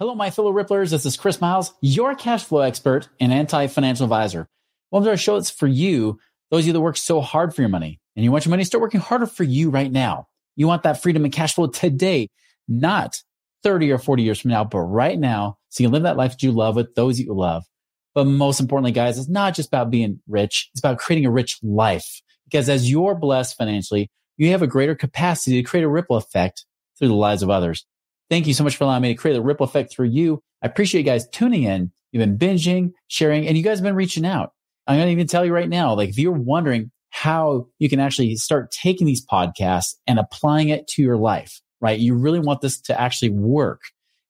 Hello, 0.00 0.16
my 0.16 0.30
fellow 0.30 0.52
Ripplers. 0.52 0.90
This 0.90 1.06
is 1.06 1.16
Chris 1.16 1.40
Miles, 1.40 1.72
your 1.80 2.16
cash 2.16 2.42
flow 2.42 2.62
expert 2.62 3.08
and 3.20 3.32
anti 3.32 3.68
financial 3.68 4.02
advisor. 4.02 4.48
Welcome 4.90 5.04
to 5.04 5.10
our 5.12 5.16
show. 5.16 5.36
It's 5.36 5.50
for 5.50 5.68
you, 5.68 6.18
those 6.50 6.64
of 6.64 6.66
you 6.66 6.72
that 6.72 6.80
work 6.80 6.96
so 6.96 7.20
hard 7.20 7.54
for 7.54 7.62
your 7.62 7.68
money 7.68 8.00
and 8.16 8.24
you 8.24 8.32
want 8.32 8.44
your 8.44 8.50
money 8.50 8.64
to 8.64 8.66
start 8.66 8.82
working 8.82 8.98
harder 8.98 9.26
for 9.26 9.44
you 9.44 9.70
right 9.70 9.92
now. 9.92 10.26
You 10.56 10.66
want 10.66 10.82
that 10.82 11.00
freedom 11.00 11.22
and 11.22 11.32
cash 11.32 11.54
flow 11.54 11.68
today, 11.68 12.28
not 12.66 13.22
30 13.62 13.92
or 13.92 13.98
40 13.98 14.24
years 14.24 14.40
from 14.40 14.50
now, 14.50 14.64
but 14.64 14.80
right 14.80 15.16
now. 15.16 15.58
So 15.68 15.84
you 15.84 15.88
can 15.88 15.94
live 15.94 16.02
that 16.02 16.16
life 16.16 16.32
that 16.32 16.42
you 16.42 16.50
love 16.50 16.74
with 16.74 16.96
those 16.96 17.20
you 17.20 17.32
love. 17.32 17.62
But 18.16 18.24
most 18.24 18.58
importantly, 18.58 18.90
guys, 18.90 19.16
it's 19.16 19.28
not 19.28 19.54
just 19.54 19.68
about 19.68 19.92
being 19.92 20.18
rich. 20.26 20.70
It's 20.72 20.80
about 20.80 20.98
creating 20.98 21.26
a 21.26 21.30
rich 21.30 21.60
life 21.62 22.20
because 22.46 22.68
as 22.68 22.90
you're 22.90 23.14
blessed 23.14 23.56
financially, 23.56 24.10
you 24.38 24.50
have 24.50 24.62
a 24.62 24.66
greater 24.66 24.96
capacity 24.96 25.62
to 25.62 25.68
create 25.68 25.84
a 25.84 25.88
ripple 25.88 26.16
effect 26.16 26.66
through 26.98 27.08
the 27.08 27.14
lives 27.14 27.44
of 27.44 27.50
others. 27.50 27.86
Thank 28.30 28.46
you 28.46 28.54
so 28.54 28.64
much 28.64 28.76
for 28.76 28.84
allowing 28.84 29.02
me 29.02 29.08
to 29.08 29.14
create 29.14 29.36
a 29.36 29.42
ripple 29.42 29.64
effect 29.64 29.92
through 29.92 30.08
you. 30.08 30.42
I 30.62 30.66
appreciate 30.66 31.00
you 31.02 31.04
guys 31.04 31.28
tuning 31.28 31.64
in. 31.64 31.92
You've 32.12 32.20
been 32.20 32.38
binging, 32.38 32.92
sharing, 33.08 33.46
and 33.46 33.56
you 33.56 33.62
guys 33.62 33.78
have 33.78 33.84
been 33.84 33.94
reaching 33.94 34.24
out. 34.24 34.52
I'm 34.86 34.96
going 34.96 35.08
to 35.08 35.12
even 35.12 35.26
tell 35.26 35.44
you 35.44 35.52
right 35.52 35.68
now, 35.68 35.94
like 35.94 36.10
if 36.10 36.18
you're 36.18 36.32
wondering 36.32 36.90
how 37.10 37.68
you 37.78 37.88
can 37.88 38.00
actually 38.00 38.36
start 38.36 38.70
taking 38.70 39.06
these 39.06 39.24
podcasts 39.24 39.94
and 40.06 40.18
applying 40.18 40.68
it 40.68 40.86
to 40.88 41.02
your 41.02 41.16
life, 41.16 41.60
right? 41.80 41.98
You 41.98 42.14
really 42.14 42.40
want 42.40 42.60
this 42.60 42.80
to 42.82 43.00
actually 43.00 43.30
work. 43.30 43.82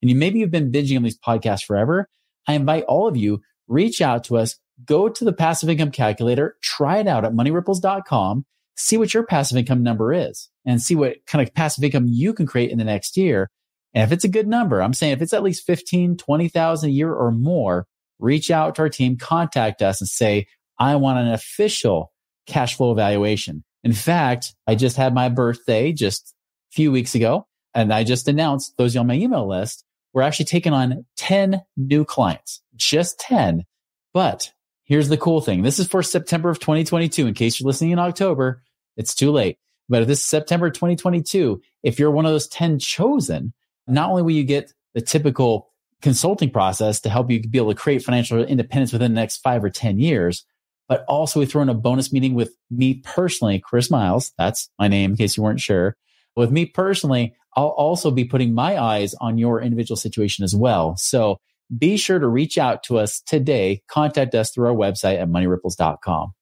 And 0.03 0.11
you 0.11 0.17
maybe 0.17 0.39
you've 0.39 0.50
been 0.50 0.70
binging 0.70 0.97
on 0.97 1.03
these 1.03 1.19
podcasts 1.19 1.65
forever. 1.65 2.09
I 2.47 2.55
invite 2.55 2.84
all 2.84 3.09
of 3.09 3.17
you, 3.17 3.41
reach 3.69 4.03
out 4.03 4.25
to 4.25 4.37
us, 4.37 4.56
go 4.84 5.09
to 5.09 5.25
the 5.25 5.33
passive 5.33 5.70
income 5.70 5.91
calculator, 5.91 6.56
try 6.62 6.98
it 6.98 7.09
out 7.09 7.25
at 7.25 7.33
moneyripples.com, 7.33 8.45
see 8.77 8.97
what 8.97 9.15
your 9.15 9.25
passive 9.25 9.56
income 9.56 9.83
number 9.83 10.12
is 10.12 10.50
and 10.67 10.83
see 10.83 10.95
what 10.95 11.25
kind 11.27 11.47
of 11.47 11.55
passive 11.55 11.84
income 11.84 12.06
you 12.09 12.33
can 12.33 12.47
create 12.47 12.70
in 12.70 12.78
the 12.78 12.84
next 12.84 13.17
year. 13.17 13.50
And 13.95 14.03
if 14.03 14.12
it's 14.12 14.25
a 14.25 14.28
good 14.28 14.48
number, 14.48 14.83
I'm 14.83 14.92
saying 14.92 15.12
if 15.12 15.23
it's 15.23 15.33
at 15.33 15.42
least 15.42 15.67
15, 15.67 16.17
20,000 16.17 16.89
a 16.89 16.92
year 16.92 17.12
or 17.12 17.31
more, 17.31 17.87
reach 18.19 18.50
out 18.50 18.75
to 18.75 18.83
our 18.83 18.89
team, 18.89 19.17
contact 19.17 19.83
us 19.83 20.00
and 20.00 20.09
say, 20.09 20.47
I 20.78 20.97
want 20.97 21.20
an 21.20 21.33
official 21.33 22.12
cash 22.47 22.77
flow 22.77 22.91
evaluation. 22.91 23.65
In 23.84 23.92
fact, 23.92 24.55
I 24.67 24.75
just 24.75 24.97
had 24.97 25.15
my 25.15 25.28
birthday 25.28 25.92
just 25.92 26.34
a 26.72 26.75
few 26.75 26.91
weeks 26.91 27.15
ago 27.15 27.47
and 27.75 27.92
I 27.92 28.05
just 28.05 28.28
announced 28.28 28.75
those 28.77 28.97
on 28.97 29.06
my 29.06 29.15
email 29.15 29.48
list. 29.48 29.84
We're 30.12 30.22
actually 30.22 30.47
taking 30.47 30.72
on 30.72 31.05
10 31.17 31.61
new 31.77 32.05
clients, 32.05 32.62
just 32.77 33.19
10. 33.20 33.65
But 34.12 34.53
here's 34.84 35.09
the 35.09 35.17
cool 35.17 35.41
thing. 35.41 35.62
This 35.62 35.78
is 35.78 35.89
for 35.89 36.03
September 36.03 36.50
of 36.50 36.61
2022. 36.61 37.27
In 37.27 37.34
case 37.34 37.59
you're 37.59 37.67
listening 37.67 37.91
in 37.91 37.98
October, 37.98 38.62
it's 38.97 39.15
too 39.15 39.33
late. 39.33 39.59
But 39.89 40.03
if 40.03 40.09
this 40.09 40.20
is 40.20 40.25
September 40.25 40.70
2022, 40.70 41.61
if 41.83 41.98
you're 41.98 42.11
one 42.11 42.27
of 42.27 42.33
those 42.33 42.48
10 42.48 42.78
chosen, 42.78 43.53
not 43.87 44.11
only 44.11 44.23
will 44.23 44.31
you 44.31 44.45
get 44.45 44.73
the 44.95 45.01
typical 45.01 45.71
consulting 46.03 46.51
process 46.51 47.01
to 47.01 47.09
help 47.09 47.31
you 47.31 47.41
be 47.41 47.59
able 47.59 47.73
to 47.73 47.81
create 47.81 48.03
financial 48.03 48.43
independence 48.45 48.93
within 48.93 49.15
the 49.15 49.21
next 49.21 49.39
five 49.39 49.65
or 49.65 49.71
10 49.71 49.99
years, 49.99 50.45
but 50.89 51.05
also 51.09 51.41
we 51.41 51.47
throw 51.47 51.62
in 51.62 51.69
a 51.69 51.75
bonus 51.75 52.12
meeting 52.12 52.34
with 52.34 52.55
me 52.71 52.94
personally, 52.94 53.59
Chris 53.59 53.91
Miles. 53.91 54.33
That's 54.37 54.69
my 54.78 54.89
name 54.89 55.12
in 55.12 55.17
case 55.17 55.37
you 55.37 55.43
weren't 55.43 55.61
sure. 55.61 55.97
With 56.37 56.50
me 56.50 56.67
personally, 56.67 57.34
I'll 57.56 57.69
also 57.69 58.11
be 58.11 58.25
putting 58.25 58.55
my 58.55 58.78
eyes 58.78 59.15
on 59.15 59.39
your 59.39 59.61
individual 59.61 59.97
situation 59.97 60.44
as 60.44 60.55
well. 60.55 60.97
So 60.97 61.39
be 61.77 61.97
sure 61.97 62.19
to 62.19 62.28
reach 62.28 62.59
out 62.59 62.83
to 62.84 62.99
us 62.99 63.21
today. 63.21 63.83
Contact 63.89 64.34
us 64.34 64.50
through 64.50 64.67
our 64.67 64.75
website 64.75 65.21
at 65.21 65.28
moneyripples.com. 65.28 66.33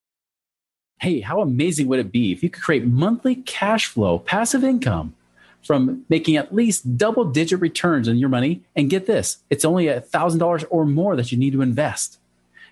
Hey, 1.01 1.21
how 1.21 1.41
amazing 1.41 1.89
would 1.89 1.99
it 1.99 2.13
be 2.13 2.33
if 2.33 2.43
you 2.43 2.51
could 2.51 2.63
create 2.63 2.87
monthly 2.87 3.37
cash 3.37 3.87
flow, 3.87 4.19
passive 4.19 4.65
income 4.65 5.15
from 5.63 6.05
making 6.09 6.37
at 6.37 6.55
least 6.55 6.97
double 6.97 7.25
digit 7.25 7.61
returns 7.61 8.09
on 8.09 8.17
your 8.17 8.29
money? 8.29 8.63
And 8.75 8.91
get 8.91 9.07
this, 9.07 9.39
it's 9.51 9.65
only 9.65 9.87
$1,000 9.87 10.65
or 10.71 10.85
more 10.85 11.17
that 11.17 11.33
you 11.33 11.39
need 11.39 11.53
to 11.53 11.63
invest. 11.63 12.19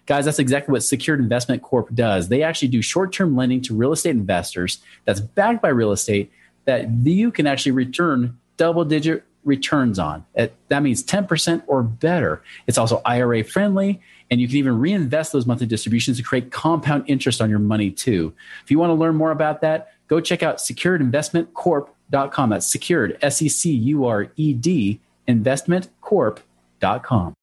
Guys, 0.06 0.24
that's 0.24 0.38
exactly 0.38 0.72
what 0.72 0.82
Secured 0.82 1.20
Investment 1.20 1.62
Corp 1.62 1.94
does. 1.94 2.28
They 2.28 2.42
actually 2.42 2.68
do 2.68 2.82
short 2.82 3.12
term 3.12 3.36
lending 3.36 3.60
to 3.62 3.74
real 3.74 3.92
estate 3.92 4.10
investors 4.10 4.78
that's 5.04 5.20
backed 5.20 5.62
by 5.62 5.68
real 5.68 5.92
estate 5.92 6.32
that 6.64 6.90
you 7.04 7.30
can 7.30 7.46
actually 7.46 7.72
return 7.72 8.38
double 8.56 8.84
digit 8.84 9.24
returns 9.44 9.98
on. 9.98 10.24
That 10.34 10.82
means 10.82 11.02
10% 11.04 11.62
or 11.66 11.82
better. 11.82 12.42
It's 12.66 12.76
also 12.76 13.00
IRA 13.04 13.44
friendly, 13.44 14.00
and 14.30 14.40
you 14.40 14.48
can 14.48 14.56
even 14.56 14.78
reinvest 14.78 15.32
those 15.32 15.46
monthly 15.46 15.66
distributions 15.66 16.18
to 16.18 16.22
create 16.22 16.50
compound 16.50 17.04
interest 17.06 17.40
on 17.40 17.48
your 17.48 17.58
money 17.58 17.90
too. 17.90 18.34
If 18.64 18.70
you 18.70 18.78
want 18.78 18.90
to 18.90 18.94
learn 18.94 19.16
more 19.16 19.30
about 19.30 19.60
that, 19.62 19.92
go 20.08 20.20
check 20.20 20.42
out 20.42 20.56
securedinvestmentcorp.com. 22.10 22.50
That's 22.50 22.70
secured, 22.70 23.18
S 23.22 23.42
E 23.42 23.48
C 23.48 23.72
U 23.72 24.06
R 24.06 24.30
E 24.36 24.52
D, 24.52 25.00
investmentcorp.com. 25.28 27.34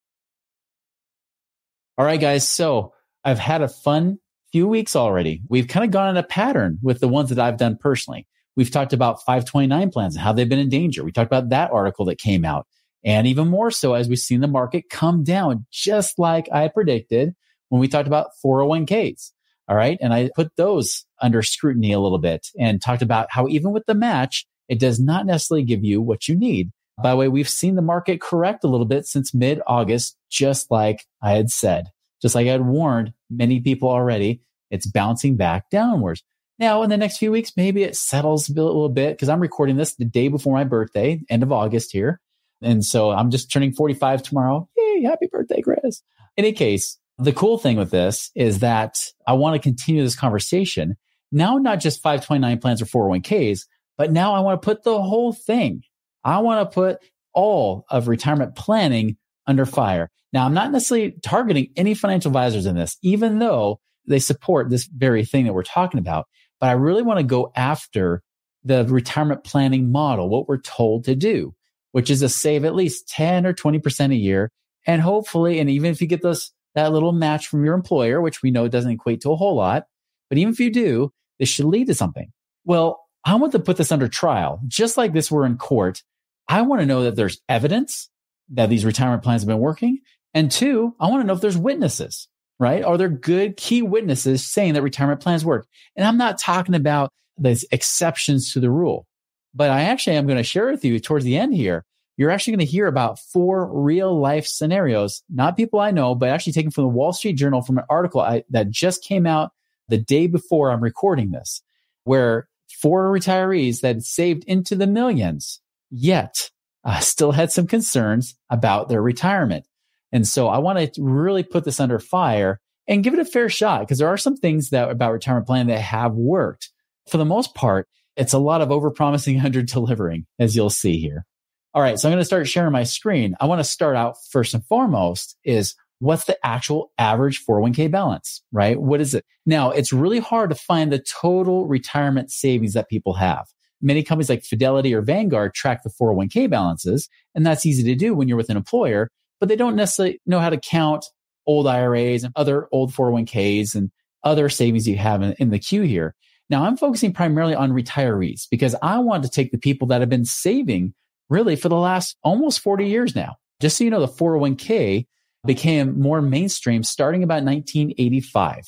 All 1.97 2.05
right, 2.05 2.21
guys. 2.21 2.47
So 2.47 2.93
I've 3.23 3.39
had 3.39 3.61
a 3.61 3.67
fun 3.67 4.19
few 4.51 4.67
weeks 4.67 4.95
already. 4.95 5.41
We've 5.49 5.67
kind 5.67 5.83
of 5.83 5.91
gone 5.91 6.09
in 6.09 6.17
a 6.17 6.23
pattern 6.23 6.79
with 6.81 6.99
the 6.99 7.07
ones 7.07 7.29
that 7.29 7.39
I've 7.39 7.57
done 7.57 7.77
personally. 7.77 8.27
We've 8.55 8.71
talked 8.71 8.93
about 8.93 9.23
529 9.23 9.91
plans 9.91 10.15
and 10.15 10.23
how 10.23 10.33
they've 10.33 10.49
been 10.49 10.59
in 10.59 10.69
danger. 10.69 11.03
We 11.03 11.11
talked 11.11 11.31
about 11.31 11.49
that 11.49 11.71
article 11.71 12.05
that 12.05 12.17
came 12.17 12.45
out. 12.45 12.67
And 13.03 13.27
even 13.27 13.47
more 13.47 13.71
so 13.71 13.93
as 13.93 14.09
we've 14.09 14.17
seen 14.17 14.41
the 14.41 14.47
market 14.47 14.89
come 14.89 15.23
down, 15.23 15.65
just 15.71 16.17
like 16.17 16.49
I 16.51 16.67
predicted 16.67 17.35
when 17.69 17.79
we 17.79 17.87
talked 17.87 18.07
about 18.07 18.31
401ks. 18.43 19.31
All 19.67 19.75
right. 19.75 19.97
And 20.01 20.13
I 20.13 20.29
put 20.35 20.55
those 20.55 21.05
under 21.21 21.43
scrutiny 21.43 21.91
a 21.91 21.99
little 21.99 22.19
bit 22.19 22.47
and 22.57 22.81
talked 22.81 23.01
about 23.01 23.27
how 23.29 23.47
even 23.47 23.71
with 23.71 23.85
the 23.85 23.95
match, 23.95 24.47
it 24.69 24.79
does 24.79 24.99
not 24.99 25.25
necessarily 25.25 25.63
give 25.63 25.83
you 25.83 26.01
what 26.01 26.27
you 26.27 26.35
need. 26.35 26.71
By 27.01 27.11
the 27.11 27.15
way, 27.15 27.27
we've 27.27 27.49
seen 27.49 27.75
the 27.75 27.81
market 27.81 28.21
correct 28.21 28.63
a 28.63 28.67
little 28.67 28.85
bit 28.85 29.05
since 29.05 29.33
mid 29.33 29.61
August, 29.67 30.17
just 30.29 30.71
like 30.71 31.05
I 31.21 31.33
had 31.33 31.49
said, 31.49 31.87
just 32.21 32.33
like 32.33 32.47
I 32.47 32.51
had 32.51 32.65
warned 32.65 33.13
many 33.29 33.59
people 33.59 33.89
already. 33.89 34.41
It's 34.71 34.87
bouncing 34.87 35.37
back 35.37 35.69
downwards. 35.69 36.23
Now, 36.59 36.81
in 36.81 36.89
the 36.89 36.97
next 36.97 37.19
few 37.19 37.31
weeks, 37.31 37.53
maybe 37.55 37.83
it 37.83 37.95
settles 37.95 38.49
a 38.49 38.53
little 38.53 38.89
bit 38.89 39.15
because 39.15 39.29
I'm 39.29 39.39
recording 39.39 39.77
this 39.77 39.95
the 39.95 40.05
day 40.05 40.27
before 40.27 40.53
my 40.53 40.63
birthday, 40.63 41.21
end 41.29 41.43
of 41.43 41.51
August 41.51 41.91
here. 41.91 42.19
And 42.61 42.83
so 42.83 43.11
I'm 43.11 43.29
just 43.29 43.51
turning 43.51 43.71
45 43.71 44.23
tomorrow. 44.23 44.67
Yay, 44.75 45.03
happy 45.03 45.27
birthday, 45.31 45.61
Chris. 45.61 46.01
In 46.35 46.45
any 46.45 46.53
case, 46.53 46.97
the 47.19 47.33
cool 47.33 47.59
thing 47.59 47.77
with 47.77 47.91
this 47.91 48.31
is 48.35 48.59
that 48.59 48.99
I 49.27 49.33
want 49.33 49.55
to 49.55 49.59
continue 49.59 50.03
this 50.03 50.15
conversation. 50.15 50.97
Now, 51.31 51.57
not 51.57 51.79
just 51.79 52.01
529 52.01 52.59
plans 52.59 52.81
or 52.81 52.85
401ks, 52.85 53.65
but 53.97 54.11
now 54.11 54.33
I 54.33 54.39
want 54.41 54.61
to 54.61 54.65
put 54.65 54.83
the 54.83 55.01
whole 55.01 55.33
thing. 55.33 55.83
I 56.23 56.39
want 56.39 56.69
to 56.69 56.73
put 56.73 56.99
all 57.33 57.85
of 57.89 58.07
retirement 58.07 58.55
planning 58.55 59.17
under 59.45 59.65
fire. 59.65 60.09
Now, 60.33 60.45
I'm 60.45 60.53
not 60.53 60.71
necessarily 60.71 61.15
targeting 61.23 61.71
any 61.75 61.93
financial 61.93 62.29
advisors 62.29 62.65
in 62.65 62.75
this, 62.75 62.97
even 63.01 63.39
though 63.39 63.79
they 64.07 64.19
support 64.19 64.69
this 64.69 64.85
very 64.85 65.25
thing 65.25 65.45
that 65.45 65.53
we're 65.53 65.63
talking 65.63 65.99
about. 65.99 66.27
But 66.59 66.67
I 66.67 66.73
really 66.73 67.03
want 67.03 67.19
to 67.19 67.23
go 67.23 67.51
after 67.55 68.23
the 68.63 68.85
retirement 68.85 69.43
planning 69.43 69.91
model, 69.91 70.29
what 70.29 70.47
we're 70.47 70.57
told 70.57 71.05
to 71.05 71.15
do, 71.15 71.53
which 71.91 72.09
is 72.09 72.19
to 72.19 72.29
save 72.29 72.65
at 72.65 72.75
least 72.75 73.07
10 73.09 73.45
or 73.45 73.53
20% 73.53 74.11
a 74.11 74.15
year. 74.15 74.51
And 74.85 75.01
hopefully, 75.01 75.59
and 75.59 75.69
even 75.69 75.91
if 75.91 76.01
you 76.01 76.07
get 76.07 76.21
this, 76.21 76.51
that 76.75 76.91
little 76.91 77.13
match 77.13 77.47
from 77.47 77.63
your 77.63 77.73
employer, 77.73 78.21
which 78.21 78.41
we 78.41 78.51
know 78.51 78.67
doesn't 78.67 78.91
equate 78.91 79.21
to 79.21 79.31
a 79.31 79.35
whole 79.35 79.55
lot, 79.55 79.85
but 80.29 80.37
even 80.37 80.53
if 80.53 80.59
you 80.59 80.71
do, 80.71 81.11
this 81.39 81.49
should 81.49 81.65
lead 81.65 81.87
to 81.87 81.95
something. 81.95 82.31
Well, 82.65 83.06
I 83.27 83.35
want 83.35 83.51
to 83.51 83.59
put 83.59 83.77
this 83.77 83.91
under 83.91 84.07
trial, 84.07 84.61
just 84.67 84.97
like 84.97 85.13
this 85.13 85.29
were 85.29 85.45
in 85.45 85.57
court. 85.57 86.01
I 86.47 86.61
want 86.61 86.81
to 86.81 86.85
know 86.85 87.03
that 87.03 87.15
there's 87.15 87.41
evidence 87.49 88.09
that 88.49 88.69
these 88.69 88.85
retirement 88.85 89.23
plans 89.23 89.41
have 89.41 89.47
been 89.47 89.59
working. 89.59 89.99
And 90.33 90.49
two, 90.49 90.95
I 90.99 91.09
want 91.09 91.21
to 91.21 91.27
know 91.27 91.33
if 91.33 91.41
there's 91.41 91.57
witnesses 91.57 92.27
right? 92.59 92.83
Are 92.83 92.97
there 92.97 93.09
good 93.09 93.57
key 93.57 93.81
witnesses 93.81 94.45
saying 94.45 94.73
that 94.73 94.81
retirement 94.81 95.21
plans 95.21 95.45
work? 95.45 95.67
And 95.95 96.05
I'm 96.05 96.17
not 96.17 96.39
talking 96.39 96.75
about 96.75 97.11
these 97.37 97.65
exceptions 97.71 98.53
to 98.53 98.59
the 98.59 98.71
rule, 98.71 99.05
but 99.53 99.69
I 99.69 99.83
actually 99.83 100.15
am 100.15 100.25
going 100.25 100.37
to 100.37 100.43
share 100.43 100.71
with 100.71 100.83
you 100.83 100.99
towards 100.99 101.25
the 101.25 101.37
end 101.37 101.53
here. 101.53 101.85
You're 102.17 102.31
actually 102.31 102.53
going 102.53 102.65
to 102.65 102.71
hear 102.71 102.87
about 102.87 103.19
four 103.19 103.67
real 103.71 104.19
life 104.19 104.47
scenarios, 104.47 105.21
not 105.29 105.55
people 105.55 105.79
I 105.79 105.91
know, 105.91 106.15
but 106.15 106.29
actually 106.29 106.53
taken 106.53 106.71
from 106.71 106.85
the 106.85 106.89
Wall 106.89 107.13
Street 107.13 107.33
Journal 107.33 107.61
from 107.61 107.77
an 107.77 107.83
article 107.89 108.21
I, 108.21 108.43
that 108.49 108.71
just 108.71 109.03
came 109.03 109.27
out 109.27 109.51
the 109.87 109.99
day 109.99 110.25
before 110.25 110.71
I'm 110.71 110.81
recording 110.81 111.29
this, 111.29 111.61
where 112.05 112.47
four 112.81 113.11
retirees 113.11 113.81
that 113.81 114.01
saved 114.03 114.43
into 114.45 114.75
the 114.75 114.87
millions, 114.87 115.61
yet 115.89 116.51
uh, 116.83 116.99
still 116.99 117.31
had 117.31 117.51
some 117.51 117.67
concerns 117.67 118.35
about 118.49 118.89
their 118.89 119.01
retirement. 119.01 119.65
And 120.11 120.27
so 120.27 120.47
I 120.47 120.59
want 120.59 120.93
to 120.93 121.01
really 121.01 121.43
put 121.43 121.65
this 121.65 121.79
under 121.79 121.99
fire 121.99 122.59
and 122.87 123.03
give 123.03 123.13
it 123.13 123.19
a 123.19 123.25
fair 123.25 123.49
shot 123.49 123.81
because 123.81 123.97
there 123.97 124.07
are 124.07 124.17
some 124.17 124.37
things 124.37 124.69
that 124.69 124.89
about 124.89 125.11
retirement 125.11 125.47
planning 125.47 125.67
that 125.67 125.81
have 125.81 126.13
worked. 126.13 126.69
For 127.09 127.17
the 127.17 127.25
most 127.25 127.53
part, 127.53 127.87
it's 128.15 128.33
a 128.33 128.39
lot 128.39 128.61
of 128.61 128.69
overpromising 128.69 129.43
under 129.43 129.61
delivering, 129.61 130.25
as 130.39 130.55
you'll 130.55 130.69
see 130.69 130.97
here. 130.97 131.25
All 131.73 131.81
right. 131.81 131.99
So 131.99 132.07
I'm 132.07 132.13
going 132.13 132.21
to 132.21 132.25
start 132.25 132.47
sharing 132.47 132.71
my 132.71 132.83
screen. 132.83 133.35
I 133.39 133.45
want 133.45 133.59
to 133.59 133.63
start 133.63 133.95
out 133.95 134.15
first 134.31 134.53
and 134.53 134.65
foremost 134.65 135.37
is 135.43 135.75
what's 135.99 136.25
the 136.25 136.37
actual 136.45 136.91
average 136.97 137.43
401k 137.45 137.89
balance, 137.89 138.41
right? 138.51 138.79
What 138.79 139.01
is 139.01 139.13
it? 139.13 139.25
Now 139.45 139.71
it's 139.71 139.93
really 139.93 140.19
hard 140.19 140.49
to 140.49 140.55
find 140.55 140.91
the 140.91 140.99
total 140.99 141.67
retirement 141.67 142.31
savings 142.31 142.73
that 142.73 142.89
people 142.89 143.13
have. 143.13 143.45
Many 143.81 144.03
companies 144.03 144.29
like 144.29 144.43
Fidelity 144.43 144.93
or 144.93 145.01
Vanguard 145.01 145.53
track 145.53 145.83
the 145.83 145.91
401k 146.01 146.49
balances, 146.49 147.09
and 147.35 147.45
that's 147.45 147.65
easy 147.65 147.83
to 147.83 147.95
do 147.95 148.13
when 148.13 148.27
you're 148.27 148.37
with 148.37 148.49
an 148.49 148.57
employer, 148.57 149.09
but 149.39 149.49
they 149.49 149.55
don't 149.55 149.75
necessarily 149.75 150.19
know 150.25 150.39
how 150.39 150.49
to 150.49 150.59
count 150.59 151.05
old 151.45 151.67
IRAs 151.67 152.23
and 152.23 152.33
other 152.35 152.67
old 152.71 152.91
401ks 152.91 153.75
and 153.75 153.91
other 154.23 154.49
savings 154.49 154.87
you 154.87 154.97
have 154.97 155.21
in, 155.21 155.33
in 155.39 155.49
the 155.51 155.59
queue 155.59 155.83
here. 155.83 156.15
Now 156.49 156.63
I'm 156.63 156.77
focusing 156.77 157.13
primarily 157.13 157.55
on 157.55 157.71
retirees 157.71 158.43
because 158.49 158.75
I 158.81 158.99
want 158.99 159.23
to 159.23 159.29
take 159.29 159.51
the 159.51 159.57
people 159.57 159.87
that 159.89 160.01
have 160.01 160.09
been 160.09 160.25
saving 160.25 160.93
really 161.29 161.55
for 161.55 161.69
the 161.69 161.75
last 161.75 162.17
almost 162.23 162.59
40 162.61 162.87
years 162.87 163.15
now. 163.15 163.35
Just 163.59 163.77
so 163.77 163.83
you 163.83 163.89
know, 163.89 163.99
the 163.99 164.07
401k 164.07 165.05
became 165.47 165.99
more 165.99 166.21
mainstream 166.21 166.83
starting 166.83 167.23
about 167.23 167.43
1985. 167.43 168.63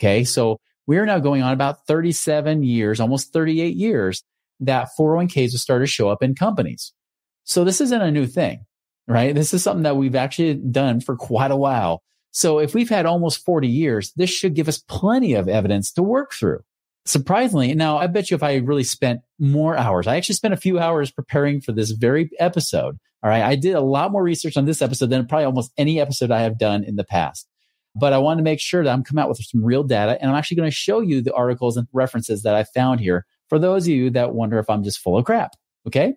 Okay. 0.00 0.24
So 0.24 0.58
we're 0.86 1.06
now 1.06 1.20
going 1.20 1.42
on 1.42 1.52
about 1.52 1.86
37 1.86 2.64
years, 2.64 2.98
almost 2.98 3.32
38 3.32 3.76
years 3.76 4.24
that 4.60 4.88
401ks 4.98 5.52
have 5.52 5.60
started 5.60 5.86
to 5.86 5.90
show 5.92 6.08
up 6.08 6.22
in 6.22 6.34
companies. 6.34 6.92
So 7.44 7.64
this 7.64 7.80
isn't 7.80 8.02
a 8.02 8.10
new 8.10 8.26
thing, 8.26 8.64
right? 9.06 9.34
This 9.34 9.54
is 9.54 9.62
something 9.62 9.82
that 9.84 9.96
we've 9.96 10.14
actually 10.14 10.54
done 10.54 11.00
for 11.00 11.16
quite 11.16 11.50
a 11.50 11.56
while. 11.56 12.02
So 12.30 12.58
if 12.58 12.74
we've 12.74 12.88
had 12.88 13.06
almost 13.06 13.44
40 13.44 13.68
years, 13.68 14.12
this 14.16 14.30
should 14.30 14.54
give 14.54 14.68
us 14.68 14.78
plenty 14.78 15.34
of 15.34 15.48
evidence 15.48 15.92
to 15.92 16.02
work 16.02 16.32
through. 16.32 16.60
Surprisingly, 17.04 17.74
now 17.74 17.98
I 17.98 18.06
bet 18.06 18.30
you 18.30 18.36
if 18.36 18.42
I 18.42 18.56
really 18.56 18.84
spent 18.84 19.20
more 19.38 19.76
hours, 19.76 20.06
I 20.06 20.16
actually 20.16 20.36
spent 20.36 20.54
a 20.54 20.58
few 20.58 20.78
hours 20.78 21.10
preparing 21.10 21.60
for 21.60 21.72
this 21.72 21.90
very 21.90 22.30
episode. 22.38 22.98
All 23.22 23.30
right. 23.30 23.42
I 23.42 23.56
did 23.56 23.74
a 23.74 23.80
lot 23.80 24.12
more 24.12 24.22
research 24.22 24.56
on 24.56 24.64
this 24.64 24.82
episode 24.82 25.10
than 25.10 25.26
probably 25.26 25.44
almost 25.44 25.72
any 25.76 26.00
episode 26.00 26.30
I 26.30 26.42
have 26.42 26.58
done 26.58 26.84
in 26.84 26.96
the 26.96 27.04
past. 27.04 27.48
But 27.94 28.12
I 28.12 28.18
want 28.18 28.38
to 28.38 28.44
make 28.44 28.60
sure 28.60 28.82
that 28.82 28.90
I'm 28.90 29.04
coming 29.04 29.22
out 29.22 29.28
with 29.28 29.38
some 29.38 29.64
real 29.64 29.84
data. 29.84 30.18
And 30.20 30.30
I'm 30.30 30.36
actually 30.36 30.56
going 30.56 30.70
to 30.70 30.76
show 30.76 31.00
you 31.00 31.22
the 31.22 31.34
articles 31.34 31.76
and 31.76 31.86
references 31.92 32.42
that 32.42 32.54
I 32.54 32.64
found 32.64 33.00
here 33.00 33.26
for 33.48 33.58
those 33.58 33.84
of 33.84 33.92
you 33.92 34.10
that 34.10 34.34
wonder 34.34 34.58
if 34.58 34.68
I'm 34.70 34.82
just 34.82 34.98
full 34.98 35.18
of 35.18 35.24
crap. 35.24 35.52
Okay. 35.86 36.14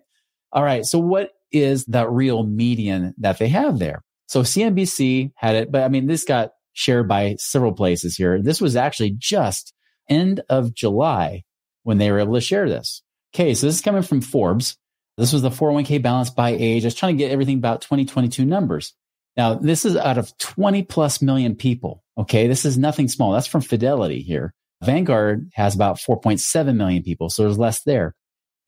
All 0.52 0.62
right. 0.62 0.84
So 0.84 0.98
what 0.98 1.30
is 1.52 1.84
that 1.86 2.10
real 2.10 2.44
median 2.44 3.14
that 3.18 3.38
they 3.38 3.48
have 3.48 3.78
there? 3.78 4.02
So 4.26 4.42
CNBC 4.42 5.32
had 5.36 5.54
it, 5.54 5.70
but 5.70 5.82
I 5.82 5.88
mean, 5.88 6.06
this 6.06 6.24
got 6.24 6.50
shared 6.72 7.06
by 7.08 7.36
several 7.38 7.72
places 7.72 8.16
here. 8.16 8.42
This 8.42 8.60
was 8.60 8.74
actually 8.74 9.14
just 9.16 9.72
end 10.08 10.42
of 10.48 10.74
July 10.74 11.44
when 11.82 11.98
they 11.98 12.10
were 12.10 12.20
able 12.20 12.34
to 12.34 12.40
share 12.40 12.68
this. 12.68 13.02
Okay. 13.34 13.54
So 13.54 13.66
this 13.66 13.76
is 13.76 13.80
coming 13.82 14.02
from 14.02 14.20
Forbes. 14.20 14.76
This 15.16 15.32
was 15.32 15.42
the 15.42 15.50
401k 15.50 16.02
balance 16.02 16.30
by 16.30 16.50
age. 16.50 16.84
I 16.84 16.88
was 16.88 16.94
trying 16.94 17.16
to 17.16 17.22
get 17.22 17.30
everything 17.30 17.58
about 17.58 17.80
2022 17.82 18.44
numbers. 18.44 18.92
Now, 19.36 19.54
this 19.54 19.84
is 19.84 19.96
out 19.96 20.18
of 20.18 20.36
20 20.38 20.82
plus 20.84 21.22
million 21.22 21.54
people. 21.54 22.02
Okay. 22.18 22.46
This 22.46 22.64
is 22.64 22.76
nothing 22.78 23.08
small. 23.08 23.32
That's 23.32 23.46
from 23.46 23.60
Fidelity 23.60 24.22
here. 24.22 24.52
Vanguard 24.82 25.50
has 25.54 25.74
about 25.74 25.96
4.7 25.96 26.76
million 26.76 27.02
people. 27.02 27.30
So 27.30 27.42
there's 27.42 27.58
less 27.58 27.82
there. 27.82 28.14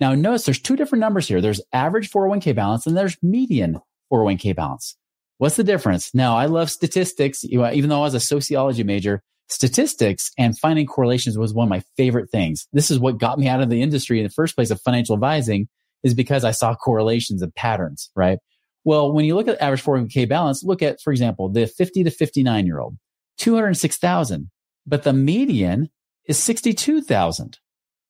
Now 0.01 0.15
notice 0.15 0.45
there's 0.45 0.61
two 0.61 0.77
different 0.77 1.01
numbers 1.01 1.29
here. 1.29 1.41
There's 1.41 1.61
average 1.73 2.11
401k 2.11 2.55
balance 2.55 2.87
and 2.87 2.97
there's 2.97 3.17
median 3.23 3.81
401k 4.13 4.55
balance. 4.55 4.97
What's 5.39 5.57
the 5.57 5.65
difference? 5.65 6.15
Now 6.15 6.37
I 6.37 6.47
love 6.47 6.71
statistics. 6.71 7.45
Even 7.45 7.89
though 7.89 8.01
I 8.01 8.05
was 8.05 8.15
a 8.15 8.21
sociology 8.21 8.85
major, 8.85 9.23
statistics 9.49 10.31
and 10.39 10.59
finding 10.59 10.87
correlations 10.87 11.39
was 11.39 11.55
one 11.55 11.65
of 11.65 11.71
my 11.71 11.83
favorite 11.97 12.31
things. 12.31 12.67
This 12.73 12.91
is 12.91 12.99
what 12.99 13.19
got 13.19 13.39
me 13.39 13.49
out 13.49 13.61
of 13.61 13.71
the 13.71 13.83
industry 13.83 14.19
in 14.19 14.25
the 14.25 14.31
first 14.31 14.55
place 14.55 14.71
of 14.71 14.81
financial 14.81 15.15
advising 15.15 15.69
is 16.03 16.15
because 16.15 16.45
I 16.45 16.53
saw 16.53 16.75
correlations 16.75 17.43
and 17.43 17.55
patterns, 17.55 18.11
right? 18.15 18.39
Well, 18.85 19.13
when 19.13 19.25
you 19.25 19.35
look 19.35 19.49
at 19.49 19.61
average 19.61 19.83
401k 19.83 20.29
balance, 20.29 20.63
look 20.63 20.83
at, 20.83 21.01
for 21.01 21.13
example, 21.13 21.49
the 21.49 21.67
50 21.67 22.05
to 22.05 22.11
59 22.11 22.67
year 22.67 22.79
old, 22.79 22.97
206,000, 23.39 24.51
but 24.87 25.03
the 25.03 25.13
median 25.13 25.91
is 26.25 26.39
62,000. 26.39 27.59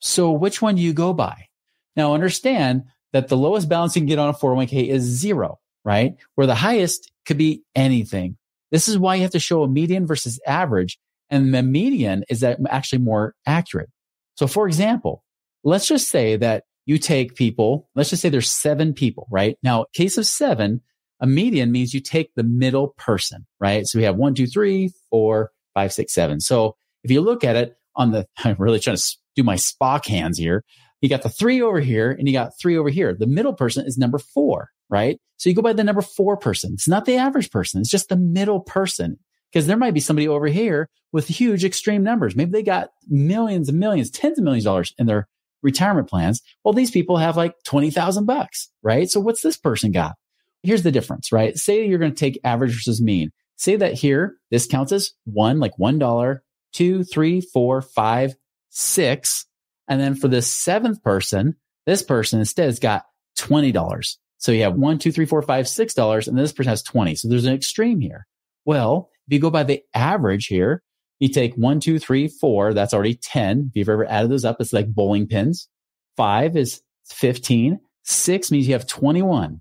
So 0.01 0.31
which 0.31 0.61
one 0.61 0.77
do 0.77 0.83
you 0.83 0.93
go 0.93 1.13
by? 1.13 1.49
Now 1.97 2.15
understand 2.15 2.85
that 3.13 3.29
the 3.29 3.37
lowest 3.37 3.69
balance 3.69 3.97
you 3.97 4.01
can 4.01 4.07
get 4.07 4.19
on 4.19 4.29
a 4.29 4.35
401k 4.35 4.89
is 4.89 5.03
zero, 5.03 5.59
right? 5.85 6.17
Where 6.35 6.47
the 6.47 6.55
highest 6.55 7.11
could 7.27 7.39
be 7.39 7.63
anything. 7.75 8.37
This 8.71 8.89
is 8.89 8.99
why 8.99 9.17
you 9.17 9.23
have 9.23 9.33
to 9.33 9.41
show 9.41 9.63
a 9.63 9.69
median 9.69 10.07
versus 10.07 10.41
average. 10.47 10.99
And 11.31 11.55
the 11.55 11.63
median 11.63 12.25
is 12.29 12.43
actually 12.43 13.01
more 13.01 13.35
accurate. 13.47 13.91
So 14.37 14.47
for 14.47 14.67
example, 14.67 15.25
let's 15.65 15.87
just 15.87 16.09
say 16.09 16.37
that 16.37 16.65
you 16.87 16.99
take 16.99 17.35
people, 17.35 17.89
let's 17.95 18.11
just 18.11 18.23
say 18.23 18.29
there's 18.29 18.51
seven 18.51 18.95
people, 18.95 19.27
right? 19.31 19.59
Now, 19.63 19.87
case 19.93 20.17
of 20.17 20.27
seven, 20.27 20.81
a 21.21 21.27
median 21.27 21.71
means 21.71 21.93
you 21.93 22.01
take 22.01 22.35
the 22.35 22.45
middle 22.45 22.95
person, 22.97 23.47
right? 23.61 23.87
So 23.87 23.99
we 23.99 24.05
have 24.05 24.17
one, 24.17 24.35
two, 24.35 24.47
three, 24.47 24.93
four, 25.11 25.51
five, 25.75 25.93
six, 25.93 26.15
seven. 26.15 26.41
So 26.41 26.77
if 27.05 27.11
you 27.11 27.21
look 27.21 27.45
at 27.45 27.57
it 27.57 27.77
on 27.95 28.13
the, 28.13 28.27
I'm 28.39 28.57
really 28.59 28.81
trying 28.81 28.97
to 28.97 29.17
do 29.37 29.43
my 29.43 29.57
Spock 29.57 30.07
hands 30.07 30.39
here. 30.39 30.65
You 31.01 31.09
got 31.09 31.23
the 31.23 31.29
three 31.29 31.61
over 31.61 31.79
here 31.79 32.11
and 32.11 32.27
you 32.27 32.33
got 32.33 32.59
three 32.61 32.77
over 32.77 32.89
here. 32.89 33.15
The 33.15 33.27
middle 33.27 33.53
person 33.53 33.87
is 33.87 33.99
number 33.99 34.19
four, 34.19 34.71
right? 34.89 35.21
So 35.37 35.49
you 35.49 35.55
go 35.55 35.63
by 35.63 35.73
the 35.73 35.85
number 35.85 36.03
four 36.03 36.37
person. 36.37 36.73
It's 36.73 36.89
not 36.89 37.05
the 37.05 37.17
average 37.17 37.51
person. 37.51 37.81
It's 37.81 37.91
just 37.91 38.09
the 38.09 38.17
middle 38.17 38.61
person 38.61 39.19
because 39.53 39.67
there 39.67 39.77
might 39.77 39.95
be 39.95 40.01
somebody 40.01 40.29
over 40.29 40.47
here 40.47 40.89
with 41.13 41.27
huge 41.27 41.65
extreme 41.65 42.03
numbers. 42.03 42.37
Maybe 42.37 42.51
they 42.51 42.63
got 42.63 42.91
millions 43.09 43.69
and 43.69 43.79
millions, 43.79 44.11
tens 44.11 44.39
of 44.39 44.45
millions 44.45 44.65
of 44.65 44.71
dollars 44.71 44.95
in 44.99 45.07
their 45.07 45.29
retirement 45.63 46.09
plans. 46.09 46.43
Well, 46.65 46.75
these 46.75 46.91
people 46.91 47.17
have 47.17 47.37
like 47.37 47.55
20,000 47.65 48.27
bucks, 48.27 48.71
right? 48.83 49.09
So 49.11 49.21
what's 49.21 49.43
this 49.43 49.57
person 49.57 49.93
got? 49.93 50.15
Here's 50.63 50.83
the 50.83 50.93
difference, 50.93 51.33
right? 51.33 51.57
Say 51.57 51.87
you're 51.87 51.99
going 51.99 52.15
to 52.15 52.19
take 52.19 52.41
average 52.45 52.75
versus 52.75 53.01
mean. 53.01 53.31
Say 53.57 53.77
that 53.77 53.95
here, 53.95 54.37
this 54.51 54.67
counts 54.67 54.93
as 54.93 55.13
one, 55.25 55.59
like 55.59 55.73
$1, 55.81 56.39
two, 56.73 57.05
three, 57.05 57.41
four, 57.41 57.83
five, 57.83 58.35
six. 58.71 59.47
And 59.89 60.01
then 60.01 60.15
for 60.15 60.29
the 60.29 60.43
seventh 60.43 61.03
person, 61.03 61.57
this 61.87 62.03
person 62.03 62.39
instead 62.41 62.67
has 62.67 62.79
got 62.79 63.07
$20. 63.39 64.17
So 64.39 64.53
you 64.53 64.63
have 64.63 64.75
one, 64.75 64.99
two, 64.99 65.11
three, 65.11 65.27
four, 65.27 65.43
five, 65.43 65.69
six 65.69 65.95
dollars, 65.95 66.29
and 66.29 66.39
this 66.39 66.53
person 66.53 66.71
has 66.71 66.83
20. 66.83 67.17
So 67.17 67.29
there's 67.29 67.45
an 67.45 67.55
extreme 67.55 68.01
here. 68.01 68.27
Well, 68.65 69.11
if 69.29 69.35
you 69.35 69.41
go 69.41 69.51
by 69.51 69.63
the 69.63 69.83
average 69.95 70.47
here, 70.47 70.83
you 71.21 71.29
take 71.29 71.55
one, 71.55 71.81
two, 71.81 71.99
three, 71.99 72.29
four. 72.29 72.73
That's 72.73 72.95
already 72.95 73.15
10. 73.15 73.69
If 73.71 73.77
you've 73.77 73.89
ever 73.91 74.09
added 74.09 74.31
those 74.31 74.47
up, 74.47 74.57
it's 74.59 74.73
like 74.73 74.93
bowling 74.93 75.27
pins. 75.27 75.69
Five 76.17 76.57
is 76.57 76.81
15. 77.11 77.79
Six 78.05 78.51
means 78.51 78.67
you 78.67 78.73
have 78.73 78.87
21. 78.87 79.61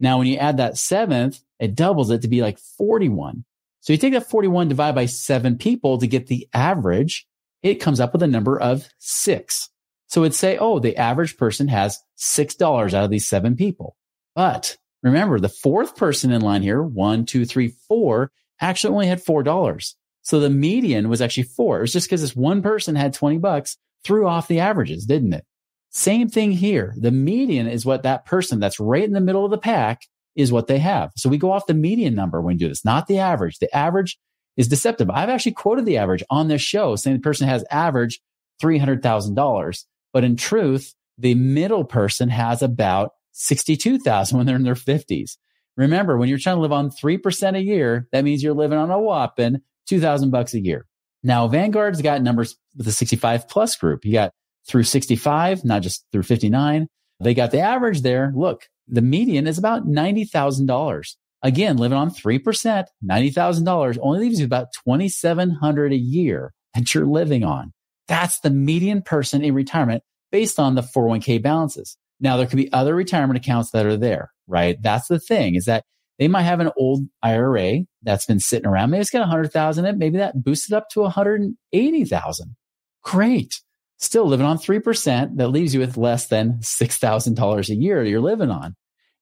Now, 0.00 0.18
when 0.18 0.26
you 0.26 0.38
add 0.38 0.56
that 0.56 0.78
seventh, 0.78 1.40
it 1.58 1.74
doubles 1.74 2.10
it 2.10 2.22
to 2.22 2.28
be 2.28 2.40
like 2.40 2.58
41. 2.78 3.44
So 3.80 3.92
you 3.92 3.98
take 3.98 4.14
that 4.14 4.30
41 4.30 4.68
divided 4.68 4.94
by 4.94 5.06
seven 5.06 5.58
people 5.58 5.98
to 5.98 6.06
get 6.06 6.28
the 6.28 6.48
average. 6.54 7.26
It 7.62 7.76
comes 7.76 8.00
up 8.00 8.14
with 8.14 8.22
a 8.22 8.28
number 8.28 8.58
of 8.58 8.88
six. 8.98 9.68
So 10.06 10.22
it'd 10.22 10.34
say, 10.34 10.56
oh, 10.56 10.78
the 10.78 10.96
average 10.96 11.36
person 11.36 11.68
has 11.68 11.98
$6 12.18 12.94
out 12.94 13.04
of 13.04 13.10
these 13.10 13.28
seven 13.28 13.56
people. 13.56 13.96
But 14.34 14.76
remember 15.02 15.38
the 15.38 15.48
fourth 15.48 15.96
person 15.96 16.32
in 16.32 16.40
line 16.40 16.62
here, 16.62 16.82
one, 16.82 17.26
two, 17.26 17.44
three, 17.44 17.74
four, 17.88 18.30
actually 18.62 18.94
only 18.94 19.06
had 19.06 19.24
$4. 19.24 19.94
So 20.22 20.40
the 20.40 20.50
median 20.50 21.08
was 21.08 21.20
actually 21.20 21.42
four. 21.44 21.78
It 21.78 21.82
was 21.82 21.92
just 21.92 22.06
because 22.06 22.22
this 22.22 22.36
one 22.36 22.62
person 22.62 22.94
had 22.94 23.12
20 23.12 23.38
bucks 23.38 23.76
threw 24.04 24.26
off 24.26 24.48
the 24.48 24.60
averages, 24.60 25.04
didn't 25.04 25.34
it? 25.34 25.44
Same 25.90 26.28
thing 26.28 26.52
here. 26.52 26.94
The 26.96 27.10
median 27.10 27.66
is 27.66 27.84
what 27.84 28.04
that 28.04 28.24
person 28.24 28.60
that's 28.60 28.80
right 28.80 29.04
in 29.04 29.12
the 29.12 29.20
middle 29.20 29.44
of 29.44 29.50
the 29.50 29.58
pack 29.58 30.02
is 30.34 30.50
what 30.50 30.66
they 30.66 30.78
have. 30.78 31.10
So 31.16 31.28
we 31.28 31.36
go 31.36 31.52
off 31.52 31.66
the 31.66 31.74
median 31.74 32.14
number 32.14 32.40
when 32.40 32.54
we 32.54 32.58
do 32.58 32.68
this, 32.68 32.84
not 32.84 33.06
the 33.06 33.18
average. 33.18 33.58
The 33.58 33.74
average 33.76 34.18
is 34.56 34.68
deceptive. 34.68 35.10
I've 35.10 35.28
actually 35.28 35.52
quoted 35.52 35.84
the 35.84 35.98
average 35.98 36.22
on 36.30 36.48
this 36.48 36.62
show 36.62 36.96
saying 36.96 37.16
the 37.16 37.22
person 37.22 37.48
has 37.48 37.64
average 37.70 38.20
$300,000. 38.62 39.84
But 40.12 40.24
in 40.24 40.36
truth, 40.36 40.94
the 41.18 41.34
middle 41.34 41.84
person 41.84 42.28
has 42.30 42.62
about 42.62 43.12
62,000 43.32 44.36
when 44.36 44.46
they're 44.46 44.56
in 44.56 44.62
their 44.62 44.74
50s. 44.74 45.36
Remember, 45.76 46.16
when 46.16 46.28
you're 46.28 46.38
trying 46.38 46.56
to 46.56 46.62
live 46.62 46.72
on 46.72 46.90
3% 46.90 47.56
a 47.56 47.62
year, 47.62 48.08
that 48.12 48.24
means 48.24 48.42
you're 48.42 48.54
living 48.54 48.78
on 48.78 48.90
a 48.90 49.00
whopping 49.00 49.62
2000 49.86 50.30
bucks 50.30 50.54
a 50.54 50.60
year. 50.60 50.86
Now, 51.22 51.48
Vanguard's 51.48 52.02
got 52.02 52.22
numbers 52.22 52.56
with 52.76 52.86
the 52.86 52.92
65 52.92 53.48
plus 53.48 53.76
group. 53.76 54.04
You 54.04 54.12
got 54.12 54.32
through 54.68 54.84
65, 54.84 55.64
not 55.64 55.82
just 55.82 56.04
through 56.12 56.24
59. 56.24 56.88
They 57.20 57.34
got 57.34 57.50
the 57.50 57.60
average 57.60 58.02
there. 58.02 58.32
Look, 58.34 58.68
the 58.88 59.02
median 59.02 59.46
is 59.46 59.58
about 59.58 59.86
$90,000. 59.86 61.16
Again, 61.44 61.76
living 61.76 61.98
on 61.98 62.10
3%, 62.10 62.84
$90,000 63.04 63.98
only 64.00 64.20
leaves 64.20 64.38
you 64.38 64.46
about 64.46 64.68
2,700 64.84 65.92
a 65.92 65.96
year 65.96 66.52
that 66.74 66.94
you're 66.94 67.06
living 67.06 67.44
on. 67.44 67.72
That's 68.08 68.40
the 68.40 68.50
median 68.50 69.02
person 69.02 69.42
in 69.42 69.54
retirement 69.54 70.02
based 70.30 70.58
on 70.58 70.74
the 70.74 70.82
401k 70.82 71.42
balances. 71.42 71.96
Now, 72.22 72.36
there 72.36 72.46
could 72.46 72.56
be 72.56 72.72
other 72.72 72.94
retirement 72.94 73.36
accounts 73.36 73.72
that 73.72 73.84
are 73.84 73.96
there, 73.96 74.32
right? 74.46 74.80
That's 74.80 75.08
the 75.08 75.18
thing 75.18 75.56
is 75.56 75.64
that 75.64 75.84
they 76.18 76.28
might 76.28 76.42
have 76.42 76.60
an 76.60 76.70
old 76.76 77.02
IRA 77.22 77.80
that's 78.02 78.26
been 78.26 78.38
sitting 78.38 78.66
around. 78.66 78.90
Maybe 78.90 79.00
it's 79.00 79.10
got 79.10 79.20
100,000 79.20 79.84
in 79.84 79.94
it. 79.94 79.98
Maybe 79.98 80.18
that 80.18 80.42
boosted 80.42 80.72
up 80.72 80.88
to 80.90 81.00
180,000. 81.00 82.56
Great. 83.02 83.60
Still 83.98 84.26
living 84.26 84.46
on 84.46 84.58
3%. 84.58 85.36
That 85.36 85.48
leaves 85.48 85.74
you 85.74 85.80
with 85.80 85.96
less 85.96 86.28
than 86.28 86.58
$6,000 86.60 87.68
a 87.68 87.74
year 87.74 88.04
you're 88.04 88.20
living 88.20 88.50
on. 88.50 88.76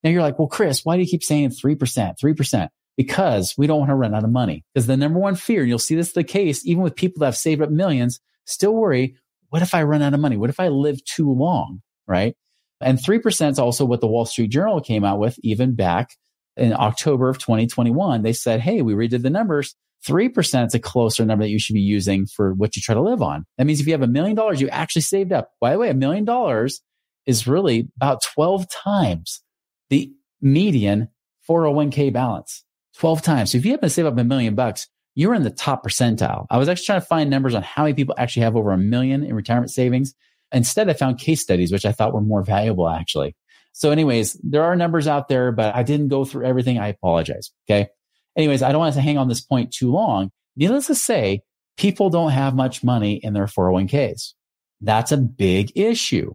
Now 0.05 0.11
you're 0.11 0.23
like, 0.23 0.39
well, 0.39 0.49
Chris, 0.49 0.85
why 0.85 0.97
do 0.97 1.03
you 1.03 1.09
keep 1.09 1.25
saying 1.25 1.51
3%, 1.51 2.15
3%? 2.23 2.69
Because 2.99 3.55
we 3.57 3.67
don't 3.67 3.79
want 3.79 3.91
to 3.91 3.95
run 3.95 4.15
out 4.15 4.25
of 4.25 4.31
money. 4.31 4.65
Because 4.75 4.87
the 4.87 4.97
number 4.97 5.19
one 5.19 5.37
fear, 5.37 5.61
and 5.61 5.71
you'll 5.71 5.79
see 5.79 5.95
this 5.95 6.13
the 6.13 6.25
case, 6.25 6.67
even 6.67 6.83
with 6.83 6.97
people 6.97 7.21
that 7.21 7.27
have 7.27 7.37
saved 7.37 7.63
up 7.63 7.71
millions, 7.71 8.21
still 8.45 8.75
worry, 8.75 9.17
what 9.49 9.63
if 9.63 9.75
I 9.75 9.85
run 9.85 10.03
out 10.03 10.13
of 10.13 10.21
money? 10.21 10.37
What 10.37 10.51
if 10.51 10.61
I 10.61 10.69
live 10.69 11.03
too 11.05 11.33
long? 11.33 11.81
Right. 12.07 12.37
And 12.81 12.99
3% 12.99 13.51
is 13.51 13.59
also 13.59 13.85
what 13.85 14.01
the 14.01 14.07
Wall 14.07 14.25
Street 14.25 14.51
Journal 14.51 14.81
came 14.81 15.05
out 15.05 15.19
with 15.19 15.39
even 15.43 15.75
back 15.75 16.17
in 16.57 16.73
October 16.73 17.29
of 17.29 17.39
2021. 17.39 18.23
They 18.23 18.33
said, 18.33 18.61
Hey, 18.61 18.83
we 18.83 18.95
redid 18.95 19.23
the 19.23 19.31
numbers. 19.31 19.75
3% 20.09 20.67
is 20.67 20.75
a 20.75 20.79
closer 20.79 21.25
number 21.25 21.45
that 21.45 21.51
you 21.51 21.59
should 21.59 21.75
be 21.75 21.81
using 21.81 22.27
for 22.27 22.55
what 22.55 22.75
you 22.75 22.83
try 22.83 22.95
to 22.95 23.03
live 23.03 23.21
on. 23.21 23.45
That 23.59 23.67
means 23.67 23.81
if 23.81 23.87
you 23.87 23.93
have 23.93 24.03
a 24.03 24.07
million 24.07 24.35
dollars 24.35 24.61
you 24.61 24.69
actually 24.71 25.03
saved 25.03 25.33
up. 25.33 25.51
By 25.61 25.73
the 25.73 25.79
way, 25.79 25.91
a 25.91 25.95
million 25.95 26.25
dollars 26.25 26.81
is 27.27 27.47
really 27.47 27.89
about 27.97 28.23
12 28.35 28.67
times 28.71 29.43
the 29.91 30.11
median 30.41 31.09
401k 31.49 32.13
balance. 32.13 32.65
12 32.97 33.23
times. 33.23 33.53
So 33.53 33.59
if 33.59 33.65
you 33.65 33.73
happen 33.73 33.89
to 33.89 33.95
save 33.95 34.07
up 34.07 34.19
a 34.19 34.25
million 34.25 34.55
bucks, 34.55 34.89
you're 35.15 35.35
in 35.35 35.43
the 35.43 35.51
top 35.51 35.85
percentile. 35.85 36.47
I 36.51 36.59
was 36.59 36.69
actually 36.69 36.87
trying 36.87 37.01
to 37.01 37.07
find 37.07 37.31
numbers 37.31 37.55
on 37.55 37.63
how 37.63 37.83
many 37.83 37.95
people 37.95 38.15
actually 38.17 38.43
have 38.43 38.57
over 38.57 38.73
a 38.73 38.79
million 38.79 39.25
in 39.25 39.35
retirement 39.35 39.71
savings. 39.71 40.15
Instead, 40.53 40.89
I 40.89 40.95
found 40.95 41.19
case 41.19 41.41
studies, 41.41 41.73
which 41.73 41.87
I 41.87 41.93
thought 41.93 42.13
were 42.13 42.21
more 42.21 42.43
valuable 42.43 42.89
actually. 42.89 43.37
So 43.73 43.91
anyways, 43.91 44.39
there 44.43 44.65
are 44.65 44.75
numbers 44.77 45.07
out 45.07 45.29
there, 45.29 45.53
but 45.53 45.75
I 45.75 45.83
didn't 45.83 46.09
go 46.09 46.25
through 46.25 46.47
everything. 46.47 46.79
I 46.79 46.89
apologize. 46.89 47.53
Okay. 47.69 47.89
Anyways, 48.37 48.63
I 48.63 48.73
don't 48.73 48.81
want 48.81 48.95
to 48.95 49.01
hang 49.01 49.19
on 49.19 49.29
this 49.29 49.41
point 49.41 49.73
too 49.73 49.91
long. 49.91 50.31
Needless 50.57 50.89
to 50.89 50.95
say, 50.95 51.43
people 51.77 52.11
don't 52.11 52.31
have 52.31 52.55
much 52.55 52.83
money 52.83 53.15
in 53.15 53.33
their 53.33 53.47
401ks. 53.47 54.35
That's 54.81 55.13
a 55.13 55.17
big 55.17 55.73
issue. 55.77 56.35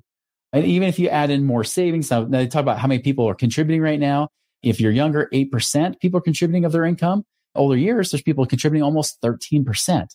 And 0.53 0.65
even 0.65 0.87
if 0.87 0.99
you 0.99 1.09
add 1.09 1.31
in 1.31 1.45
more 1.45 1.63
savings, 1.63 2.09
now 2.09 2.23
they 2.23 2.47
talk 2.47 2.61
about 2.61 2.79
how 2.79 2.87
many 2.87 3.01
people 3.01 3.27
are 3.27 3.35
contributing 3.35 3.81
right 3.81 3.99
now. 3.99 4.29
If 4.63 4.79
you're 4.79 4.91
younger, 4.91 5.29
8% 5.33 5.99
people 5.99 6.19
are 6.19 6.21
contributing 6.21 6.65
of 6.65 6.71
their 6.71 6.85
income. 6.85 7.25
Older 7.55 7.77
years, 7.77 8.11
there's 8.11 8.23
people 8.23 8.45
contributing 8.45 8.83
almost 8.83 9.21
13%. 9.21 10.07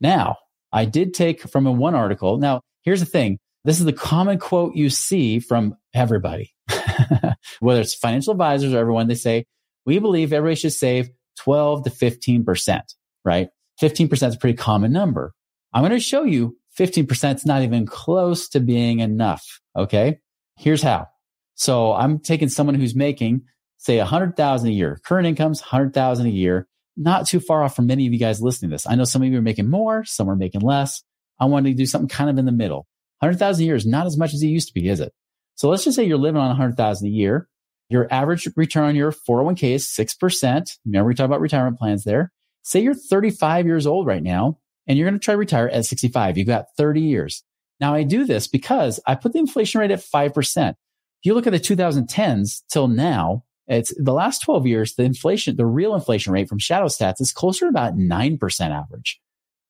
Now, 0.00 0.36
I 0.72 0.84
did 0.86 1.14
take 1.14 1.42
from 1.42 1.66
a 1.66 1.72
one 1.72 1.94
article. 1.94 2.38
Now, 2.38 2.62
here's 2.82 3.00
the 3.00 3.06
thing. 3.06 3.38
This 3.64 3.78
is 3.78 3.84
the 3.84 3.92
common 3.92 4.38
quote 4.38 4.74
you 4.74 4.90
see 4.90 5.38
from 5.38 5.76
everybody, 5.94 6.52
whether 7.60 7.80
it's 7.80 7.94
financial 7.94 8.32
advisors 8.32 8.74
or 8.74 8.78
everyone. 8.78 9.08
They 9.08 9.14
say, 9.14 9.46
we 9.86 9.98
believe 9.98 10.32
everybody 10.32 10.56
should 10.56 10.72
save 10.72 11.10
12 11.40 11.84
to 11.84 11.90
15%, 11.90 12.80
right? 13.24 13.48
15% 13.80 14.12
is 14.12 14.34
a 14.34 14.38
pretty 14.38 14.56
common 14.56 14.92
number. 14.92 15.32
I'm 15.72 15.82
going 15.82 15.92
to 15.92 16.00
show 16.00 16.24
you 16.24 16.56
15% 16.78 17.34
is 17.36 17.46
not 17.46 17.62
even 17.62 17.86
close 17.86 18.48
to 18.50 18.60
being 18.60 19.00
enough. 19.00 19.60
Okay. 19.76 20.18
Here's 20.56 20.82
how. 20.82 21.06
So 21.54 21.92
I'm 21.92 22.18
taking 22.18 22.48
someone 22.48 22.74
who's 22.74 22.94
making 22.94 23.42
say 23.78 23.98
a 23.98 24.04
hundred 24.04 24.36
thousand 24.36 24.68
a 24.68 24.72
year, 24.72 25.00
current 25.04 25.26
income's 25.26 25.60
hundred 25.60 25.92
thousand 25.92 26.26
a 26.26 26.30
year, 26.30 26.68
not 26.96 27.26
too 27.26 27.40
far 27.40 27.62
off 27.62 27.74
from 27.74 27.86
many 27.86 28.06
of 28.06 28.12
you 28.12 28.18
guys 28.18 28.40
listening 28.40 28.70
to 28.70 28.74
this. 28.74 28.86
I 28.86 28.94
know 28.94 29.04
some 29.04 29.22
of 29.22 29.28
you 29.28 29.38
are 29.38 29.42
making 29.42 29.68
more, 29.68 30.04
some 30.04 30.30
are 30.30 30.36
making 30.36 30.60
less. 30.60 31.02
I 31.40 31.46
wanted 31.46 31.70
to 31.70 31.76
do 31.76 31.86
something 31.86 32.08
kind 32.08 32.30
of 32.30 32.38
in 32.38 32.46
the 32.46 32.52
middle. 32.52 32.86
100,000 33.22 33.62
a 33.62 33.66
year 33.66 33.76
is 33.76 33.86
not 33.86 34.06
as 34.06 34.16
much 34.16 34.34
as 34.34 34.42
it 34.42 34.48
used 34.48 34.68
to 34.68 34.74
be, 34.74 34.88
is 34.88 35.00
it? 35.00 35.12
So 35.54 35.68
let's 35.68 35.84
just 35.84 35.96
say 35.96 36.04
you're 36.04 36.18
living 36.18 36.40
on 36.40 36.48
100,000 36.48 37.06
a 37.06 37.10
year. 37.10 37.48
Your 37.88 38.12
average 38.12 38.48
return 38.56 38.84
on 38.84 38.96
your 38.96 39.12
401k 39.12 39.74
is 39.74 39.86
6%. 39.86 40.78
Remember 40.84 41.08
we 41.08 41.14
talked 41.14 41.26
about 41.26 41.40
retirement 41.40 41.78
plans 41.78 42.04
there. 42.04 42.32
Say 42.62 42.80
you're 42.80 42.94
35 42.94 43.66
years 43.66 43.86
old 43.86 44.06
right 44.06 44.22
now 44.22 44.58
and 44.86 44.98
you're 44.98 45.08
going 45.08 45.18
to 45.18 45.24
try 45.24 45.34
to 45.34 45.38
retire 45.38 45.68
at 45.68 45.84
65. 45.84 46.36
You've 46.36 46.46
got 46.46 46.66
30 46.76 47.00
years. 47.00 47.44
Now 47.80 47.94
I 47.94 48.02
do 48.02 48.24
this 48.24 48.48
because 48.48 48.98
I 49.06 49.14
put 49.14 49.32
the 49.32 49.38
inflation 49.38 49.80
rate 49.80 49.90
at 49.90 50.00
5%. 50.00 50.70
If 50.70 50.76
you 51.22 51.34
look 51.34 51.46
at 51.46 51.52
the 51.52 51.60
2010s 51.60 52.62
till 52.68 52.88
now, 52.88 53.44
it's 53.68 53.94
the 53.96 54.12
last 54.12 54.40
12 54.40 54.66
years, 54.66 54.94
the 54.94 55.04
inflation, 55.04 55.56
the 55.56 55.66
real 55.66 55.94
inflation 55.94 56.32
rate 56.32 56.48
from 56.48 56.58
shadow 56.58 56.86
stats 56.86 57.20
is 57.20 57.32
closer 57.32 57.66
to 57.66 57.68
about 57.68 57.96
9% 57.96 58.70
average. 58.70 59.20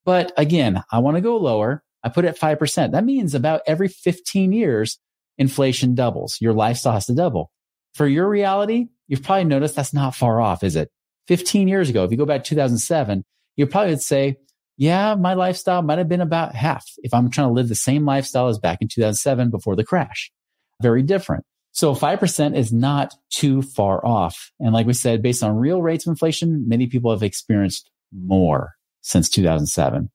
But 0.04 0.32
again, 0.37 0.82
I 0.90 0.99
want 1.00 1.16
to 1.16 1.21
go 1.21 1.37
lower. 1.37 1.85
I 2.04 2.09
put 2.09 2.25
it 2.25 2.28
at 2.28 2.38
5%. 2.38 2.92
That 2.92 3.04
means 3.04 3.35
about 3.35 3.62
every 3.66 3.88
15 3.88 4.52
years, 4.52 4.99
inflation 5.38 5.94
doubles. 5.94 6.38
Your 6.40 6.52
lifestyle 6.52 6.94
has 6.94 7.06
to 7.06 7.14
double. 7.14 7.50
For 7.94 8.06
your 8.06 8.28
reality, 8.28 8.87
you've 9.09 9.23
probably 9.23 9.44
noticed 9.44 9.76
that's 9.76 9.94
not 9.94 10.14
far 10.14 10.40
off, 10.40 10.62
is 10.62 10.76
it? 10.76 10.90
15 11.28 11.68
years 11.68 11.88
ago, 11.88 12.04
if 12.04 12.11
you 12.11 12.16
go 12.16 12.26
back 12.26 12.42
to 12.44 12.49
2007, 12.50 13.25
you 13.56 13.66
probably 13.66 13.90
would 13.90 14.02
say, 14.02 14.37
yeah, 14.76 15.14
my 15.14 15.35
lifestyle 15.35 15.82
might 15.82 15.99
have 15.99 16.09
been 16.09 16.21
about 16.21 16.54
half 16.54 16.85
if 16.99 17.14
I'm 17.14 17.30
trying 17.30 17.49
to 17.49 17.52
live 17.52 17.68
the 17.68 17.75
same 17.75 18.04
lifestyle 18.04 18.49
as 18.49 18.59
back 18.59 18.78
in 18.80 18.88
2007 18.88 19.50
before 19.50 19.76
the 19.76 19.85
crash. 19.85 20.32
Very 20.80 21.02
different. 21.02 21.44
So 21.73 21.94
5% 21.94 22.56
is 22.56 22.73
not 22.73 23.14
too 23.30 23.62
far 23.62 24.04
off. 24.04 24.50
And 24.61 24.73
like 24.73 24.87
we 24.87 24.92
said, 24.92 25.23
based 25.23 25.42
on 25.42 25.56
real 25.56 25.80
rates 25.80 26.06
of 26.06 26.11
inflation, 26.11 26.68
many 26.68 26.87
people 26.87 27.11
have 27.11 27.23
experienced 27.23 27.90
more 28.12 28.75
since 29.00 29.28
2007. 29.30 30.11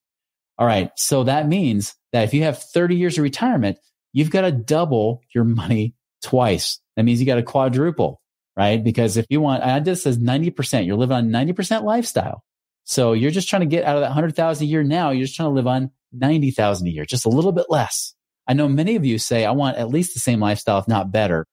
All 0.57 0.67
right. 0.67 0.91
So 0.95 1.23
that 1.23 1.47
means 1.47 1.95
that 2.13 2.23
if 2.23 2.33
you 2.33 2.43
have 2.43 2.61
30 2.61 2.95
years 2.95 3.17
of 3.17 3.23
retirement, 3.23 3.77
you've 4.13 4.31
got 4.31 4.41
to 4.41 4.51
double 4.51 5.21
your 5.33 5.43
money 5.43 5.93
twice. 6.23 6.79
That 6.95 7.03
means 7.03 7.19
you 7.19 7.25
got 7.25 7.35
to 7.35 7.43
quadruple, 7.43 8.21
right? 8.55 8.83
Because 8.83 9.17
if 9.17 9.25
you 9.29 9.39
want, 9.39 9.63
I 9.63 9.79
just 9.79 10.03
says 10.03 10.17
90%, 10.17 10.85
you're 10.85 10.97
living 10.97 11.15
on 11.15 11.29
90% 11.29 11.83
lifestyle. 11.83 12.43
So 12.85 13.13
you're 13.13 13.31
just 13.31 13.49
trying 13.49 13.61
to 13.61 13.67
get 13.67 13.83
out 13.83 13.97
of 13.97 14.01
that 14.01 14.09
100,000 14.09 14.63
a 14.63 14.67
year 14.67 14.83
now. 14.83 15.11
You're 15.11 15.25
just 15.25 15.35
trying 15.35 15.49
to 15.49 15.53
live 15.53 15.67
on 15.67 15.91
90,000 16.13 16.87
a 16.87 16.89
year, 16.89 17.05
just 17.05 17.25
a 17.25 17.29
little 17.29 17.51
bit 17.51 17.65
less. 17.69 18.15
I 18.47 18.53
know 18.53 18.67
many 18.67 18.95
of 18.95 19.05
you 19.05 19.19
say, 19.19 19.45
I 19.45 19.51
want 19.51 19.77
at 19.77 19.89
least 19.89 20.13
the 20.13 20.21
same 20.21 20.39
lifestyle, 20.39 20.79
if 20.79 20.87
not 20.87 21.11
better. 21.11 21.45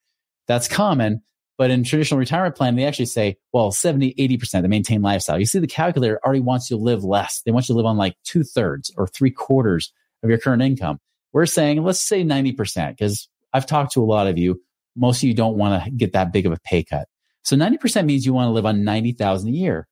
That's 0.46 0.68
common. 0.68 1.22
But 1.56 1.70
in 1.70 1.84
traditional 1.84 2.18
retirement 2.18 2.56
plan, 2.56 2.74
they 2.74 2.84
actually 2.84 3.06
say, 3.06 3.36
well, 3.52 3.70
70, 3.70 4.14
80% 4.14 4.62
the 4.62 4.68
maintain 4.68 5.02
lifestyle. 5.02 5.38
You 5.38 5.46
see, 5.46 5.60
the 5.60 5.66
calculator 5.66 6.20
already 6.24 6.40
wants 6.40 6.70
you 6.70 6.76
to 6.76 6.82
live 6.82 7.04
less. 7.04 7.42
They 7.44 7.52
want 7.52 7.68
you 7.68 7.74
to 7.74 7.76
live 7.76 7.86
on 7.86 7.96
like 7.96 8.16
two 8.24 8.42
thirds 8.42 8.92
or 8.96 9.06
three 9.06 9.30
quarters 9.30 9.92
of 10.22 10.30
your 10.30 10.38
current 10.38 10.62
income. 10.62 10.98
We're 11.32 11.46
saying, 11.46 11.82
let's 11.82 12.00
say 12.00 12.24
90% 12.24 12.90
because 12.90 13.28
I've 13.52 13.66
talked 13.66 13.92
to 13.92 14.02
a 14.02 14.04
lot 14.04 14.26
of 14.26 14.38
you. 14.38 14.60
Most 14.96 15.18
of 15.18 15.24
you 15.24 15.34
don't 15.34 15.56
want 15.56 15.84
to 15.84 15.90
get 15.90 16.12
that 16.12 16.32
big 16.32 16.46
of 16.46 16.52
a 16.52 16.58
pay 16.64 16.82
cut. 16.82 17.08
So 17.42 17.56
90% 17.56 18.06
means 18.06 18.24
you 18.24 18.32
want 18.32 18.48
to 18.48 18.52
live 18.52 18.66
on 18.66 18.84
90,000 18.84 19.48
a 19.48 19.52
year. 19.52 19.86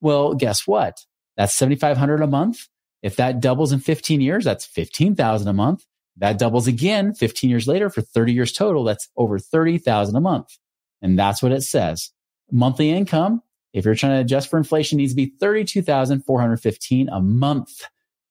Well, 0.00 0.34
guess 0.34 0.66
what? 0.66 1.04
That's 1.36 1.54
7,500 1.54 2.20
a 2.20 2.26
month. 2.26 2.66
If 3.02 3.16
that 3.16 3.40
doubles 3.40 3.72
in 3.72 3.80
15 3.80 4.20
years, 4.20 4.44
that's 4.44 4.66
15,000 4.66 5.48
a 5.48 5.52
month. 5.52 5.84
That 6.16 6.38
doubles 6.38 6.66
again 6.66 7.14
15 7.14 7.50
years 7.50 7.68
later 7.68 7.90
for 7.90 8.00
30 8.00 8.32
years 8.32 8.52
total. 8.52 8.84
That's 8.84 9.08
over 9.16 9.38
30,000 9.38 10.16
a 10.16 10.20
month. 10.20 10.56
And 11.02 11.18
that's 11.18 11.42
what 11.42 11.52
it 11.52 11.62
says. 11.62 12.10
Monthly 12.50 12.90
income, 12.90 13.42
if 13.72 13.84
you're 13.84 13.94
trying 13.94 14.16
to 14.16 14.20
adjust 14.20 14.48
for 14.48 14.56
inflation, 14.56 14.98
needs 14.98 15.12
to 15.12 15.16
be 15.16 15.32
32,415 15.38 17.08
a 17.08 17.20
month. 17.20 17.82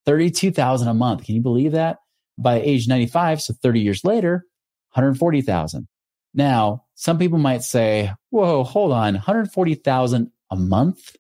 32,000 0.06 0.88
a 0.88 0.94
month. 0.94 1.26
Can 1.26 1.36
you 1.36 1.42
believe 1.42 1.74
that? 1.74 1.98
By 2.38 2.60
age 2.62 2.88
95, 2.88 3.42
so 3.42 3.54
30 3.62 3.80
years 3.80 4.04
later, 4.04 4.46
140,000. 4.94 5.88
Now, 6.34 6.84
some 6.96 7.18
people 7.18 7.38
might 7.38 7.64
say, 7.64 8.12
whoa, 8.30 8.64
hold 8.64 8.92
on, 8.92 9.14
140,000 9.14 10.32
a 10.52 10.56
month? 10.56 11.16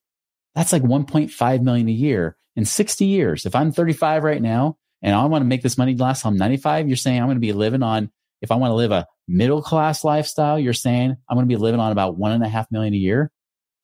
That's 0.55 0.73
like 0.73 0.83
1.5 0.83 1.61
million 1.61 1.87
a 1.87 1.91
year 1.91 2.37
in 2.55 2.65
60 2.65 3.05
years. 3.05 3.45
If 3.45 3.55
I'm 3.55 3.71
35 3.71 4.23
right 4.23 4.41
now 4.41 4.77
and 5.01 5.13
I 5.15 5.25
want 5.25 5.41
to 5.41 5.47
make 5.47 5.61
this 5.61 5.77
money 5.77 5.95
last 5.95 6.21
till 6.21 6.31
I'm 6.31 6.37
95, 6.37 6.87
you're 6.87 6.97
saying 6.97 7.19
I'm 7.19 7.27
going 7.27 7.35
to 7.35 7.41
be 7.41 7.53
living 7.53 7.83
on, 7.83 8.11
if 8.41 8.51
I 8.51 8.55
want 8.55 8.71
to 8.71 8.75
live 8.75 8.91
a 8.91 9.07
middle 9.27 9.61
class 9.61 10.03
lifestyle, 10.03 10.59
you're 10.59 10.73
saying 10.73 11.15
I'm 11.29 11.35
going 11.35 11.47
to 11.47 11.53
be 11.53 11.61
living 11.61 11.79
on 11.79 11.91
about 11.91 12.17
one 12.17 12.31
and 12.31 12.43
a 12.43 12.49
half 12.49 12.71
million 12.71 12.93
a 12.93 12.97
year. 12.97 13.31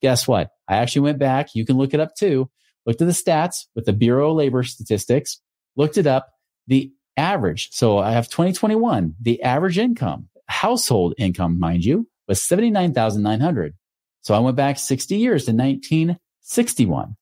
Guess 0.02 0.28
what? 0.28 0.50
I 0.68 0.78
actually 0.78 1.04
went 1.04 1.20
back. 1.20 1.50
You 1.54 1.66
can 1.66 1.78
look 1.78 1.94
it 1.94 2.00
up 2.00 2.16
too. 2.16 2.50
Looked 2.86 3.02
at 3.02 3.08
the 3.08 3.14
stats 3.14 3.66
with 3.76 3.86
the 3.86 3.94
Bureau 3.94 4.32
of 4.32 4.38
Labor 4.38 4.64
Statistics, 4.64 5.40
looked 5.76 5.98
it 5.98 6.08
up. 6.08 6.30
The 6.68 6.92
average. 7.18 7.70
So 7.72 7.98
I 7.98 8.12
have 8.12 8.30
2021. 8.30 9.16
The 9.22 9.42
average 9.44 9.78
income, 9.78 10.30
household 10.48 11.14
income, 11.18 11.60
mind 11.60 11.86
you, 11.86 12.08
was 12.28 12.42
79,900. 12.44 13.74
So 14.22 14.34
I 14.34 14.40
went 14.40 14.56
back 14.56 14.78
60 14.78 15.18
years 15.18 15.46
to 15.46 15.52
1961. 15.52 17.16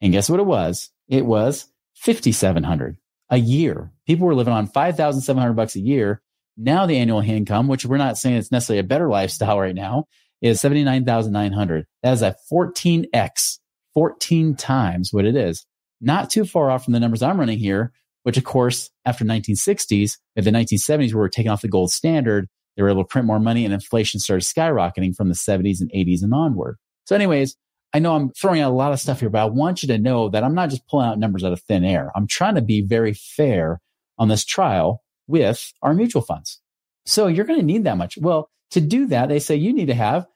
And 0.00 0.12
guess 0.12 0.28
what 0.28 0.40
it 0.40 0.46
was? 0.46 0.90
It 1.08 1.24
was 1.24 1.66
5,700 1.96 2.96
a 3.30 3.36
year. 3.36 3.92
People 4.06 4.26
were 4.26 4.34
living 4.34 4.52
on 4.52 4.66
5,700 4.66 5.54
bucks 5.54 5.76
a 5.76 5.80
year. 5.80 6.22
Now 6.56 6.86
the 6.86 6.98
annual 6.98 7.20
income, 7.20 7.68
which 7.68 7.86
we're 7.86 7.96
not 7.96 8.18
saying 8.18 8.36
it's 8.36 8.52
necessarily 8.52 8.80
a 8.80 8.84
better 8.84 9.08
lifestyle 9.08 9.60
right 9.60 9.74
now, 9.74 10.06
is 10.40 10.60
79,900. 10.60 11.86
That 12.02 12.12
is 12.12 12.22
a 12.22 12.36
14x, 12.50 13.58
14 13.94 14.56
times 14.56 15.12
what 15.12 15.24
it 15.24 15.36
is. 15.36 15.64
Not 16.00 16.30
too 16.30 16.44
far 16.44 16.70
off 16.70 16.84
from 16.84 16.92
the 16.92 17.00
numbers 17.00 17.22
I'm 17.22 17.38
running 17.38 17.58
here, 17.58 17.92
which 18.24 18.36
of 18.36 18.44
course, 18.44 18.90
after 19.04 19.24
1960s, 19.24 20.18
in 20.36 20.44
the 20.44 20.50
1970s, 20.50 21.08
we 21.08 21.14
were 21.14 21.28
taking 21.28 21.50
off 21.50 21.62
the 21.62 21.68
gold 21.68 21.92
standard. 21.92 22.48
they 22.76 22.82
were 22.82 22.90
able 22.90 23.04
to 23.04 23.08
print 23.08 23.26
more 23.26 23.40
money 23.40 23.64
and 23.64 23.72
inflation 23.72 24.20
started 24.20 24.44
skyrocketing 24.44 25.14
from 25.14 25.28
the 25.28 25.34
70s 25.34 25.80
and 25.80 25.90
80s 25.92 26.22
and 26.22 26.34
onward. 26.34 26.76
So 27.04 27.14
anyways, 27.14 27.56
I 27.94 27.98
know 27.98 28.14
I'm 28.14 28.30
throwing 28.30 28.60
out 28.60 28.70
a 28.70 28.74
lot 28.74 28.92
of 28.92 29.00
stuff 29.00 29.20
here, 29.20 29.28
but 29.28 29.42
I 29.42 29.44
want 29.44 29.82
you 29.82 29.88
to 29.88 29.98
know 29.98 30.28
that 30.30 30.42
I'm 30.42 30.54
not 30.54 30.70
just 30.70 30.86
pulling 30.88 31.06
out 31.06 31.18
numbers 31.18 31.44
out 31.44 31.52
of 31.52 31.60
thin 31.62 31.84
air. 31.84 32.10
I'm 32.16 32.26
trying 32.26 32.54
to 32.54 32.62
be 32.62 32.80
very 32.80 33.12
fair 33.12 33.80
on 34.18 34.28
this 34.28 34.44
trial 34.44 35.02
with 35.32 35.72
our 35.82 35.94
mutual 35.94 36.22
funds. 36.22 36.60
So 37.06 37.26
you're 37.26 37.46
going 37.46 37.58
to 37.58 37.66
need 37.66 37.84
that 37.84 37.96
much. 37.96 38.16
Well, 38.20 38.48
to 38.70 38.80
do 38.80 39.06
that, 39.06 39.28
they 39.28 39.40
say 39.40 39.56
you 39.56 39.72
need 39.72 39.86
to 39.86 39.94
have 39.94 40.26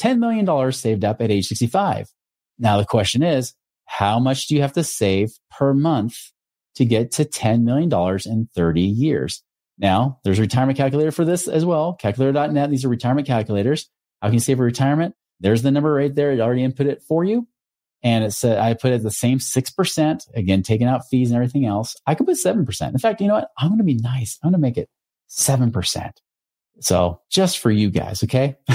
$10 0.00 0.18
million 0.18 0.72
saved 0.72 1.04
up 1.04 1.20
at 1.20 1.30
age 1.30 1.46
65. 1.46 2.08
Now 2.58 2.78
the 2.78 2.84
question 2.84 3.22
is, 3.22 3.54
how 3.84 4.18
much 4.18 4.48
do 4.48 4.56
you 4.56 4.62
have 4.62 4.72
to 4.72 4.82
save 4.82 5.30
per 5.50 5.72
month 5.72 6.16
to 6.74 6.84
get 6.84 7.12
to 7.12 7.24
$10 7.24 7.62
million 7.62 7.92
in 8.26 8.48
30 8.54 8.80
years? 8.80 9.42
Now 9.78 10.18
there's 10.24 10.38
a 10.38 10.42
retirement 10.42 10.78
calculator 10.78 11.12
for 11.12 11.24
this 11.24 11.46
as 11.46 11.64
well. 11.64 11.94
Calculator.net. 11.94 12.70
These 12.70 12.84
are 12.84 12.88
retirement 12.88 13.26
calculators. 13.26 13.88
How 14.20 14.28
can 14.28 14.34
you 14.34 14.40
save 14.40 14.56
for 14.56 14.64
retirement? 14.64 15.14
There's 15.40 15.62
the 15.62 15.70
number 15.70 15.92
right 15.92 16.14
there. 16.14 16.32
It 16.32 16.40
already 16.40 16.64
input 16.64 16.86
it 16.86 17.02
for 17.02 17.24
you. 17.24 17.46
And 18.02 18.24
it 18.24 18.32
said, 18.32 18.58
I 18.58 18.74
put 18.74 18.92
it 18.92 19.02
the 19.02 19.10
same 19.10 19.38
6%, 19.38 20.20
again, 20.34 20.62
taking 20.62 20.86
out 20.86 21.08
fees 21.10 21.30
and 21.30 21.36
everything 21.36 21.66
else. 21.66 21.96
I 22.06 22.14
could 22.14 22.26
put 22.26 22.36
7%. 22.36 22.92
In 22.92 22.98
fact, 22.98 23.20
you 23.20 23.26
know 23.26 23.34
what? 23.34 23.48
I'm 23.58 23.68
going 23.68 23.78
to 23.78 23.84
be 23.84 23.94
nice. 23.96 24.38
I'm 24.42 24.50
going 24.50 24.60
to 24.60 24.66
make 24.66 24.76
it 24.76 24.88
7%. 25.30 26.10
So 26.80 27.20
just 27.30 27.58
for 27.58 27.70
you 27.70 27.90
guys. 27.90 28.22
Okay. 28.22 28.56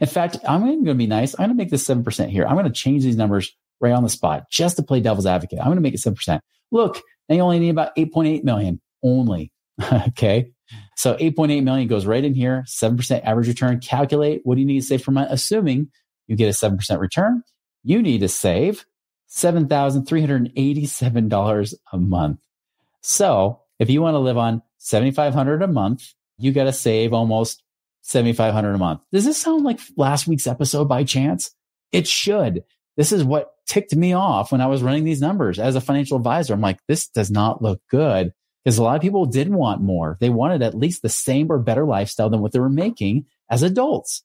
In 0.00 0.06
fact, 0.06 0.38
I'm 0.46 0.62
going 0.62 0.84
to 0.84 0.94
be 0.94 1.06
nice. 1.06 1.34
I'm 1.34 1.46
going 1.46 1.50
to 1.50 1.54
make 1.54 1.70
this 1.70 1.86
7% 1.86 2.28
here. 2.28 2.44
I'm 2.44 2.54
going 2.54 2.66
to 2.66 2.72
change 2.72 3.04
these 3.04 3.16
numbers 3.16 3.52
right 3.80 3.92
on 3.92 4.02
the 4.02 4.08
spot 4.08 4.44
just 4.50 4.76
to 4.76 4.82
play 4.82 5.00
devil's 5.00 5.26
advocate. 5.26 5.58
I'm 5.60 5.66
going 5.66 5.76
to 5.76 5.82
make 5.82 5.94
it 5.94 6.00
7%. 6.00 6.40
Look, 6.70 7.00
they 7.28 7.40
only 7.40 7.58
need 7.58 7.70
about 7.70 7.94
8.8 7.96 8.44
million 8.44 8.80
only. 9.02 9.52
okay. 10.08 10.50
So 10.96 11.14
8.8 11.16 11.62
million 11.62 11.88
goes 11.88 12.06
right 12.06 12.24
in 12.24 12.34
here, 12.34 12.64
7% 12.66 13.24
average 13.24 13.48
return. 13.48 13.80
Calculate 13.80 14.40
what 14.44 14.54
do 14.54 14.60
you 14.60 14.66
need 14.66 14.80
to 14.80 14.86
save 14.86 15.04
per 15.04 15.12
month? 15.12 15.28
Assuming 15.30 15.90
you 16.26 16.36
get 16.36 16.46
a 16.46 16.50
7% 16.66 16.98
return, 16.98 17.42
you 17.82 18.02
need 18.02 18.20
to 18.20 18.28
save 18.28 18.84
$7,387 19.30 21.74
a 21.92 21.98
month. 21.98 22.40
So 23.00 23.62
if 23.78 23.90
you 23.90 24.02
want 24.02 24.14
to 24.14 24.18
live 24.18 24.38
on 24.38 24.62
7,500 24.78 25.62
a 25.62 25.68
month, 25.68 26.14
you 26.38 26.52
got 26.52 26.64
to 26.64 26.72
save 26.72 27.12
almost 27.12 27.62
7,500 28.02 28.74
a 28.74 28.78
month. 28.78 29.00
Does 29.12 29.24
this 29.24 29.38
sound 29.38 29.64
like 29.64 29.80
last 29.96 30.26
week's 30.26 30.46
episode 30.46 30.86
by 30.86 31.04
chance? 31.04 31.50
It 31.92 32.06
should. 32.06 32.64
This 32.96 33.12
is 33.12 33.24
what 33.24 33.52
ticked 33.66 33.96
me 33.96 34.12
off 34.12 34.52
when 34.52 34.60
I 34.60 34.66
was 34.66 34.82
running 34.82 35.04
these 35.04 35.20
numbers 35.20 35.58
as 35.58 35.76
a 35.76 35.80
financial 35.80 36.16
advisor. 36.16 36.52
I'm 36.52 36.60
like, 36.60 36.80
this 36.88 37.08
does 37.08 37.30
not 37.30 37.62
look 37.62 37.80
good 37.88 38.32
because 38.64 38.78
a 38.78 38.82
lot 38.82 38.96
of 38.96 39.02
people 39.02 39.26
did 39.26 39.48
want 39.48 39.80
more. 39.80 40.16
They 40.20 40.30
wanted 40.30 40.62
at 40.62 40.76
least 40.76 41.02
the 41.02 41.08
same 41.08 41.50
or 41.50 41.58
better 41.58 41.84
lifestyle 41.84 42.28
than 42.28 42.40
what 42.40 42.52
they 42.52 42.60
were 42.60 42.68
making 42.68 43.26
as 43.48 43.62
adults. 43.62 44.22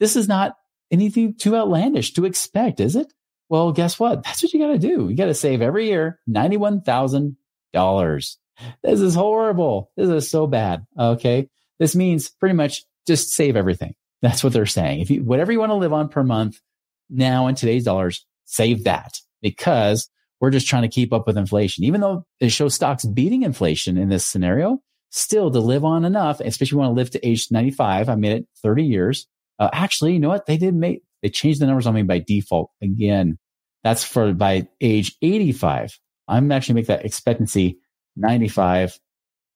This 0.00 0.16
is 0.16 0.28
not 0.28 0.56
anything 0.90 1.34
too 1.34 1.56
outlandish 1.56 2.14
to 2.14 2.24
expect, 2.24 2.80
is 2.80 2.96
it? 2.96 3.12
Well, 3.48 3.72
guess 3.72 3.98
what? 3.98 4.22
That's 4.24 4.42
what 4.42 4.52
you 4.52 4.60
got 4.60 4.72
to 4.72 4.78
do. 4.78 5.08
You 5.08 5.16
got 5.16 5.26
to 5.26 5.34
save 5.34 5.62
every 5.62 5.86
year 5.86 6.20
$91,000. 6.28 8.36
This 8.82 9.00
is 9.00 9.14
horrible. 9.14 9.90
This 9.96 10.08
is 10.08 10.30
so 10.30 10.46
bad. 10.46 10.84
Okay. 10.98 11.48
This 11.78 11.94
means 11.94 12.28
pretty 12.28 12.54
much 12.54 12.84
just 13.06 13.30
save 13.30 13.56
everything. 13.56 13.94
That's 14.20 14.42
what 14.42 14.52
they're 14.52 14.66
saying. 14.66 15.00
If 15.00 15.10
you, 15.10 15.22
whatever 15.22 15.52
you 15.52 15.60
want 15.60 15.70
to 15.70 15.76
live 15.76 15.92
on 15.92 16.08
per 16.08 16.24
month 16.24 16.60
now 17.08 17.46
in 17.46 17.54
today's 17.54 17.84
dollars, 17.84 18.26
save 18.46 18.84
that 18.84 19.20
because 19.40 20.10
we're 20.40 20.50
just 20.50 20.66
trying 20.66 20.82
to 20.82 20.88
keep 20.88 21.12
up 21.12 21.26
with 21.26 21.38
inflation. 21.38 21.84
Even 21.84 22.00
though 22.00 22.24
it 22.40 22.50
shows 22.50 22.74
stocks 22.74 23.04
beating 23.04 23.42
inflation 23.42 23.96
in 23.96 24.08
this 24.08 24.26
scenario, 24.26 24.80
still 25.10 25.50
to 25.50 25.60
live 25.60 25.84
on 25.84 26.04
enough, 26.04 26.40
especially 26.40 26.66
if 26.66 26.72
you 26.72 26.78
want 26.78 26.90
to 26.90 26.94
live 26.94 27.10
to 27.10 27.26
age 27.26 27.48
95. 27.50 28.08
I 28.08 28.14
made 28.16 28.32
it 28.32 28.46
30 28.62 28.84
years. 28.84 29.26
Uh, 29.58 29.70
actually, 29.72 30.12
you 30.12 30.20
know 30.20 30.28
what? 30.28 30.46
They 30.46 30.56
did 30.56 30.74
make, 30.74 31.02
they 31.22 31.28
changed 31.28 31.60
the 31.60 31.66
numbers 31.66 31.86
on 31.86 31.94
me 31.94 32.02
by 32.02 32.18
default 32.20 32.70
again. 32.82 33.38
That's 33.84 34.04
for 34.04 34.32
by 34.32 34.68
age 34.80 35.16
85. 35.22 35.98
I'm 36.26 36.52
actually 36.52 36.74
make 36.76 36.86
that 36.86 37.04
expectancy 37.04 37.78
95. 38.16 38.98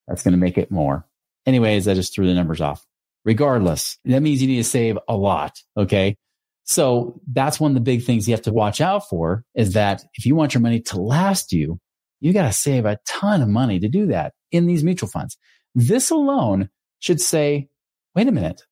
That's 0.08 0.22
going 0.22 0.32
to 0.32 0.38
make 0.38 0.58
it 0.58 0.70
more. 0.70 1.06
Anyways, 1.46 1.88
I 1.88 1.94
just 1.94 2.14
threw 2.14 2.26
the 2.26 2.34
numbers 2.34 2.60
off. 2.60 2.84
Regardless, 3.24 3.98
that 4.04 4.20
means 4.20 4.42
you 4.42 4.48
need 4.48 4.56
to 4.56 4.64
save 4.64 4.98
a 5.08 5.16
lot. 5.16 5.58
Okay. 5.76 6.16
So 6.64 7.20
that's 7.30 7.60
one 7.60 7.72
of 7.72 7.74
the 7.74 7.80
big 7.80 8.04
things 8.04 8.26
you 8.26 8.34
have 8.34 8.42
to 8.42 8.52
watch 8.52 8.80
out 8.80 9.08
for 9.08 9.44
is 9.54 9.74
that 9.74 10.04
if 10.14 10.26
you 10.26 10.34
want 10.34 10.54
your 10.54 10.60
money 10.60 10.80
to 10.80 11.00
last 11.00 11.52
you, 11.52 11.78
you 12.20 12.32
got 12.32 12.46
to 12.46 12.52
save 12.52 12.84
a 12.84 12.98
ton 13.06 13.42
of 13.42 13.48
money 13.48 13.80
to 13.80 13.88
do 13.88 14.06
that 14.06 14.32
in 14.50 14.66
these 14.66 14.84
mutual 14.84 15.08
funds. 15.08 15.36
This 15.74 16.10
alone 16.10 16.68
should 17.00 17.20
say, 17.20 17.68
wait 18.14 18.28
a 18.28 18.32
minute. 18.32 18.62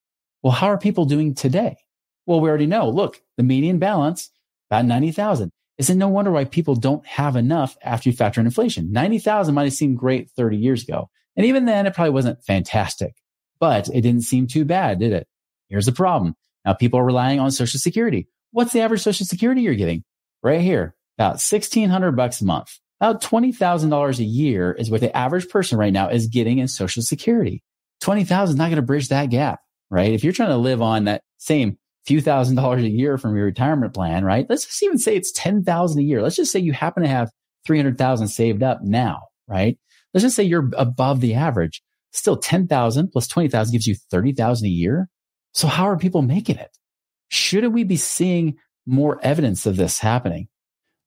Well, 0.43 0.53
how 0.53 0.67
are 0.67 0.77
people 0.77 1.05
doing 1.05 1.35
today? 1.35 1.77
Well, 2.25 2.41
we 2.41 2.49
already 2.49 2.67
know. 2.67 2.89
Look, 2.89 3.21
the 3.37 3.43
median 3.43 3.79
balance, 3.79 4.29
about 4.69 4.85
90,000. 4.85 5.51
Is 5.77 5.89
it 5.89 5.95
no 5.95 6.07
wonder 6.07 6.31
why 6.31 6.45
people 6.45 6.75
don't 6.75 7.05
have 7.05 7.35
enough 7.35 7.75
after 7.83 8.09
you 8.09 8.15
factor 8.15 8.39
in 8.39 8.47
inflation? 8.47 8.91
90,000 8.91 9.55
might 9.55 9.63
have 9.63 9.73
seemed 9.73 9.97
great 9.97 10.29
30 10.31 10.57
years 10.57 10.83
ago. 10.83 11.09
And 11.35 11.45
even 11.45 11.65
then, 11.65 11.87
it 11.87 11.93
probably 11.93 12.11
wasn't 12.11 12.43
fantastic, 12.43 13.15
but 13.59 13.87
it 13.89 14.01
didn't 14.01 14.23
seem 14.23 14.47
too 14.47 14.65
bad, 14.65 14.99
did 14.99 15.13
it? 15.13 15.27
Here's 15.69 15.85
the 15.85 15.91
problem. 15.91 16.35
Now 16.65 16.73
people 16.73 16.99
are 16.99 17.05
relying 17.05 17.39
on 17.39 17.51
social 17.51 17.79
security. 17.79 18.27
What's 18.51 18.73
the 18.73 18.81
average 18.81 19.01
social 19.01 19.25
security 19.25 19.61
you're 19.61 19.75
getting? 19.75 20.03
Right 20.43 20.61
here, 20.61 20.95
about 21.17 21.39
1600 21.39 22.11
bucks 22.11 22.41
a 22.41 22.45
month. 22.45 22.79
About 22.99 23.21
$20,000 23.23 24.19
a 24.19 24.23
year 24.23 24.73
is 24.73 24.91
what 24.91 25.01
the 25.01 25.15
average 25.15 25.49
person 25.49 25.77
right 25.77 25.93
now 25.93 26.09
is 26.09 26.27
getting 26.27 26.59
in 26.59 26.67
social 26.67 27.01
security. 27.01 27.63
20,000 28.01 28.53
is 28.53 28.57
not 28.57 28.65
going 28.65 28.75
to 28.75 28.81
bridge 28.81 29.07
that 29.07 29.29
gap, 29.29 29.61
right? 29.91 30.13
If 30.13 30.23
you're 30.23 30.33
trying 30.33 30.49
to 30.49 30.57
live 30.57 30.81
on 30.81 31.03
that 31.03 31.21
same 31.37 31.77
few 32.07 32.21
thousand 32.21 32.55
dollars 32.55 32.83
a 32.83 32.89
year 32.89 33.17
from 33.17 33.35
your 33.35 33.45
retirement 33.45 33.93
plan, 33.93 34.25
right? 34.25 34.47
Let's 34.49 34.65
just 34.65 34.81
even 34.81 34.97
say 34.97 35.15
it's 35.15 35.31
10,000 35.33 35.99
a 35.99 36.03
year. 36.03 36.21
Let's 36.23 36.35
just 36.35 36.51
say 36.51 36.59
you 36.59 36.73
happen 36.73 37.03
to 37.03 37.09
have 37.09 37.29
300,000 37.67 38.27
saved 38.27 38.63
up 38.63 38.79
now, 38.81 39.27
right? 39.47 39.77
Let's 40.13 40.23
just 40.23 40.35
say 40.35 40.43
you're 40.43 40.71
above 40.77 41.21
the 41.21 41.35
average. 41.35 41.83
Still 42.11 42.37
10,000 42.37 43.09
plus 43.09 43.27
20,000 43.27 43.71
gives 43.71 43.85
you 43.85 43.95
30,000 44.09 44.65
a 44.65 44.69
year. 44.69 45.07
So 45.53 45.67
how 45.67 45.87
are 45.87 45.97
people 45.97 46.21
making 46.21 46.57
it? 46.57 46.75
Shouldn't 47.29 47.73
we 47.73 47.83
be 47.83 47.97
seeing 47.97 48.57
more 48.85 49.19
evidence 49.21 49.65
of 49.65 49.77
this 49.77 49.99
happening? 49.99 50.47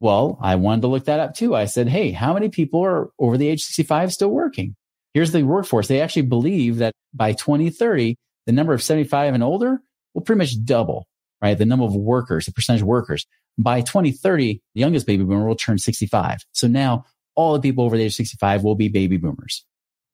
Well, 0.01 0.39
I 0.41 0.57
wanted 0.57 0.83
to 0.83 0.89
look 0.89 1.07
that 1.07 1.21
up 1.21 1.35
too. 1.35 1.55
I 1.55 1.65
said, 1.65 1.89
Hey, 1.89 2.13
how 2.13 2.35
many 2.35 2.49
people 2.49 2.85
are 2.85 3.11
over 3.19 3.37
the 3.37 3.49
age 3.49 3.63
65 3.65 4.13
still 4.13 4.31
working? 4.31 4.77
Here's 5.13 5.33
the 5.33 5.43
workforce. 5.43 5.89
They 5.89 6.01
actually 6.01 6.23
believe 6.23 6.79
that 6.79 6.93
by 7.13 7.33
2030, 7.33 8.17
the 8.47 8.53
number 8.53 8.73
of 8.73 8.83
75 8.83 9.35
and 9.35 9.43
older 9.43 9.81
will 10.15 10.23
pretty 10.23 10.39
much 10.39 10.65
double, 10.65 11.07
right? 11.43 11.57
The 11.57 11.67
number 11.67 11.85
of 11.85 11.95
workers, 11.95 12.47
the 12.47 12.53
percentage 12.53 12.83
of 12.83 12.89
workers. 12.89 13.27
By 13.57 13.81
2030, 13.81 14.63
the 14.75 14.81
youngest 14.81 15.07
baby 15.07 15.25
boomer 15.25 15.47
will 15.47 15.55
turn 15.55 15.79
65. 15.79 16.39
So 16.53 16.67
now 16.67 17.05
all 17.37 17.55
the 17.55 17.61
people 17.61 17.85
over 17.85 17.97
the 17.97 18.05
age 18.05 18.13
of 18.13 18.17
65 18.17 18.65
will 18.65 18.75
be 18.75 18.89
baby 18.89 19.17
boomers. 19.17 19.65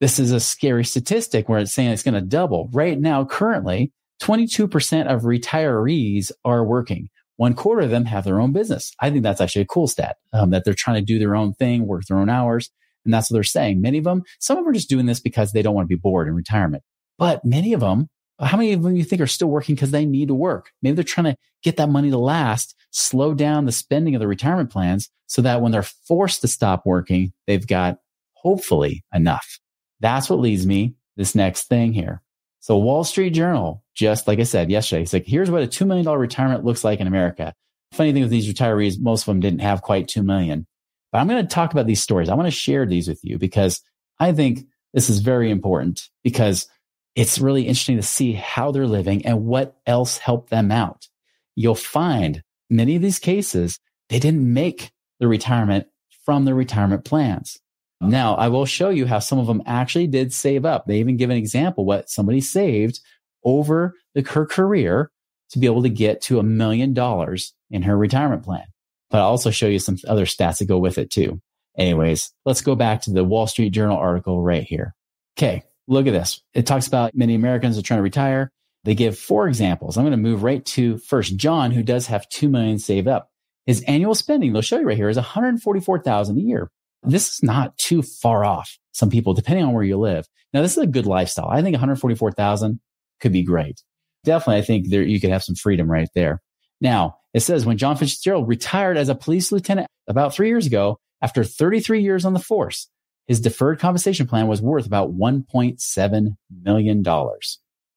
This 0.00 0.18
is 0.18 0.32
a 0.32 0.40
scary 0.40 0.84
statistic 0.84 1.48
where 1.48 1.58
it's 1.58 1.72
saying 1.72 1.90
it's 1.90 2.02
going 2.02 2.14
to 2.14 2.20
double. 2.22 2.70
Right 2.72 2.98
now, 2.98 3.24
currently, 3.24 3.92
22% 4.22 5.06
of 5.06 5.22
retirees 5.22 6.32
are 6.44 6.64
working. 6.64 7.08
One 7.36 7.54
quarter 7.54 7.82
of 7.82 7.90
them 7.90 8.04
have 8.04 8.24
their 8.24 8.40
own 8.40 8.52
business. 8.52 8.92
I 9.00 9.10
think 9.10 9.22
that's 9.22 9.40
actually 9.40 9.62
a 9.62 9.66
cool 9.66 9.86
stat 9.86 10.16
um, 10.32 10.50
that 10.50 10.64
they're 10.64 10.74
trying 10.74 10.96
to 10.96 11.06
do 11.06 11.18
their 11.18 11.34
own 11.34 11.54
thing, 11.54 11.86
work 11.86 12.04
their 12.06 12.18
own 12.18 12.28
hours. 12.28 12.70
And 13.04 13.14
that's 13.14 13.30
what 13.30 13.34
they're 13.34 13.44
saying. 13.44 13.80
Many 13.80 13.98
of 13.98 14.04
them, 14.04 14.22
some 14.38 14.58
of 14.58 14.64
them 14.64 14.70
are 14.70 14.74
just 14.74 14.90
doing 14.90 15.06
this 15.06 15.20
because 15.20 15.52
they 15.52 15.62
don't 15.62 15.74
want 15.74 15.86
to 15.86 15.94
be 15.94 16.00
bored 16.00 16.28
in 16.28 16.34
retirement. 16.34 16.82
But 17.18 17.44
many 17.44 17.72
of 17.72 17.80
them, 17.80 18.08
how 18.46 18.57
many 18.57 18.72
of 18.72 18.83
them 18.83 18.96
you 18.96 19.05
think 19.05 19.20
are 19.20 19.26
still 19.26 19.48
working 19.48 19.74
because 19.74 19.90
they 19.90 20.05
need 20.05 20.29
to 20.29 20.35
work? 20.35 20.70
Maybe 20.83 20.94
they're 20.94 21.05
trying 21.05 21.33
to 21.33 21.37
get 21.62 21.76
that 21.76 21.90
money 21.90 22.11
to 22.11 22.18
last, 22.18 22.74
slow 22.90 23.35
down 23.35 23.66
the 23.66 23.72
spending 23.72 24.14
of 24.14 24.20
the 24.20 24.29
retirement 24.29 24.70
plans 24.70 25.11
so 25.26 25.42
that 25.42 25.61
when 25.61 25.72
they're 25.72 25.83
forced 25.83 26.40
to 26.40 26.48
stop 26.48 26.87
working, 26.87 27.33
they've 27.46 27.66
got 27.66 27.98
hopefully 28.35 29.05
enough. 29.14 29.59
That's 30.00 30.31
what 30.31 30.40
leads 30.40 30.66
me 30.66 30.94
this 31.16 31.35
next 31.35 31.64
thing 31.64 31.92
here. 31.92 32.22
So 32.61 32.76
Wall 32.76 33.05
Street 33.05 33.31
Journal, 33.31 33.85
just 33.94 34.26
like 34.26 34.38
I 34.38 34.44
said 34.44 34.70
yesterday, 34.70 35.03
it's 35.03 35.12
like, 35.12 35.26
here's 35.26 35.50
what 35.50 35.62
a 35.62 35.66
$2 35.66 35.87
million 35.87 36.07
retirement 36.09 36.64
looks 36.64 36.85
like 36.85 37.00
in 37.00 37.07
America. 37.07 37.55
Funny 37.92 38.12
thing 38.12 38.22
with 38.22 38.31
these 38.31 38.53
retirees, 38.53 39.00
most 39.00 39.22
of 39.22 39.26
them 39.26 39.40
didn't 39.40 39.61
have 39.61 39.83
quite 39.83 40.09
2 40.09 40.22
million. 40.22 40.66
But 41.12 41.18
I'm 41.18 41.29
going 41.29 41.42
to 41.46 41.55
talk 41.55 41.72
about 41.72 41.87
these 41.87 42.03
stories. 42.03 42.29
I 42.29 42.35
want 42.35 42.46
to 42.46 42.53
share 42.53 42.87
these 42.87 43.09
with 43.09 43.20
you 43.22 43.38
because 43.38 43.83
I 44.18 44.33
think 44.33 44.66
this 44.92 45.11
is 45.11 45.20
very 45.20 45.50
important 45.50 46.09
because 46.22 46.68
it's 47.14 47.38
really 47.38 47.62
interesting 47.62 47.96
to 47.96 48.03
see 48.03 48.33
how 48.33 48.70
they're 48.70 48.87
living 48.87 49.27
and 49.27 49.44
what 49.44 49.77
else 49.87 50.18
helped 50.18 50.51
them 50.51 50.70
out. 50.70 51.09
You'll 51.57 51.75
find 51.75 52.42
many 52.68 52.96
of 52.96 53.03
these 53.03 53.18
cases, 53.18 53.79
they 54.09 54.18
didn't 54.18 54.53
make 54.53 54.92
the 55.18 55.29
retirement 55.29 55.87
from 56.25 56.44
their 56.44 56.55
retirement 56.55 57.05
plans. 57.05 57.59
Now, 58.01 58.35
I 58.35 58.49
will 58.49 58.64
show 58.64 58.88
you 58.88 59.07
how 59.07 59.18
some 59.18 59.38
of 59.38 59.46
them 59.46 59.62
actually 59.66 60.07
did 60.07 60.33
save 60.33 60.64
up. 60.64 60.87
They 60.87 61.01
even 61.01 61.18
give 61.18 61.29
an 61.29 61.37
example 61.37 61.85
what 61.85 62.09
somebody 62.09 62.40
saved 62.40 63.01
over 63.44 63.94
the, 64.14 64.23
her 64.23 64.46
career 64.46 65.11
to 65.51 65.59
be 65.59 65.66
able 65.66 65.83
to 65.83 65.90
get 65.90 66.23
to 66.23 66.38
a 66.38 66.42
million 66.42 66.94
dollars 66.94 67.53
in 67.70 67.83
her 67.83 67.96
retirement 67.96 68.42
plan. 68.42 68.64
But 69.11 69.18
I'll 69.18 69.29
also 69.29 69.51
show 69.51 69.66
you 69.66 69.79
some 69.79 69.99
other 70.09 70.25
stats 70.25 70.59
that 70.59 70.66
go 70.66 70.79
with 70.79 70.96
it 70.96 71.11
too. 71.11 71.42
Anyways, 71.77 72.33
let's 72.46 72.62
go 72.62 72.75
back 72.75 73.03
to 73.03 73.11
the 73.11 73.25
Wall 73.25 73.46
Street 73.46 73.70
Journal 73.70 73.99
article 73.99 74.40
right 74.40 74.62
here. 74.62 74.94
Okay. 75.37 75.64
Look 75.90 76.07
at 76.07 76.12
this. 76.12 76.40
It 76.55 76.66
talks 76.66 76.87
about 76.87 77.16
many 77.16 77.35
Americans 77.35 77.76
are 77.76 77.83
trying 77.83 77.98
to 77.98 78.03
retire. 78.03 78.53
They 78.85 78.94
give 78.94 79.18
four 79.18 79.48
examples. 79.48 79.98
I'm 79.98 80.05
going 80.05 80.12
to 80.12 80.16
move 80.16 80.44
right 80.44 80.64
to 80.66 80.98
first 80.98 81.37
John, 81.37 81.72
who 81.72 81.83
does 81.83 82.07
have 82.07 82.29
2 82.29 82.48
million 82.48 82.79
saved 82.79 83.09
up. 83.09 83.29
His 83.66 83.83
annual 83.83 84.14
spending, 84.14 84.53
they'll 84.53 84.62
show 84.62 84.79
you 84.79 84.87
right 84.87 84.96
here, 84.96 85.09
is 85.09 85.16
144,000 85.16 86.38
a 86.38 86.40
year. 86.40 86.70
This 87.03 87.35
is 87.35 87.42
not 87.42 87.76
too 87.76 88.03
far 88.03 88.44
off. 88.44 88.79
Some 88.92 89.11
people, 89.11 89.35
depending 89.35 89.64
on 89.64 89.74
where 89.74 89.83
you 89.83 89.98
live. 89.98 90.26
Now, 90.55 90.62
this 90.62 90.76
is 90.76 90.83
a 90.85 90.87
good 90.87 91.07
lifestyle. 91.07 91.48
I 91.48 91.61
think 91.61 91.74
144,000 91.74 92.81
could 93.20 93.33
be 93.33 93.42
great. 93.42 93.83
Definitely, 94.22 94.61
I 94.61 94.62
think 94.62 94.90
there 94.90 95.03
you 95.03 95.20
could 95.20 95.31
have 95.31 95.42
some 95.42 95.57
freedom 95.57 95.90
right 95.90 96.09
there. 96.14 96.40
Now, 96.81 97.16
it 97.35 97.40
says 97.40 97.66
when 97.66 97.79
John 97.79 97.96
Fitzgerald 97.96 98.48
retired 98.48 98.96
as 98.96 99.09
a 99.09 99.14
police 99.16 99.50
lieutenant 99.50 99.88
about 100.09 100.35
three 100.35 100.48
years 100.48 100.66
ago, 100.66 100.98
after 101.20 101.42
33 101.42 102.00
years 102.00 102.24
on 102.24 102.33
the 102.33 102.38
force, 102.38 102.88
his 103.30 103.38
deferred 103.38 103.78
compensation 103.78 104.26
plan 104.26 104.48
was 104.48 104.60
worth 104.60 104.86
about 104.86 105.16
$1.7 105.16 106.36
million. 106.64 107.04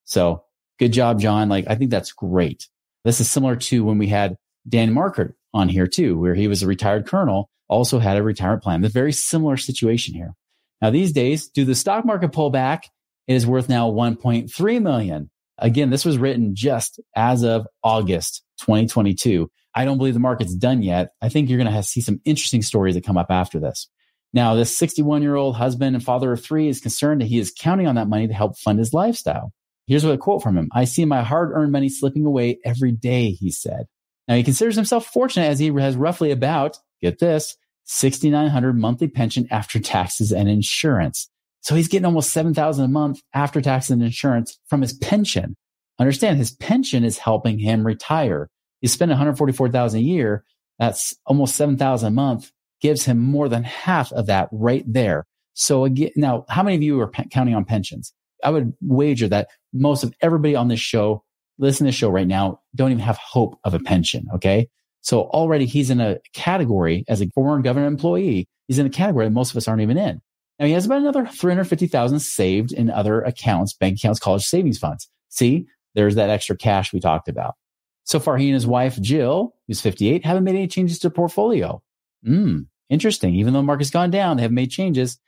So 0.03 0.43
good 0.77 0.93
job, 0.93 1.19
John. 1.19 1.49
Like, 1.49 1.65
I 1.67 1.73
think 1.73 1.89
that's 1.89 2.11
great. 2.11 2.69
This 3.03 3.19
is 3.19 3.31
similar 3.31 3.55
to 3.55 3.83
when 3.83 3.97
we 3.97 4.05
had 4.05 4.37
Dan 4.69 4.93
Markert 4.93 5.33
on 5.51 5.69
here 5.69 5.87
too, 5.87 6.19
where 6.19 6.35
he 6.35 6.47
was 6.47 6.61
a 6.61 6.67
retired 6.67 7.07
colonel, 7.07 7.49
also 7.67 7.97
had 7.97 8.15
a 8.15 8.21
retirement 8.21 8.61
plan. 8.61 8.85
A 8.85 8.89
very 8.89 9.11
similar 9.11 9.57
situation 9.57 10.13
here. 10.13 10.35
Now, 10.83 10.91
these 10.91 11.13
days, 11.13 11.47
do 11.47 11.65
the 11.65 11.73
stock 11.73 12.05
market 12.05 12.31
pull 12.31 12.51
back? 12.51 12.87
It 13.25 13.33
is 13.33 13.47
worth 13.47 13.69
now 13.69 13.89
1.3 13.89 14.81
million. 14.83 15.31
Again, 15.57 15.89
this 15.89 16.05
was 16.05 16.19
written 16.19 16.53
just 16.53 16.99
as 17.15 17.43
of 17.43 17.65
August 17.83 18.43
2022. 18.59 19.49
I 19.73 19.83
don't 19.85 19.97
believe 19.97 20.13
the 20.13 20.19
market's 20.19 20.53
done 20.53 20.83
yet. 20.83 21.09
I 21.23 21.29
think 21.29 21.49
you're 21.49 21.57
going 21.57 21.73
to 21.73 21.81
see 21.81 22.01
some 22.01 22.21
interesting 22.23 22.61
stories 22.61 22.93
that 22.93 23.03
come 23.03 23.17
up 23.17 23.31
after 23.31 23.59
this. 23.59 23.89
Now, 24.33 24.55
this 24.55 24.75
61 24.75 25.21
year 25.21 25.35
old 25.35 25.55
husband 25.55 25.95
and 25.95 26.03
father 26.03 26.31
of 26.31 26.43
three 26.43 26.67
is 26.67 26.81
concerned 26.81 27.21
that 27.21 27.27
he 27.27 27.37
is 27.37 27.53
counting 27.57 27.87
on 27.87 27.95
that 27.95 28.09
money 28.09 28.27
to 28.27 28.33
help 28.33 28.57
fund 28.57 28.79
his 28.79 28.93
lifestyle. 28.93 29.53
Here's 29.85 30.05
what 30.05 30.15
a 30.15 30.17
quote 30.17 30.41
from 30.41 30.57
him. 30.57 30.69
I 30.73 30.85
see 30.85 31.05
my 31.05 31.21
hard 31.21 31.51
earned 31.53 31.71
money 31.71 31.89
slipping 31.89 32.25
away 32.25 32.59
every 32.65 32.91
day, 32.91 33.31
he 33.31 33.51
said. 33.51 33.85
Now 34.27 34.35
he 34.35 34.43
considers 34.43 34.75
himself 34.75 35.05
fortunate 35.05 35.47
as 35.47 35.59
he 35.59 35.67
has 35.67 35.95
roughly 35.95 36.31
about, 36.31 36.77
get 37.01 37.19
this, 37.19 37.57
6,900 37.85 38.73
monthly 38.73 39.07
pension 39.07 39.47
after 39.51 39.79
taxes 39.79 40.31
and 40.31 40.49
insurance. 40.49 41.29
So 41.61 41.75
he's 41.75 41.87
getting 41.87 42.05
almost 42.05 42.31
7,000 42.31 42.85
a 42.85 42.87
month 42.87 43.21
after 43.33 43.61
taxes 43.61 43.91
and 43.91 44.03
insurance 44.03 44.57
from 44.67 44.81
his 44.81 44.93
pension. 44.93 45.55
Understand 45.99 46.37
his 46.37 46.51
pension 46.51 47.03
is 47.03 47.17
helping 47.17 47.59
him 47.59 47.85
retire. 47.85 48.49
He's 48.81 48.93
spending 48.93 49.13
144,000 49.13 49.99
a 49.99 50.03
year. 50.03 50.43
That's 50.79 51.13
almost 51.25 51.55
7,000 51.55 52.07
a 52.07 52.11
month 52.11 52.51
gives 52.83 53.05
him 53.05 53.17
more 53.17 53.47
than 53.47 53.63
half 53.63 54.11
of 54.11 54.27
that 54.27 54.49
right 54.51 54.83
there. 54.85 55.25
So 55.53 55.85
again, 55.85 56.11
now 56.17 56.45
how 56.49 56.61
many 56.61 56.75
of 56.75 56.83
you 56.83 56.99
are 56.99 57.09
counting 57.31 57.55
on 57.55 57.63
pensions? 57.63 58.13
I 58.43 58.49
would 58.49 58.73
wager 58.81 59.29
that 59.29 59.47
most 59.71 60.03
of 60.03 60.13
everybody 60.21 60.53
on 60.53 60.67
this 60.67 60.81
show, 60.81 61.23
listen 61.57 61.85
to 61.85 61.87
this 61.87 61.95
show 61.95 62.09
right 62.09 62.27
now, 62.27 62.59
don't 62.75 62.91
even 62.91 62.99
have 62.99 63.17
hope 63.17 63.57
of 63.63 63.73
a 63.73 63.79
pension. 63.79 64.27
Okay. 64.35 64.67
So 64.99 65.21
already 65.21 65.65
he's 65.65 65.89
in 65.89 66.01
a 66.01 66.17
category 66.33 67.05
as 67.07 67.21
a 67.21 67.29
former 67.29 67.61
government 67.61 67.93
employee. 67.93 68.49
He's 68.67 68.79
in 68.79 68.85
a 68.85 68.89
category 68.89 69.25
that 69.25 69.31
most 69.31 69.51
of 69.51 69.57
us 69.57 69.67
aren't 69.67 69.81
even 69.81 69.97
in. 69.97 70.21
Now 70.59 70.65
he 70.65 70.73
has 70.73 70.85
about 70.85 70.99
another 70.99 71.25
350,000 71.25 72.19
saved 72.19 72.73
in 72.73 72.89
other 72.89 73.21
accounts, 73.21 73.73
bank 73.73 73.97
accounts, 73.97 74.19
college 74.19 74.43
savings 74.43 74.77
funds. 74.77 75.09
See, 75.29 75.67
there's 75.95 76.15
that 76.15 76.29
extra 76.29 76.57
cash 76.57 76.91
we 76.91 76.99
talked 76.99 77.29
about. 77.29 77.55
So 78.03 78.19
far, 78.19 78.37
he 78.37 78.47
and 78.47 78.53
his 78.53 78.67
wife, 78.67 78.99
Jill, 78.99 79.55
who's 79.67 79.79
58, 79.79 80.25
haven't 80.25 80.43
made 80.43 80.55
any 80.55 80.67
changes 80.67 80.99
to 80.99 81.09
portfolio. 81.09 81.81
Hmm, 82.23 82.61
interesting. 82.89 83.35
Even 83.35 83.53
though 83.53 83.59
the 83.59 83.63
market's 83.63 83.89
gone 83.89 84.11
down, 84.11 84.37
they 84.37 84.43
haven't 84.43 84.55
made 84.55 84.71
changes. 84.71 85.19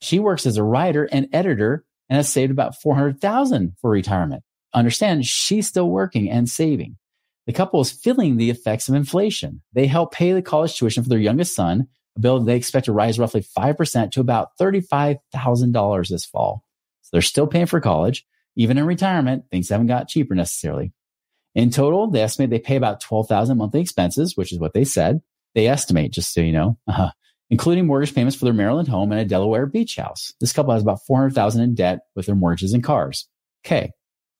She 0.00 0.18
works 0.18 0.46
as 0.46 0.56
a 0.56 0.62
writer 0.62 1.08
and 1.10 1.28
editor 1.32 1.84
and 2.08 2.16
has 2.16 2.32
saved 2.32 2.50
about 2.50 2.80
400,000 2.80 3.76
for 3.80 3.90
retirement. 3.90 4.42
Understand 4.74 5.26
she's 5.26 5.66
still 5.66 5.88
working 5.88 6.30
and 6.30 6.48
saving. 6.48 6.96
The 7.46 7.52
couple 7.52 7.80
is 7.80 7.92
feeling 7.92 8.36
the 8.36 8.50
effects 8.50 8.88
of 8.88 8.94
inflation. 8.94 9.62
They 9.72 9.86
help 9.86 10.12
pay 10.12 10.32
the 10.32 10.42
college 10.42 10.76
tuition 10.76 11.02
for 11.02 11.08
their 11.08 11.18
youngest 11.18 11.54
son, 11.54 11.88
a 12.16 12.20
bill 12.20 12.40
they 12.40 12.56
expect 12.56 12.86
to 12.86 12.92
rise 12.92 13.18
roughly 13.18 13.42
5% 13.42 14.10
to 14.12 14.20
about 14.20 14.50
$35,000 14.60 16.08
this 16.08 16.26
fall. 16.26 16.64
So 17.02 17.10
they're 17.12 17.22
still 17.22 17.46
paying 17.46 17.66
for 17.66 17.80
college. 17.80 18.26
Even 18.56 18.78
in 18.78 18.86
retirement, 18.86 19.44
things 19.50 19.68
haven't 19.68 19.86
got 19.86 20.08
cheaper 20.08 20.34
necessarily. 20.34 20.92
In 21.54 21.70
total, 21.70 22.10
they 22.10 22.20
estimate 22.20 22.50
they 22.50 22.58
pay 22.58 22.76
about 22.76 23.00
12,000 23.00 23.56
monthly 23.56 23.80
expenses, 23.80 24.36
which 24.36 24.52
is 24.52 24.58
what 24.58 24.74
they 24.74 24.84
said. 24.84 25.20
They 25.56 25.68
estimate, 25.68 26.12
just 26.12 26.34
so 26.34 26.42
you 26.42 26.52
know, 26.52 26.78
uh, 26.86 27.08
including 27.48 27.86
mortgage 27.86 28.14
payments 28.14 28.36
for 28.36 28.44
their 28.44 28.52
Maryland 28.52 28.88
home 28.88 29.10
and 29.10 29.20
a 29.20 29.24
Delaware 29.24 29.64
beach 29.64 29.96
house. 29.96 30.34
This 30.38 30.52
couple 30.52 30.74
has 30.74 30.82
about 30.82 31.00
400,000 31.06 31.62
in 31.62 31.74
debt 31.74 32.00
with 32.14 32.26
their 32.26 32.34
mortgages 32.34 32.74
and 32.74 32.84
cars. 32.84 33.26
Okay. 33.64 33.90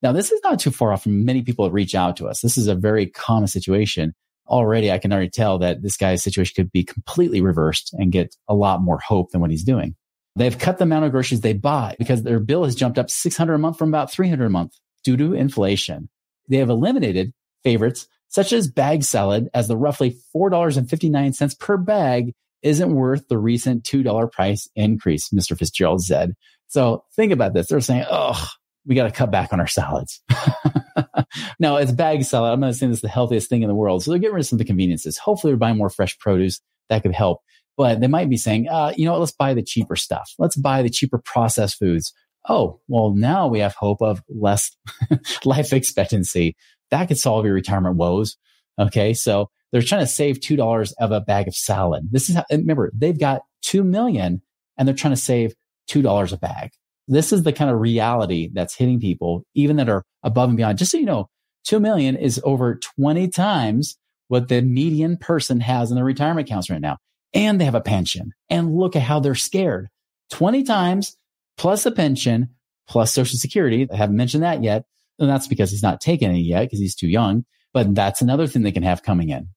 Now, 0.03 0.13
this 0.13 0.31
is 0.31 0.41
not 0.45 0.61
too 0.61 0.71
far 0.71 0.93
off 0.93 1.05
from 1.05 1.25
many 1.25 1.41
people 1.41 1.65
that 1.65 1.73
reach 1.73 1.95
out 1.95 2.19
to 2.19 2.29
us. 2.29 2.43
This 2.43 2.59
is 2.59 2.69
a 2.69 2.75
very 2.75 3.07
common 3.07 3.49
situation. 3.49 4.13
Already, 4.47 4.93
I 4.93 4.99
can 4.99 5.11
already 5.11 5.31
tell 5.31 5.59
that 5.61 5.83
this 5.83 5.97
guy's 5.97 6.23
situation 6.23 6.53
could 6.55 6.71
be 6.71 6.85
completely 6.85 7.41
reversed 7.41 7.95
and 7.95 8.13
get 8.13 8.37
a 8.47 8.55
lot 8.55 8.83
more 8.83 8.99
hope 8.99 9.31
than 9.31 9.41
what 9.41 9.51
he's 9.51 9.65
doing. 9.65 9.97
They've 10.37 10.57
cut 10.57 10.77
the 10.77 10.85
amount 10.85 11.07
of 11.07 11.13
groceries 11.13 11.41
they 11.41 11.55
buy 11.55 11.97
because 11.99 12.25
their 12.25 12.41
bill 12.41 12.65
has 12.65 12.75
jumped 12.75 12.99
up 12.99 13.09
600 13.09 13.55
a 13.55 13.59
month 13.59 13.79
from 13.79 13.89
about 13.89 14.13
300 14.13 14.45
a 14.45 14.51
month 14.51 14.73
due 15.03 15.17
to 15.17 15.33
inflation. 15.33 16.11
They 16.51 16.59
have 16.59 16.69
eliminated 16.69 17.33
favorites 17.65 18.07
such 18.37 18.53
as 18.53 18.69
bag 18.69 19.03
salad 19.03 19.49
as 19.55 19.67
the 19.67 19.79
roughly 19.79 20.15
$4.59 20.37 21.59
per 21.59 21.79
bag 21.79 22.35
isn't 22.61 22.95
worth 22.95 23.27
the 23.29 23.39
recent 23.39 23.83
$2 23.85 24.31
price 24.31 24.69
increase, 24.77 25.31
Mr. 25.31 25.59
Fitzgerald 25.59 26.03
said. 26.03 26.35
So 26.67 27.05
think 27.15 27.33
about 27.33 27.55
this. 27.55 27.69
They're 27.69 27.81
saying, 27.81 28.05
oh, 28.11 28.47
we 28.85 28.95
got 28.95 29.05
to 29.05 29.11
cut 29.11 29.31
back 29.31 29.55
on 29.55 29.61
our 29.61 29.67
salads. 29.67 30.21
now 31.59 31.77
it's 31.77 31.93
bag 31.93 32.25
salad. 32.25 32.53
I'm 32.53 32.61
not 32.61 32.75
saying 32.75 32.93
is 32.93 33.01
the 33.01 33.09
healthiest 33.09 33.49
thing 33.49 33.63
in 33.63 33.69
the 33.69 33.75
world. 33.75 34.05
So 34.05 34.11
they're 34.11 34.21
getting 34.21 34.35
rid 34.35 34.41
of 34.41 34.47
some 34.47 34.57
of 34.57 34.59
the 34.59 34.67
conveniences. 34.67 35.17
Hopefully 35.17 35.53
they're 35.53 35.59
buying 35.59 35.79
more 35.79 35.89
fresh 35.89 36.19
produce 36.19 36.61
that 36.91 37.05
could 37.05 37.15
help. 37.15 37.41
But 37.79 38.03
they 38.03 38.07
might 38.07 38.29
be 38.29 38.37
saying, 38.37 38.69
uh, 38.69 38.93
you 38.99 39.07
know 39.07 39.13
what? 39.13 39.21
Let's 39.21 39.33
buy 39.33 39.55
the 39.55 39.63
cheaper 39.63 39.97
stuff. 39.97 40.31
Let's 40.39 40.57
buy 40.57 40.83
the 40.83 40.91
cheaper 40.91 41.23
processed 41.25 41.79
foods. 41.79 42.13
Oh, 42.47 42.81
well, 42.87 43.15
now 43.15 43.49
we 43.49 43.61
have 43.61 43.75
hope 43.75 44.03
of 44.03 44.23
less 44.29 44.71
life 45.47 45.73
expectancy. 45.73 46.55
That 46.91 47.09
could 47.09 47.19
solve 47.19 47.45
your 47.45 47.55
retirement 47.55 47.97
woes. 47.97 48.37
Okay. 48.79 49.15
So 49.15 49.51
they're 49.73 49.83
trying 49.83 50.03
to 50.03 50.07
save 50.07 50.41
$2 50.41 50.93
of 51.01 51.13
a 51.13 51.21
bag 51.21 51.49
of 51.49 51.55
salad. 51.55 52.09
This 52.11 52.29
is 52.29 52.37
how, 52.37 52.45
remember, 52.51 52.91
they've 52.95 53.19
got 53.19 53.43
2 53.63 53.83
million 53.83 54.43
and 54.77 54.87
they're 54.87 54.95
trying 54.95 55.15
to 55.15 55.21
save 55.21 55.55
$2 55.91 56.33
a 56.33 56.37
bag. 56.37 56.71
This 57.09 57.33
is 57.33 57.43
the 57.43 57.53
kind 57.53 57.71
of 57.71 57.81
reality 57.81 58.51
that's 58.53 58.75
hitting 58.75 59.01
people, 59.01 59.45
even 59.55 59.77
that 59.77 59.89
are 59.89 60.05
above 60.23 60.49
and 60.49 60.57
beyond. 60.57 60.79
Just 60.79 60.93
so 60.93 60.99
you 60.99 61.07
know, 61.07 61.29
2 61.65 61.81
million 61.81 62.17
is 62.17 62.41
over 62.45 62.77
20 62.77 63.29
times 63.29 63.97
what 64.29 64.49
the 64.49 64.61
median 64.63 65.17
person 65.17 65.61
has 65.61 65.91
in 65.91 65.97
their 65.97 66.05
retirement 66.05 66.49
accounts 66.49 66.69
right 66.69 66.81
now. 66.81 66.99
And 67.33 67.61
they 67.61 67.65
have 67.65 67.75
a 67.75 67.81
pension. 67.81 68.33
And 68.51 68.75
look 68.75 68.97
at 68.97 69.03
how 69.03 69.21
they're 69.21 69.35
scared. 69.35 69.89
20 70.31 70.65
times 70.65 71.17
plus 71.57 71.87
a 71.87 71.93
pension 71.93 72.51
plus 72.89 73.13
social 73.13 73.39
security. 73.39 73.87
I 73.93 73.97
haven't 73.97 74.17
mentioned 74.17 74.43
that 74.43 74.63
yet. 74.63 74.85
And 75.19 75.29
that's 75.29 75.47
because 75.47 75.71
he's 75.71 75.83
not 75.83 76.01
taken 76.01 76.31
any 76.31 76.43
yet 76.43 76.65
because 76.65 76.79
he's 76.79 76.95
too 76.95 77.09
young. 77.09 77.45
But 77.73 77.95
that's 77.95 78.23
another 78.23 78.47
thing 78.47 78.63
they 78.63 78.73
can 78.73 78.83
have 78.83 79.03
coming 79.03 79.31
in. 79.31 79.49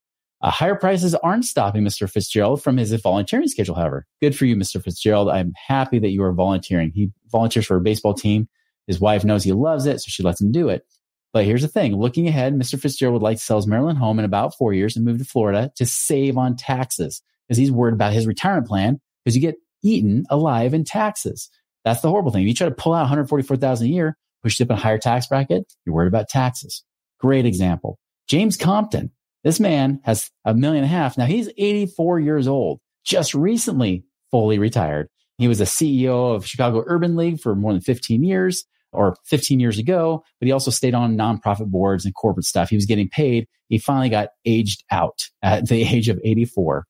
Uh, 0.42 0.50
higher 0.50 0.74
prices 0.74 1.14
aren't 1.16 1.44
stopping 1.44 1.82
Mr. 1.82 2.10
Fitzgerald 2.10 2.62
from 2.62 2.78
his 2.78 2.92
volunteering 2.94 3.46
schedule, 3.48 3.74
however. 3.74 4.06
Good 4.22 4.36
for 4.36 4.46
you, 4.46 4.56
Mr. 4.56 4.82
Fitzgerald. 4.82 5.28
I'm 5.28 5.52
happy 5.54 5.98
that 5.98 6.10
you 6.10 6.22
are 6.22 6.32
volunteering. 6.32 6.92
He 6.94 7.10
volunteers 7.30 7.66
for 7.66 7.76
a 7.76 7.80
baseball 7.80 8.14
team. 8.14 8.48
His 8.86 9.00
wife 9.00 9.22
knows 9.22 9.44
he 9.44 9.52
loves 9.52 9.84
it, 9.84 10.00
so 10.00 10.08
she 10.08 10.22
lets 10.22 10.40
him 10.40 10.50
do 10.50 10.70
it. 10.70 10.84
But 11.32 11.44
here's 11.44 11.62
the 11.62 11.68
thing 11.68 11.94
looking 11.94 12.26
ahead, 12.26 12.54
Mr. 12.54 12.80
Fitzgerald 12.80 13.14
would 13.14 13.22
like 13.22 13.36
to 13.36 13.44
sell 13.44 13.58
his 13.58 13.66
Maryland 13.66 13.98
home 13.98 14.18
in 14.18 14.24
about 14.24 14.56
four 14.56 14.72
years 14.72 14.96
and 14.96 15.04
move 15.04 15.18
to 15.18 15.24
Florida 15.24 15.70
to 15.76 15.86
save 15.86 16.36
on 16.38 16.56
taxes 16.56 17.22
because 17.46 17.58
he's 17.58 17.70
worried 17.70 17.94
about 17.94 18.12
his 18.12 18.26
retirement 18.26 18.66
plan 18.66 19.00
because 19.24 19.36
you 19.36 19.42
get 19.42 19.56
eaten 19.82 20.24
alive 20.30 20.74
in 20.74 20.84
taxes. 20.84 21.50
That's 21.84 22.00
the 22.00 22.08
horrible 22.08 22.32
thing. 22.32 22.42
If 22.42 22.48
you 22.48 22.54
try 22.54 22.68
to 22.68 22.74
pull 22.74 22.94
out 22.94 23.02
144,000 23.02 23.86
a 23.86 23.90
year, 23.90 24.18
push 24.42 24.58
you 24.58 24.64
up 24.64 24.70
in 24.70 24.76
a 24.76 24.80
higher 24.80 24.98
tax 24.98 25.26
bracket, 25.26 25.72
you're 25.84 25.94
worried 25.94 26.08
about 26.08 26.28
taxes. 26.28 26.84
Great 27.18 27.46
example. 27.46 27.98
James 28.28 28.56
Compton, 28.56 29.10
this 29.44 29.60
man 29.60 30.00
has 30.04 30.30
a 30.44 30.54
million 30.54 30.84
and 30.84 30.92
a 30.92 30.96
half. 30.96 31.18
Now 31.18 31.26
he's 31.26 31.48
84 31.58 32.20
years 32.20 32.48
old, 32.48 32.80
just 33.04 33.34
recently 33.34 34.04
fully 34.30 34.58
retired. 34.58 35.08
He 35.38 35.48
was 35.48 35.60
a 35.60 35.64
CEO 35.64 36.34
of 36.34 36.46
Chicago 36.46 36.84
Urban 36.86 37.16
League 37.16 37.40
for 37.40 37.54
more 37.54 37.72
than 37.72 37.80
15 37.80 38.22
years 38.22 38.64
or 38.92 39.16
15 39.26 39.60
years 39.60 39.78
ago, 39.78 40.22
but 40.38 40.46
he 40.46 40.52
also 40.52 40.70
stayed 40.70 40.94
on 40.94 41.16
nonprofit 41.16 41.66
boards 41.66 42.04
and 42.04 42.14
corporate 42.14 42.44
stuff. 42.44 42.68
He 42.68 42.76
was 42.76 42.86
getting 42.86 43.08
paid. 43.08 43.46
He 43.68 43.78
finally 43.78 44.08
got 44.08 44.30
aged 44.44 44.84
out 44.90 45.20
at 45.42 45.68
the 45.68 45.82
age 45.82 46.08
of 46.08 46.20
84. 46.24 46.84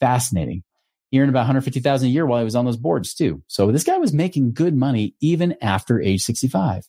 Fascinating. 0.00 0.62
He 1.10 1.20
earned 1.20 1.28
about 1.30 1.40
150,000 1.40 2.06
a 2.06 2.10
year 2.10 2.24
while 2.24 2.38
he 2.38 2.44
was 2.44 2.54
on 2.54 2.64
those 2.64 2.76
boards 2.76 3.14
too. 3.14 3.42
So 3.48 3.72
this 3.72 3.84
guy 3.84 3.98
was 3.98 4.12
making 4.12 4.52
good 4.52 4.76
money 4.76 5.14
even 5.20 5.56
after 5.60 6.00
age 6.00 6.22
65. 6.22 6.88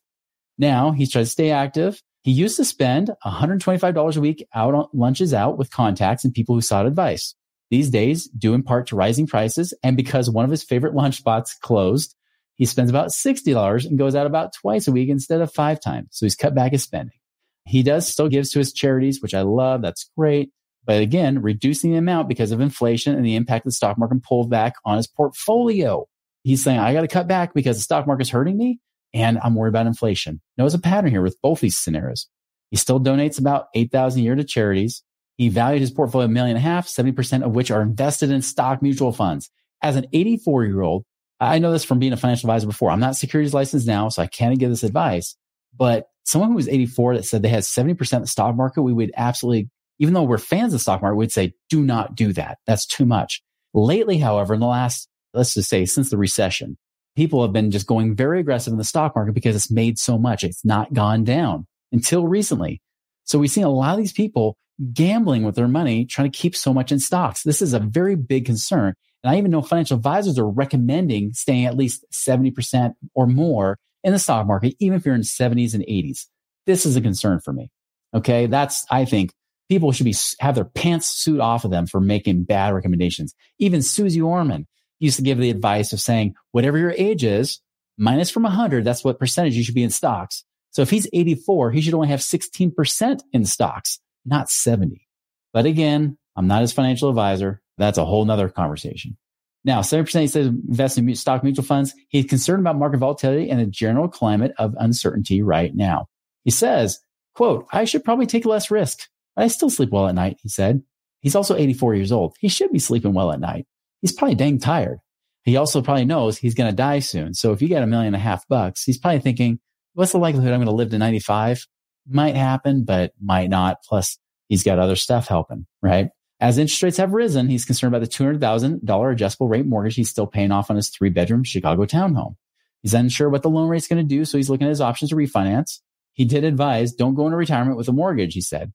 Now 0.57 0.91
he's 0.91 1.11
trying 1.11 1.25
to 1.25 1.31
stay 1.31 1.49
active. 1.51 2.01
He 2.23 2.31
used 2.31 2.57
to 2.57 2.65
spend 2.65 3.09
$125 3.25 4.15
a 4.15 4.21
week 4.21 4.47
out 4.53 4.75
on 4.75 4.87
lunches 4.93 5.33
out 5.33 5.57
with 5.57 5.71
contacts 5.71 6.23
and 6.23 6.33
people 6.33 6.53
who 6.53 6.61
sought 6.61 6.85
advice. 6.85 7.33
These 7.71 7.89
days, 7.89 8.27
due 8.27 8.53
in 8.53 8.61
part 8.61 8.87
to 8.87 8.95
rising 8.95 9.25
prices 9.25 9.73
and 9.81 9.97
because 9.97 10.29
one 10.29 10.45
of 10.45 10.51
his 10.51 10.63
favorite 10.63 10.93
lunch 10.93 11.17
spots 11.17 11.55
closed, 11.55 12.15
He 12.61 12.65
spends 12.67 12.91
about 12.91 13.09
$60 13.09 13.85
and 13.85 13.97
goes 13.97 14.13
out 14.13 14.27
about 14.27 14.53
twice 14.53 14.87
a 14.87 14.91
week 14.91 15.09
instead 15.09 15.41
of 15.41 15.51
five 15.51 15.79
times. 15.79 16.09
So 16.11 16.27
he's 16.27 16.35
cut 16.35 16.53
back 16.53 16.73
his 16.73 16.83
spending. 16.83 17.17
He 17.65 17.81
does 17.81 18.07
still 18.07 18.29
gives 18.29 18.51
to 18.51 18.59
his 18.59 18.71
charities, 18.71 19.19
which 19.19 19.33
I 19.33 19.41
love. 19.41 19.81
That's 19.81 20.11
great. 20.15 20.51
But 20.85 21.01
again, 21.01 21.41
reducing 21.41 21.91
the 21.91 21.97
amount 21.97 22.27
because 22.27 22.51
of 22.51 22.59
inflation 22.59 23.15
and 23.15 23.25
the 23.25 23.35
impact 23.35 23.65
of 23.65 23.71
the 23.71 23.75
stock 23.75 23.97
market 23.97 24.23
pulled 24.23 24.49
back 24.49 24.73
on 24.83 24.97
his 24.97 25.07
portfolio. 25.07 26.07
He's 26.43 26.63
saying, 26.63 26.79
I 26.79 26.93
got 26.93 27.01
to 27.01 27.07
cut 27.07 27.27
back 27.27 27.53
because 27.53 27.77
the 27.77 27.83
stock 27.83 28.07
market's 28.07 28.31
hurting 28.31 28.57
me 28.57 28.79
and 29.13 29.39
I'm 29.43 29.55
worried 29.55 29.69
about 29.69 29.85
inflation. 29.85 30.41
Notice 30.57 30.73
a 30.73 30.79
pattern 30.79 31.11
here 31.11 31.21
with 31.21 31.37
both 31.41 31.59
these 31.59 31.77
scenarios. 31.77 32.27
He 32.71 32.77
still 32.77 32.99
donates 32.99 33.39
about 33.39 33.67
8,000 33.75 34.21
a 34.21 34.23
year 34.23 34.35
to 34.35 34.43
charities. 34.43 35.03
He 35.37 35.49
valued 35.49 35.81
his 35.81 35.91
portfolio 35.91 36.25
a 36.25 36.29
million 36.29 36.55
and 36.55 36.65
a 36.65 36.67
half, 36.67 36.87
70% 36.87 37.43
of 37.43 37.53
which 37.53 37.69
are 37.69 37.81
invested 37.81 38.31
in 38.31 38.41
stock 38.41 38.81
mutual 38.81 39.11
funds. 39.11 39.49
As 39.81 39.95
an 39.95 40.05
84 40.13 40.65
year 40.65 40.81
old, 40.81 41.03
I 41.39 41.59
know 41.59 41.71
this 41.71 41.83
from 41.83 41.99
being 41.99 42.13
a 42.13 42.17
financial 42.17 42.49
advisor 42.49 42.67
before. 42.67 42.91
I'm 42.91 42.99
not 42.99 43.15
securities 43.15 43.53
licensed 43.53 43.87
now, 43.87 44.09
so 44.09 44.21
I 44.21 44.27
can't 44.27 44.59
give 44.59 44.69
this 44.69 44.83
advice, 44.83 45.35
but 45.75 46.05
someone 46.23 46.51
who 46.51 46.55
was 46.55 46.69
84 46.69 47.15
that 47.15 47.25
said 47.25 47.41
they 47.41 47.49
had 47.49 47.63
70% 47.63 47.99
of 48.13 48.21
the 48.21 48.27
stock 48.27 48.55
market, 48.55 48.83
we 48.83 48.93
would 48.93 49.11
absolutely, 49.17 49.69
even 50.01 50.15
though 50.15 50.23
we're 50.23 50.39
fans 50.39 50.73
of 50.73 50.79
the 50.79 50.79
stock 50.79 51.03
market, 51.03 51.15
we'd 51.15 51.31
say, 51.31 51.53
do 51.69 51.83
not 51.83 52.15
do 52.15 52.33
that. 52.33 52.57
That's 52.65 52.87
too 52.87 53.05
much. 53.05 53.39
Lately, 53.75 54.17
however, 54.17 54.55
in 54.55 54.59
the 54.59 54.65
last, 54.65 55.07
let's 55.35 55.53
just 55.53 55.69
say 55.69 55.85
since 55.85 56.09
the 56.09 56.17
recession, 56.17 56.75
people 57.15 57.43
have 57.43 57.53
been 57.53 57.69
just 57.69 57.85
going 57.85 58.15
very 58.15 58.39
aggressive 58.39 58.73
in 58.73 58.79
the 58.79 58.83
stock 58.83 59.15
market 59.15 59.35
because 59.35 59.55
it's 59.55 59.69
made 59.69 59.99
so 59.99 60.17
much. 60.17 60.43
It's 60.43 60.65
not 60.65 60.91
gone 60.91 61.23
down 61.23 61.67
until 61.91 62.27
recently. 62.27 62.81
So 63.25 63.37
we've 63.37 63.51
seen 63.51 63.63
a 63.63 63.69
lot 63.69 63.91
of 63.91 63.99
these 63.99 64.11
people 64.11 64.57
gambling 64.91 65.43
with 65.43 65.53
their 65.53 65.67
money, 65.67 66.05
trying 66.05 66.31
to 66.31 66.37
keep 66.37 66.55
so 66.55 66.73
much 66.73 66.91
in 66.91 66.99
stocks. 66.99 67.43
This 67.43 67.61
is 67.61 67.73
a 67.73 67.79
very 67.79 68.15
big 68.15 68.47
concern. 68.47 68.95
And 69.23 69.31
I 69.31 69.37
even 69.37 69.51
know 69.51 69.61
financial 69.61 69.97
advisors 69.97 70.39
are 70.39 70.49
recommending 70.49 71.33
staying 71.33 71.67
at 71.67 71.77
least 71.77 72.05
70% 72.11 72.93
or 73.13 73.27
more 73.27 73.77
in 74.03 74.13
the 74.13 74.19
stock 74.19 74.47
market, 74.47 74.73
even 74.79 74.97
if 74.97 75.05
you're 75.05 75.13
in 75.13 75.21
70s 75.21 75.75
and 75.75 75.83
80s. 75.83 76.25
This 76.65 76.87
is 76.87 76.95
a 76.95 77.01
concern 77.01 77.39
for 77.39 77.53
me. 77.53 77.69
Okay. 78.15 78.47
That's, 78.47 78.83
I 78.89 79.05
think 79.05 79.31
people 79.71 79.93
should 79.93 80.03
be, 80.03 80.15
have 80.41 80.55
their 80.55 80.65
pants 80.65 81.07
suit 81.07 81.39
off 81.39 81.63
of 81.63 81.71
them 81.71 81.87
for 81.87 82.01
making 82.01 82.43
bad 82.43 82.73
recommendations. 82.73 83.33
Even 83.57 83.81
Suze 83.81 84.19
Orman 84.19 84.67
used 84.99 85.15
to 85.15 85.23
give 85.23 85.37
the 85.37 85.49
advice 85.49 85.93
of 85.93 86.01
saying, 86.01 86.35
whatever 86.51 86.77
your 86.77 86.93
age 86.97 87.23
is, 87.23 87.61
minus 87.97 88.29
from 88.29 88.43
100, 88.43 88.83
that's 88.83 89.05
what 89.05 89.17
percentage 89.17 89.55
you 89.55 89.63
should 89.63 89.73
be 89.73 89.83
in 89.83 89.89
stocks. 89.89 90.43
So 90.71 90.81
if 90.81 90.89
he's 90.89 91.07
84, 91.13 91.71
he 91.71 91.79
should 91.79 91.93
only 91.93 92.09
have 92.09 92.19
16% 92.19 93.21
in 93.31 93.45
stocks, 93.45 94.01
not 94.25 94.49
70. 94.49 95.07
But 95.53 95.65
again, 95.65 96.17
I'm 96.35 96.47
not 96.47 96.59
his 96.59 96.73
financial 96.73 97.07
advisor. 97.07 97.61
That's 97.77 97.97
a 97.97 98.03
whole 98.03 98.25
nother 98.25 98.49
conversation. 98.49 99.15
Now, 99.63 99.79
70% 99.79 100.19
he 100.19 100.27
says 100.27 100.47
invest 100.47 100.97
in 100.97 101.15
stock 101.15 101.45
mutual 101.45 101.63
funds. 101.63 101.93
He's 102.09 102.25
concerned 102.25 102.59
about 102.59 102.75
market 102.75 102.97
volatility 102.97 103.49
and 103.49 103.61
the 103.61 103.67
general 103.67 104.09
climate 104.09 104.51
of 104.57 104.75
uncertainty 104.77 105.41
right 105.41 105.73
now. 105.73 106.07
He 106.43 106.51
says, 106.51 106.99
quote, 107.35 107.67
I 107.71 107.85
should 107.85 108.03
probably 108.03 108.25
take 108.25 108.45
less 108.45 108.69
risk. 108.69 109.07
I 109.41 109.47
still 109.47 109.69
sleep 109.69 109.89
well 109.91 110.07
at 110.07 110.15
night, 110.15 110.37
he 110.41 110.49
said. 110.49 110.81
He's 111.21 111.35
also 111.35 111.55
84 111.55 111.95
years 111.95 112.11
old. 112.11 112.35
He 112.39 112.49
should 112.49 112.71
be 112.71 112.79
sleeping 112.79 113.13
well 113.13 113.31
at 113.31 113.39
night. 113.39 113.67
He's 114.01 114.11
probably 114.11 114.35
dang 114.35 114.59
tired. 114.59 114.99
He 115.43 115.57
also 115.57 115.81
probably 115.81 116.05
knows 116.05 116.37
he's 116.37 116.55
going 116.55 116.69
to 116.69 116.75
die 116.75 116.99
soon. 116.99 117.33
So 117.33 117.51
if 117.51 117.61
you 117.61 117.67
get 117.67 117.83
a 117.83 117.87
million 117.87 118.13
and 118.13 118.15
a 118.15 118.19
half 118.19 118.47
bucks, 118.47 118.83
he's 118.83 118.97
probably 118.97 119.19
thinking, 119.19 119.59
what's 119.93 120.11
the 120.11 120.19
likelihood 120.19 120.51
I'm 120.51 120.59
going 120.59 120.67
to 120.67 120.73
live 120.73 120.89
to 120.91 120.97
95? 120.97 121.65
Might 122.07 122.35
happen, 122.35 122.83
but 122.83 123.13
might 123.21 123.49
not. 123.49 123.77
Plus 123.87 124.17
he's 124.47 124.63
got 124.63 124.79
other 124.79 124.95
stuff 124.95 125.27
helping, 125.27 125.65
right? 125.81 126.09
As 126.39 126.57
interest 126.57 126.81
rates 126.81 126.97
have 126.97 127.13
risen, 127.13 127.49
he's 127.49 127.65
concerned 127.65 127.93
about 127.93 128.07
the 128.07 128.15
$200,000 128.15 129.11
adjustable 129.11 129.47
rate 129.47 129.65
mortgage 129.65 129.95
he's 129.95 130.09
still 130.09 130.25
paying 130.25 130.51
off 130.51 130.71
on 130.71 130.75
his 130.75 130.89
three 130.89 131.09
bedroom 131.09 131.43
Chicago 131.43 131.85
townhome. 131.85 132.35
He's 132.81 132.95
unsure 132.95 133.29
what 133.29 133.43
the 133.43 133.49
loan 133.49 133.69
rate's 133.69 133.87
going 133.87 134.03
to 134.03 134.15
do, 134.15 134.25
so 134.25 134.37
he's 134.37 134.49
looking 134.49 134.65
at 134.65 134.71
his 134.71 134.81
options 134.81 135.09
to 135.09 135.15
refinance. 135.15 135.79
He 136.13 136.25
did 136.25 136.43
advise, 136.43 136.93
don't 136.93 137.13
go 137.13 137.25
into 137.25 137.37
retirement 137.37 137.77
with 137.77 137.87
a 137.87 137.93
mortgage, 137.93 138.33
he 138.33 138.41
said. 138.41 138.73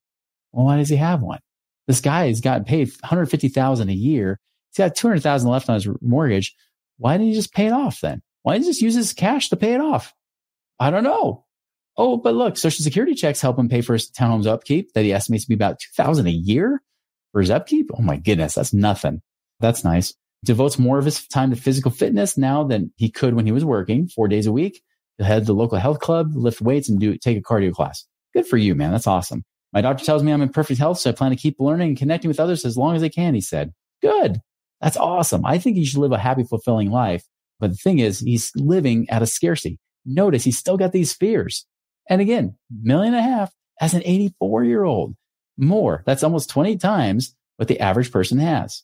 Well, 0.56 0.64
why 0.64 0.78
does 0.78 0.88
he 0.88 0.96
have 0.96 1.20
one? 1.20 1.40
This 1.86 2.00
guy 2.00 2.28
has 2.28 2.40
gotten 2.40 2.64
paid 2.64 2.88
150,000 2.88 3.90
a 3.90 3.92
year. 3.92 4.40
He's 4.70 4.82
got 4.82 4.96
200,000 4.96 5.50
left 5.50 5.68
on 5.68 5.74
his 5.74 5.86
mortgage. 6.00 6.56
Why 6.96 7.12
didn't 7.12 7.28
he 7.28 7.34
just 7.34 7.52
pay 7.52 7.66
it 7.66 7.74
off 7.74 8.00
then? 8.00 8.22
Why 8.42 8.54
didn't 8.54 8.64
he 8.64 8.70
just 8.70 8.80
use 8.80 8.94
his 8.94 9.12
cash 9.12 9.50
to 9.50 9.56
pay 9.56 9.74
it 9.74 9.82
off? 9.82 10.14
I 10.80 10.90
don't 10.90 11.04
know. 11.04 11.44
Oh, 11.98 12.16
but 12.16 12.34
look, 12.34 12.56
social 12.56 12.82
security 12.82 13.14
checks 13.14 13.42
help 13.42 13.58
him 13.58 13.68
pay 13.68 13.82
for 13.82 13.92
his 13.92 14.08
townhome's 14.08 14.46
upkeep 14.46 14.94
that 14.94 15.04
he 15.04 15.12
estimates 15.12 15.44
to 15.44 15.48
be 15.50 15.54
about 15.54 15.78
2000 15.94 16.26
a 16.26 16.30
year 16.30 16.82
for 17.32 17.42
his 17.42 17.50
upkeep. 17.50 17.90
Oh 17.92 18.00
my 18.00 18.16
goodness. 18.16 18.54
That's 18.54 18.72
nothing. 18.72 19.20
That's 19.60 19.84
nice. 19.84 20.14
Devotes 20.42 20.78
more 20.78 20.98
of 20.98 21.04
his 21.04 21.26
time 21.28 21.50
to 21.50 21.56
physical 21.56 21.90
fitness 21.90 22.38
now 22.38 22.64
than 22.64 22.92
he 22.96 23.10
could 23.10 23.34
when 23.34 23.44
he 23.44 23.52
was 23.52 23.64
working 23.64 24.08
four 24.08 24.26
days 24.26 24.46
a 24.46 24.52
week. 24.52 24.80
He'll 25.18 25.26
head 25.26 25.42
to 25.42 25.46
the 25.46 25.54
local 25.54 25.78
health 25.78 26.00
club, 26.00 26.34
lift 26.34 26.62
weights 26.62 26.88
and 26.88 26.98
do 26.98 27.14
take 27.18 27.36
a 27.36 27.42
cardio 27.42 27.72
class. 27.72 28.06
Good 28.32 28.46
for 28.46 28.56
you, 28.56 28.74
man. 28.74 28.92
That's 28.92 29.06
awesome. 29.06 29.44
My 29.76 29.82
doctor 29.82 30.06
tells 30.06 30.22
me 30.22 30.32
I'm 30.32 30.40
in 30.40 30.48
perfect 30.48 30.80
health, 30.80 30.98
so 30.98 31.10
I 31.10 31.12
plan 31.12 31.32
to 31.32 31.36
keep 31.36 31.60
learning 31.60 31.88
and 31.88 31.98
connecting 31.98 32.28
with 32.30 32.40
others 32.40 32.64
as 32.64 32.78
long 32.78 32.96
as 32.96 33.02
I 33.02 33.10
can. 33.10 33.34
He 33.34 33.42
said, 33.42 33.74
good. 34.00 34.40
That's 34.80 34.96
awesome. 34.96 35.44
I 35.44 35.58
think 35.58 35.76
you 35.76 35.84
should 35.84 35.98
live 35.98 36.12
a 36.12 36.18
happy, 36.18 36.44
fulfilling 36.44 36.90
life. 36.90 37.26
But 37.60 37.72
the 37.72 37.76
thing 37.76 37.98
is, 37.98 38.20
he's 38.20 38.50
living 38.56 39.06
at 39.10 39.20
a 39.20 39.26
scarcity. 39.26 39.78
Notice 40.06 40.44
he's 40.44 40.56
still 40.56 40.78
got 40.78 40.92
these 40.92 41.12
fears. 41.12 41.66
And 42.08 42.22
again, 42.22 42.56
million 42.70 43.12
and 43.12 43.22
a 43.22 43.28
half 43.28 43.52
as 43.78 43.92
an 43.92 44.00
84 44.06 44.64
year 44.64 44.84
old 44.84 45.14
more. 45.58 46.02
That's 46.06 46.22
almost 46.22 46.48
20 46.48 46.78
times 46.78 47.36
what 47.56 47.68
the 47.68 47.78
average 47.78 48.10
person 48.10 48.38
has. 48.38 48.82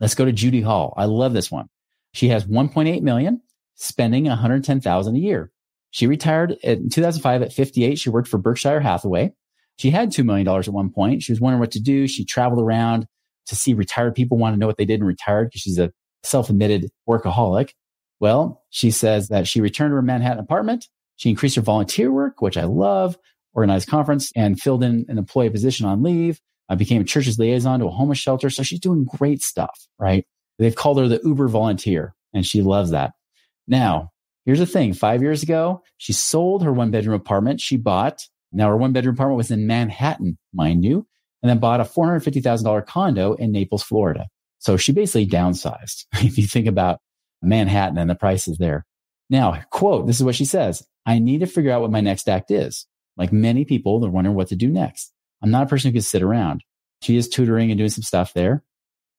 Let's 0.00 0.16
go 0.16 0.24
to 0.24 0.32
Judy 0.32 0.62
Hall. 0.62 0.92
I 0.96 1.04
love 1.04 1.34
this 1.34 1.52
one. 1.52 1.68
She 2.14 2.30
has 2.30 2.46
1.8 2.46 3.00
million, 3.02 3.42
spending 3.76 4.24
110,000 4.24 5.14
a 5.14 5.18
year. 5.20 5.52
She 5.92 6.08
retired 6.08 6.56
in 6.64 6.90
2005 6.90 7.42
at 7.42 7.52
58. 7.52 7.96
She 7.96 8.10
worked 8.10 8.26
for 8.26 8.38
Berkshire 8.38 8.80
Hathaway. 8.80 9.34
She 9.78 9.90
had 9.90 10.10
$2 10.10 10.24
million 10.24 10.46
at 10.46 10.68
one 10.68 10.90
point. 10.90 11.22
She 11.22 11.32
was 11.32 11.40
wondering 11.40 11.60
what 11.60 11.72
to 11.72 11.80
do. 11.80 12.06
She 12.06 12.24
traveled 12.24 12.62
around 12.62 13.06
to 13.46 13.56
see 13.56 13.74
retired 13.74 14.14
people 14.14 14.38
want 14.38 14.54
to 14.54 14.58
know 14.58 14.66
what 14.66 14.76
they 14.76 14.84
did 14.84 15.00
and 15.00 15.06
retired 15.06 15.48
because 15.48 15.62
she's 15.62 15.78
a 15.78 15.92
self-admitted 16.22 16.90
workaholic. 17.08 17.70
Well, 18.20 18.62
she 18.70 18.90
says 18.90 19.28
that 19.28 19.48
she 19.48 19.60
returned 19.60 19.90
to 19.90 19.96
her 19.96 20.02
Manhattan 20.02 20.38
apartment. 20.38 20.86
She 21.16 21.30
increased 21.30 21.56
her 21.56 21.62
volunteer 21.62 22.12
work, 22.12 22.40
which 22.40 22.56
I 22.56 22.64
love, 22.64 23.16
organized 23.52 23.88
conference 23.88 24.30
and 24.36 24.60
filled 24.60 24.84
in 24.84 25.06
an 25.08 25.18
employee 25.18 25.50
position 25.50 25.86
on 25.86 26.02
leave. 26.02 26.40
I 26.68 26.74
became 26.74 27.02
a 27.02 27.04
church's 27.04 27.38
liaison 27.38 27.80
to 27.80 27.86
a 27.86 27.90
homeless 27.90 28.18
shelter. 28.18 28.48
So 28.48 28.62
she's 28.62 28.80
doing 28.80 29.04
great 29.04 29.42
stuff, 29.42 29.86
right? 29.98 30.24
They've 30.58 30.74
called 30.74 30.98
her 30.98 31.08
the 31.08 31.20
Uber 31.24 31.48
volunteer 31.48 32.14
and 32.32 32.46
she 32.46 32.62
loves 32.62 32.90
that. 32.92 33.12
Now, 33.66 34.10
here's 34.44 34.58
the 34.58 34.66
thing. 34.66 34.92
Five 34.92 35.22
years 35.22 35.42
ago, 35.42 35.82
she 35.98 36.12
sold 36.12 36.62
her 36.62 36.72
one 36.72 36.90
bedroom 36.90 37.14
apartment 37.14 37.60
she 37.60 37.76
bought. 37.76 38.22
Now 38.52 38.68
her 38.68 38.76
one 38.76 38.92
bedroom 38.92 39.14
apartment 39.14 39.38
was 39.38 39.50
in 39.50 39.66
Manhattan, 39.66 40.38
mind 40.52 40.84
you, 40.84 41.06
and 41.42 41.50
then 41.50 41.58
bought 41.58 41.80
a 41.80 41.84
$450,000 41.84 42.86
condo 42.86 43.34
in 43.34 43.52
Naples, 43.52 43.82
Florida. 43.82 44.26
So 44.58 44.76
she 44.76 44.92
basically 44.92 45.26
downsized. 45.26 46.04
if 46.14 46.38
you 46.38 46.46
think 46.46 46.66
about 46.66 47.00
Manhattan 47.42 47.98
and 47.98 48.08
the 48.08 48.14
prices 48.14 48.58
there. 48.58 48.86
Now, 49.28 49.60
quote, 49.70 50.06
this 50.06 50.16
is 50.16 50.24
what 50.24 50.34
she 50.34 50.44
says. 50.44 50.86
I 51.04 51.18
need 51.18 51.40
to 51.40 51.46
figure 51.46 51.72
out 51.72 51.80
what 51.80 51.90
my 51.90 52.00
next 52.00 52.28
act 52.28 52.50
is. 52.50 52.86
Like 53.16 53.32
many 53.32 53.64
people, 53.64 53.98
they're 53.98 54.10
wondering 54.10 54.36
what 54.36 54.48
to 54.48 54.56
do 54.56 54.68
next. 54.68 55.12
I'm 55.42 55.50
not 55.50 55.64
a 55.64 55.66
person 55.66 55.90
who 55.90 55.94
can 55.94 56.02
sit 56.02 56.22
around. 56.22 56.62
She 57.02 57.16
is 57.16 57.28
tutoring 57.28 57.70
and 57.70 57.78
doing 57.78 57.90
some 57.90 58.02
stuff 58.02 58.32
there. 58.32 58.62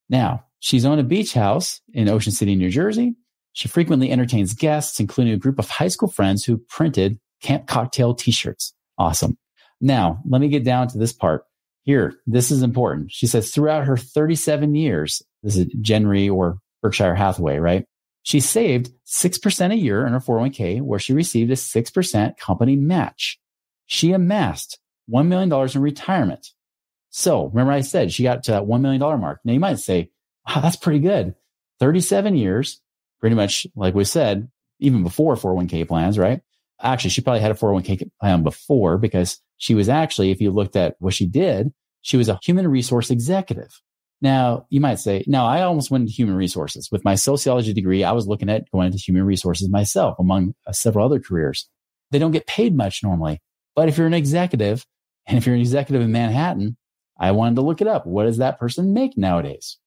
Now, 0.10 0.46
she's 0.60 0.86
on 0.86 1.00
a 1.00 1.04
beach 1.04 1.34
house 1.34 1.82
in 1.94 2.08
Ocean 2.08 2.32
City, 2.32 2.56
New 2.56 2.70
Jersey. 2.70 3.16
She 3.52 3.68
frequently 3.68 4.10
entertains 4.12 4.54
guests, 4.54 5.00
including 5.00 5.34
a 5.34 5.38
group 5.38 5.60
of 5.60 5.70
high 5.70 5.90
school 5.90 6.10
friends 6.10 6.46
who 6.46 6.58
printed 6.58 7.20
camp 7.42 7.68
cocktail 7.68 8.16
t-shirts. 8.16 8.74
Awesome. 8.98 9.38
Now, 9.82 10.22
let 10.28 10.40
me 10.40 10.48
get 10.48 10.64
down 10.64 10.88
to 10.90 10.98
this 10.98 11.14
part. 11.14 11.46
Here, 11.84 12.14
this 12.26 12.52
is 12.52 12.64
important. 12.64 13.12
She 13.12 13.28
says 13.28 13.52
throughout 13.52 13.86
her 13.86 13.98
37 13.98 14.76
years, 14.76 15.22
this 15.42 15.58
is 15.58 15.68
Gen 15.82 16.08
Re 16.08 16.30
or 16.30 16.60
Berkshire 16.82 17.16
Hathaway, 17.16 17.58
right? 17.58 17.86
She 18.24 18.40
saved 18.40 18.92
6% 19.06 19.72
a 19.72 19.76
year 19.76 20.06
in 20.06 20.14
her 20.14 20.20
401k 20.20 20.82
where 20.82 21.00
she 21.00 21.14
received 21.14 21.52
a 21.52 21.56
6% 21.56 22.38
company 22.38 22.78
match. 22.78 23.38
She 23.86 24.14
amassed 24.14 24.80
$1 25.12 25.28
million 25.28 25.52
in 25.52 25.82
retirement. 25.82 26.48
So 27.10 27.48
remember 27.48 27.74
I 27.74 27.82
said 27.82 28.12
she 28.12 28.24
got 28.24 28.44
to 28.44 28.52
that 28.52 28.64
$1 28.64 28.82
million 28.82 29.02
mark. 29.02 29.42
Now 29.44 29.54
you 29.54 29.60
might 29.60 29.80
say, 29.80 30.10
wow, 30.48 30.62
that's 30.62 30.78
pretty 30.78 31.00
good. 31.00 31.36
37 31.80 32.36
years, 32.36 32.80
pretty 33.20 33.36
much 33.36 33.68
like 33.76 33.94
we 33.94 34.06
said, 34.06 34.50
even 34.80 35.04
before 35.04 35.36
401k 35.36 35.88
plans, 35.88 36.18
right? 36.18 36.42
Actually, 36.84 37.12
she 37.12 37.22
probably 37.22 37.40
had 37.40 37.52
a 37.52 37.56
401k 37.56 38.10
plan 38.20 38.44
before 38.44 38.98
because 38.98 39.40
she 39.58 39.74
was 39.74 39.88
actually, 39.88 40.32
if 40.32 40.42
you 40.42 40.52
looked 40.52 40.76
at 40.76 40.96
what 41.00 41.14
she 41.14 41.26
did, 41.26 41.72
she 42.02 42.18
was 42.18 42.28
a 42.28 42.38
human 42.44 42.68
resource 42.68 43.10
executive. 43.10 43.82
Now, 44.22 44.68
you 44.70 44.80
might 44.80 45.00
say, 45.00 45.24
now 45.28 45.46
I 45.46 45.64
almost 45.64 45.92
went 45.92 46.04
into 46.04 46.14
human 46.14 46.36
resources 46.36 46.90
with 46.92 47.04
my 47.04 47.16
sociology 47.16 47.74
degree. 47.74 48.04
I 48.04 48.12
was 48.12 48.28
looking 48.28 48.50
at 48.50 48.70
going 48.72 48.88
into 48.88 48.98
human 48.98 49.24
resources 49.24 49.70
myself 49.70 50.18
among 50.20 50.54
uh, 50.68 50.72
several 50.72 51.06
other 51.06 51.20
careers. 51.20 51.68
They 52.12 52.20
don't 52.20 52.32
get 52.32 52.48
paid 52.48 52.76
much 52.76 53.04
normally. 53.04 53.42
But 53.76 53.90
if 53.90 53.98
you're 53.98 54.08
an 54.08 54.14
executive 54.14 54.86
and 55.28 55.38
if 55.38 55.46
you're 55.46 55.56
an 55.56 55.62
executive 55.62 56.02
in 56.02 56.12
Manhattan, 56.12 56.78
I 57.18 57.32
wanted 57.32 57.56
to 57.56 57.62
look 57.62 57.82
it 57.82 57.88
up. 57.88 58.06
What 58.06 58.26
does 58.26 58.38
that 58.38 58.60
person 58.60 58.94
make 58.94 59.18
nowadays? 59.18 59.78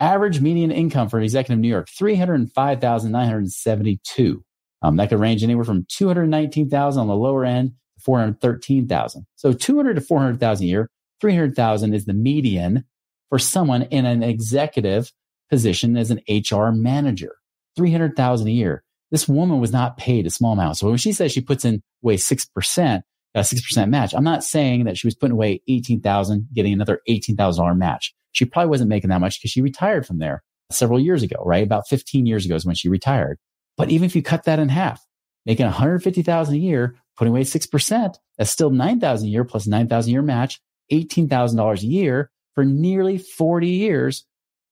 Average 0.00 0.40
median 0.40 0.70
income 0.70 1.08
for 1.08 1.18
an 1.18 1.24
executive 1.24 1.56
in 1.56 1.60
New 1.60 1.68
York, 1.68 1.88
305,972. 1.88 4.44
Um, 4.84 4.96
that 4.96 5.08
could 5.08 5.18
range 5.18 5.42
anywhere 5.42 5.64
from 5.64 5.86
219,000 5.88 7.00
on 7.00 7.06
the 7.08 7.16
lower 7.16 7.44
end 7.44 7.70
to 7.70 8.04
413,000. 8.04 9.26
So 9.34 9.54
200 9.54 9.94
to 9.94 10.00
400,000 10.02 10.64
a 10.64 10.68
year, 10.68 10.90
300,000 11.22 11.94
is 11.94 12.04
the 12.04 12.12
median 12.12 12.84
for 13.30 13.38
someone 13.38 13.82
in 13.84 14.04
an 14.04 14.22
executive 14.22 15.10
position 15.48 15.96
as 15.96 16.10
an 16.10 16.20
HR 16.28 16.70
manager. 16.70 17.36
300,000 17.76 18.46
a 18.46 18.50
year. 18.50 18.84
This 19.10 19.26
woman 19.26 19.58
was 19.58 19.72
not 19.72 19.96
paid 19.96 20.26
a 20.26 20.30
small 20.30 20.52
amount. 20.52 20.76
So 20.76 20.88
when 20.88 20.98
she 20.98 21.12
says 21.12 21.32
she 21.32 21.40
puts 21.40 21.64
in 21.64 21.82
away 22.02 22.16
6%, 22.16 23.02
a 23.36 23.40
6% 23.40 23.88
match, 23.88 24.14
I'm 24.14 24.22
not 24.22 24.44
saying 24.44 24.84
that 24.84 24.98
she 24.98 25.06
was 25.06 25.14
putting 25.14 25.32
away 25.32 25.62
18,000, 25.66 26.48
getting 26.54 26.74
another 26.74 27.00
$18,000 27.08 27.76
match. 27.78 28.14
She 28.32 28.44
probably 28.44 28.68
wasn't 28.68 28.90
making 28.90 29.10
that 29.10 29.20
much 29.20 29.40
because 29.40 29.50
she 29.50 29.62
retired 29.62 30.06
from 30.06 30.18
there 30.18 30.42
several 30.70 31.00
years 31.00 31.22
ago, 31.22 31.36
right? 31.44 31.64
About 31.64 31.88
15 31.88 32.26
years 32.26 32.44
ago 32.44 32.54
is 32.54 32.66
when 32.66 32.74
she 32.74 32.90
retired. 32.90 33.38
But 33.76 33.90
even 33.90 34.06
if 34.06 34.14
you 34.14 34.22
cut 34.22 34.44
that 34.44 34.58
in 34.58 34.68
half, 34.68 35.04
making 35.46 35.66
150,000 35.66 36.54
a 36.54 36.58
year, 36.58 36.96
putting 37.16 37.32
away 37.32 37.42
6%, 37.42 38.14
that's 38.38 38.50
still 38.50 38.70
9,000 38.70 39.26
a 39.26 39.30
year 39.30 39.44
plus 39.44 39.66
9,000 39.66 40.10
a 40.10 40.12
year 40.12 40.22
match, 40.22 40.60
$18,000 40.92 41.82
a 41.82 41.86
year 41.86 42.30
for 42.54 42.64
nearly 42.64 43.18
40 43.18 43.68
years. 43.68 44.24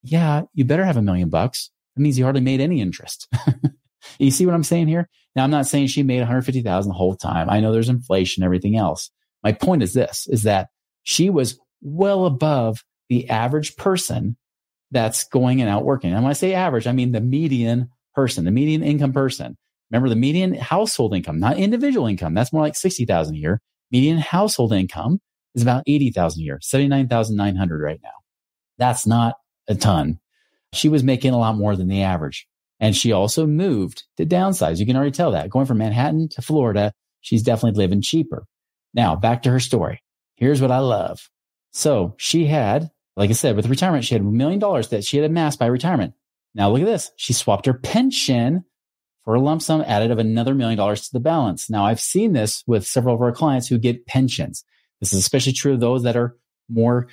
Yeah, 0.03 0.43
you 0.53 0.65
better 0.65 0.85
have 0.85 0.97
a 0.97 1.01
million 1.01 1.29
bucks. 1.29 1.69
That 1.95 2.01
means 2.01 2.17
you 2.17 2.23
hardly 2.23 2.41
made 2.41 2.61
any 2.61 2.81
interest. 2.81 3.27
you 4.19 4.31
see 4.31 4.45
what 4.45 4.55
I'm 4.55 4.63
saying 4.63 4.87
here? 4.87 5.09
Now, 5.35 5.43
I'm 5.43 5.51
not 5.51 5.67
saying 5.67 5.87
she 5.87 6.03
made 6.03 6.19
150,000 6.19 6.89
the 6.89 6.95
whole 6.95 7.15
time. 7.15 7.49
I 7.49 7.59
know 7.59 7.71
there's 7.71 7.89
inflation, 7.89 8.43
everything 8.43 8.77
else. 8.77 9.09
My 9.43 9.51
point 9.51 9.83
is 9.83 9.93
this, 9.93 10.27
is 10.27 10.43
that 10.43 10.69
she 11.03 11.29
was 11.29 11.59
well 11.81 12.25
above 12.25 12.83
the 13.09 13.29
average 13.29 13.75
person 13.75 14.37
that's 14.91 15.25
going 15.25 15.59
and 15.59 15.69
out 15.69 15.83
working. 15.83 16.13
And 16.13 16.23
when 16.23 16.29
I 16.29 16.33
say 16.33 16.53
average, 16.53 16.87
I 16.87 16.91
mean 16.91 17.11
the 17.11 17.21
median 17.21 17.89
person, 18.13 18.45
the 18.45 18.51
median 18.51 18.83
income 18.83 19.13
person. 19.13 19.57
Remember 19.91 20.09
the 20.09 20.15
median 20.15 20.55
household 20.55 21.13
income, 21.13 21.39
not 21.39 21.57
individual 21.57 22.07
income. 22.07 22.33
That's 22.33 22.51
more 22.51 22.63
like 22.63 22.75
60,000 22.75 23.35
a 23.35 23.37
year. 23.37 23.61
Median 23.91 24.17
household 24.17 24.73
income 24.73 25.19
is 25.55 25.61
about 25.61 25.83
80,000 25.85 26.41
a 26.41 26.43
year, 26.43 26.59
79,900 26.61 27.81
right 27.81 27.99
now. 28.03 28.09
That's 28.77 29.05
not 29.05 29.35
a 29.67 29.75
ton. 29.75 30.19
She 30.73 30.89
was 30.89 31.03
making 31.03 31.33
a 31.33 31.37
lot 31.37 31.55
more 31.55 31.75
than 31.75 31.87
the 31.87 32.01
average. 32.01 32.47
And 32.79 32.95
she 32.95 33.11
also 33.11 33.45
moved 33.45 34.03
to 34.17 34.25
downsize. 34.25 34.79
You 34.79 34.85
can 34.85 34.95
already 34.95 35.11
tell 35.11 35.31
that 35.31 35.49
going 35.49 35.67
from 35.67 35.77
Manhattan 35.77 36.27
to 36.29 36.41
Florida, 36.41 36.91
she's 37.21 37.43
definitely 37.43 37.77
living 37.77 38.01
cheaper. 38.01 38.45
Now 38.93 39.15
back 39.15 39.43
to 39.43 39.51
her 39.51 39.59
story. 39.59 40.01
Here's 40.35 40.61
what 40.61 40.71
I 40.71 40.79
love. 40.79 41.29
So 41.71 42.15
she 42.17 42.45
had, 42.45 42.89
like 43.15 43.29
I 43.29 43.33
said, 43.33 43.55
with 43.55 43.67
retirement, 43.67 44.05
she 44.05 44.15
had 44.15 44.21
a 44.21 44.25
million 44.25 44.59
dollars 44.59 44.89
that 44.89 45.03
she 45.03 45.17
had 45.17 45.29
amassed 45.29 45.59
by 45.59 45.67
retirement. 45.67 46.13
Now 46.55 46.69
look 46.71 46.81
at 46.81 46.85
this. 46.85 47.11
She 47.17 47.33
swapped 47.33 47.65
her 47.65 47.73
pension 47.73 48.63
for 49.23 49.35
a 49.35 49.41
lump 49.41 49.61
sum 49.61 49.83
added 49.87 50.11
of 50.11 50.19
another 50.19 50.53
million 50.53 50.77
dollars 50.77 51.07
to 51.07 51.13
the 51.13 51.19
balance. 51.19 51.69
Now 51.69 51.85
I've 51.85 51.99
seen 51.99 52.33
this 52.33 52.63
with 52.67 52.85
several 52.85 53.15
of 53.15 53.21
our 53.21 53.31
clients 53.31 53.67
who 53.67 53.77
get 53.77 54.05
pensions. 54.05 54.63
This 54.99 55.13
is 55.13 55.19
especially 55.19 55.53
true 55.53 55.73
of 55.73 55.79
those 55.79 56.03
that 56.03 56.15
are 56.15 56.35
more 56.69 57.07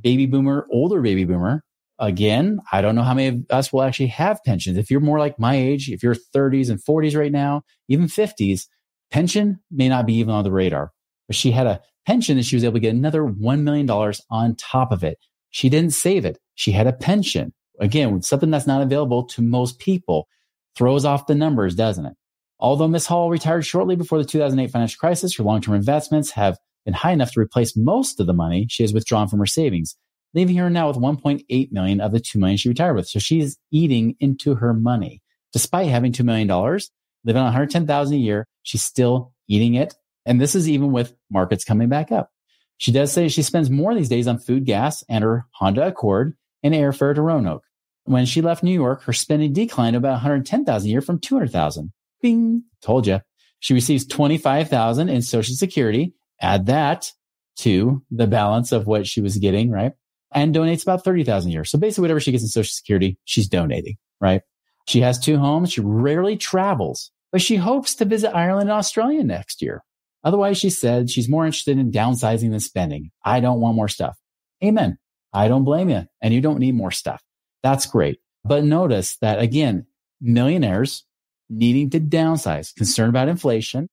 baby 0.00 0.26
boomer, 0.26 0.66
older 0.70 1.00
baby 1.00 1.24
boomer. 1.24 1.62
Again, 1.98 2.58
I 2.72 2.82
don't 2.82 2.94
know 2.94 3.02
how 3.02 3.14
many 3.14 3.28
of 3.28 3.46
us 3.50 3.72
will 3.72 3.82
actually 3.82 4.08
have 4.08 4.44
pensions. 4.44 4.76
If 4.76 4.90
you're 4.90 5.00
more 5.00 5.18
like 5.18 5.38
my 5.38 5.54
age, 5.54 5.88
if 5.88 6.02
you're 6.02 6.14
30s 6.14 6.68
and 6.68 6.82
40s 6.82 7.16
right 7.16 7.32
now, 7.32 7.62
even 7.88 8.06
50s, 8.06 8.66
pension 9.10 9.60
may 9.70 9.88
not 9.88 10.06
be 10.06 10.14
even 10.14 10.34
on 10.34 10.44
the 10.44 10.52
radar. 10.52 10.92
But 11.26 11.36
she 11.36 11.52
had 11.52 11.66
a 11.66 11.80
pension 12.04 12.36
and 12.36 12.46
she 12.46 12.56
was 12.56 12.64
able 12.64 12.74
to 12.74 12.80
get 12.80 12.94
another 12.94 13.22
$1 13.22 13.60
million 13.62 13.88
on 14.30 14.56
top 14.56 14.92
of 14.92 15.02
it. 15.02 15.18
She 15.50 15.70
didn't 15.70 15.92
save 15.92 16.24
it. 16.24 16.38
She 16.54 16.72
had 16.72 16.86
a 16.86 16.92
pension. 16.92 17.54
Again, 17.80 18.22
something 18.22 18.50
that's 18.50 18.66
not 18.66 18.82
available 18.82 19.24
to 19.24 19.42
most 19.42 19.78
people 19.78 20.28
throws 20.76 21.04
off 21.04 21.26
the 21.26 21.34
numbers, 21.34 21.74
doesn't 21.74 22.06
it? 22.06 22.14
Although 22.58 22.88
Miss 22.88 23.06
Hall 23.06 23.30
retired 23.30 23.66
shortly 23.66 23.96
before 23.96 24.18
the 24.18 24.24
2008 24.24 24.70
financial 24.70 24.98
crisis, 24.98 25.36
her 25.36 25.42
long-term 25.42 25.74
investments 25.74 26.30
have 26.32 26.58
been 26.84 26.94
high 26.94 27.12
enough 27.12 27.32
to 27.32 27.40
replace 27.40 27.76
most 27.76 28.18
of 28.20 28.26
the 28.26 28.32
money 28.32 28.66
she 28.70 28.82
has 28.82 28.94
withdrawn 28.94 29.28
from 29.28 29.40
her 29.40 29.46
savings, 29.46 29.96
leaving 30.32 30.56
her 30.56 30.70
now 30.70 30.88
with 30.88 30.96
1.8 30.96 31.72
million 31.72 32.00
of 32.00 32.12
the 32.12 32.20
2 32.20 32.38
million 32.38 32.56
she 32.56 32.68
retired 32.68 32.94
with. 32.94 33.08
So 33.08 33.18
she's 33.18 33.58
eating 33.70 34.16
into 34.20 34.54
her 34.54 34.72
money. 34.72 35.22
Despite 35.52 35.88
having 35.88 36.12
$2 36.12 36.24
million, 36.24 36.48
living 36.48 37.40
on 37.40 37.46
110,000 37.46 38.14
a 38.14 38.18
year, 38.18 38.46
she's 38.62 38.82
still 38.82 39.32
eating 39.48 39.74
it. 39.74 39.94
And 40.24 40.40
this 40.40 40.54
is 40.54 40.68
even 40.68 40.92
with 40.92 41.14
markets 41.30 41.64
coming 41.64 41.88
back 41.88 42.10
up. 42.10 42.30
She 42.78 42.92
does 42.92 43.12
say 43.12 43.28
she 43.28 43.42
spends 43.42 43.70
more 43.70 43.94
these 43.94 44.08
days 44.08 44.26
on 44.26 44.38
food, 44.38 44.64
gas, 44.64 45.04
and 45.08 45.24
her 45.24 45.46
Honda 45.52 45.86
Accord 45.86 46.36
and 46.62 46.74
airfare 46.74 47.14
to 47.14 47.22
Roanoke. 47.22 47.64
When 48.06 48.24
she 48.24 48.40
left 48.40 48.62
New 48.62 48.72
York, 48.72 49.02
her 49.02 49.12
spending 49.12 49.52
declined 49.52 49.96
about 49.96 50.12
110,000 50.12 50.86
a 50.86 50.90
year 50.90 51.00
from 51.00 51.18
200,000. 51.18 51.92
Bing, 52.22 52.62
told 52.80 53.06
you. 53.06 53.20
She 53.58 53.74
receives 53.74 54.06
25,000 54.06 55.08
in 55.08 55.22
Social 55.22 55.54
Security. 55.54 56.14
Add 56.40 56.66
that 56.66 57.12
to 57.58 58.02
the 58.10 58.26
balance 58.26 58.72
of 58.72 58.86
what 58.86 59.06
she 59.06 59.20
was 59.20 59.38
getting, 59.38 59.70
right? 59.70 59.92
And 60.32 60.54
donates 60.54 60.82
about 60.82 61.04
30,000 61.04 61.50
a 61.50 61.52
year. 61.52 61.64
So 61.64 61.78
basically 61.78 62.02
whatever 62.02 62.20
she 62.20 62.32
gets 62.32 62.44
in 62.44 62.48
Social 62.48 62.72
Security, 62.72 63.18
she's 63.24 63.48
donating, 63.48 63.96
right? 64.20 64.42
She 64.86 65.00
has 65.00 65.18
two 65.18 65.38
homes. 65.38 65.72
She 65.72 65.80
rarely 65.80 66.36
travels, 66.36 67.10
but 67.32 67.42
she 67.42 67.56
hopes 67.56 67.94
to 67.96 68.04
visit 68.04 68.36
Ireland 68.36 68.68
and 68.68 68.78
Australia 68.78 69.24
next 69.24 69.62
year. 69.62 69.82
Otherwise, 70.22 70.58
she 70.58 70.70
said 70.70 71.10
she's 71.10 71.28
more 71.28 71.46
interested 71.46 71.78
in 71.78 71.90
downsizing 71.90 72.50
than 72.50 72.60
spending. 72.60 73.10
I 73.24 73.40
don't 73.40 73.60
want 73.60 73.76
more 73.76 73.88
stuff. 73.88 74.16
Amen. 74.62 74.98
I 75.32 75.48
don't 75.48 75.64
blame 75.64 75.88
you. 75.88 76.06
And 76.20 76.34
you 76.34 76.40
don't 76.40 76.58
need 76.58 76.74
more 76.74 76.90
stuff. 76.90 77.22
That's 77.66 77.86
great. 77.86 78.20
But 78.44 78.62
notice 78.62 79.16
that 79.16 79.40
again, 79.40 79.86
millionaires 80.20 81.04
needing 81.50 81.90
to 81.90 81.98
downsize, 81.98 82.72
concerned 82.72 83.08
about 83.08 83.26
inflation, 83.26 83.88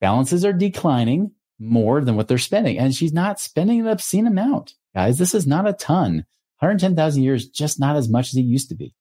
balances 0.00 0.44
are 0.44 0.52
declining 0.52 1.30
more 1.60 2.00
than 2.00 2.16
what 2.16 2.26
they're 2.26 2.36
spending. 2.36 2.80
And 2.80 2.92
she's 2.92 3.12
not 3.12 3.38
spending 3.38 3.78
an 3.78 3.86
obscene 3.86 4.26
amount. 4.26 4.74
Guys, 4.92 5.18
this 5.18 5.36
is 5.36 5.46
not 5.46 5.68
a 5.68 5.72
ton. 5.72 6.26
110,000 6.58 7.22
years, 7.22 7.46
just 7.48 7.78
not 7.78 7.94
as 7.94 8.08
much 8.08 8.30
as 8.30 8.34
it 8.34 8.42
used 8.42 8.70
to 8.70 8.74
be. 8.74 8.92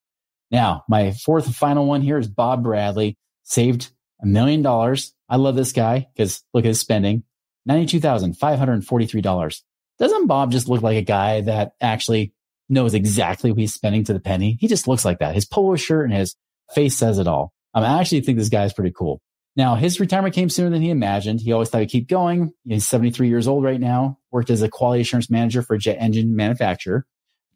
Now, 0.51 0.83
my 0.87 1.13
fourth 1.13 1.47
and 1.47 1.55
final 1.55 1.87
one 1.87 2.01
here 2.01 2.19
is 2.19 2.27
Bob 2.27 2.61
Bradley 2.61 3.17
saved 3.41 3.89
a 4.21 4.27
million 4.27 4.61
dollars. 4.61 5.15
I 5.29 5.37
love 5.37 5.55
this 5.55 5.71
guy 5.71 6.09
because 6.13 6.43
look 6.53 6.63
at 6.63 6.67
his 6.67 6.79
spending. 6.79 7.23
$92,543. 7.67 9.61
Doesn't 9.97 10.27
Bob 10.27 10.51
just 10.51 10.69
look 10.69 10.83
like 10.83 10.97
a 10.97 11.01
guy 11.01 11.41
that 11.41 11.73
actually 11.81 12.33
knows 12.71 12.93
exactly 12.93 13.51
what 13.51 13.59
he's 13.59 13.73
spending 13.73 14.03
to 14.05 14.13
the 14.13 14.19
penny? 14.19 14.57
He 14.59 14.67
just 14.67 14.87
looks 14.87 15.05
like 15.05 15.19
that. 15.19 15.35
His 15.35 15.45
polo 15.45 15.75
shirt 15.75 16.05
and 16.05 16.13
his 16.13 16.35
face 16.73 16.97
says 16.97 17.19
it 17.19 17.27
all. 17.27 17.53
Um, 17.73 17.83
I 17.83 17.99
actually 17.99 18.21
think 18.21 18.37
this 18.37 18.49
guy 18.49 18.65
is 18.65 18.73
pretty 18.73 18.93
cool. 18.97 19.21
Now, 19.55 19.75
his 19.75 19.99
retirement 19.99 20.33
came 20.33 20.49
sooner 20.49 20.69
than 20.69 20.81
he 20.81 20.89
imagined. 20.89 21.41
He 21.41 21.51
always 21.51 21.69
thought 21.69 21.81
he'd 21.81 21.89
keep 21.89 22.07
going. 22.07 22.53
He's 22.65 22.87
73 22.87 23.27
years 23.27 23.47
old 23.47 23.63
right 23.63 23.79
now, 23.79 24.17
worked 24.31 24.49
as 24.49 24.61
a 24.61 24.69
quality 24.69 25.01
assurance 25.01 25.29
manager 25.29 25.61
for 25.61 25.75
a 25.75 25.79
jet 25.79 25.97
engine 25.99 26.35
manufacturer. 26.35 27.05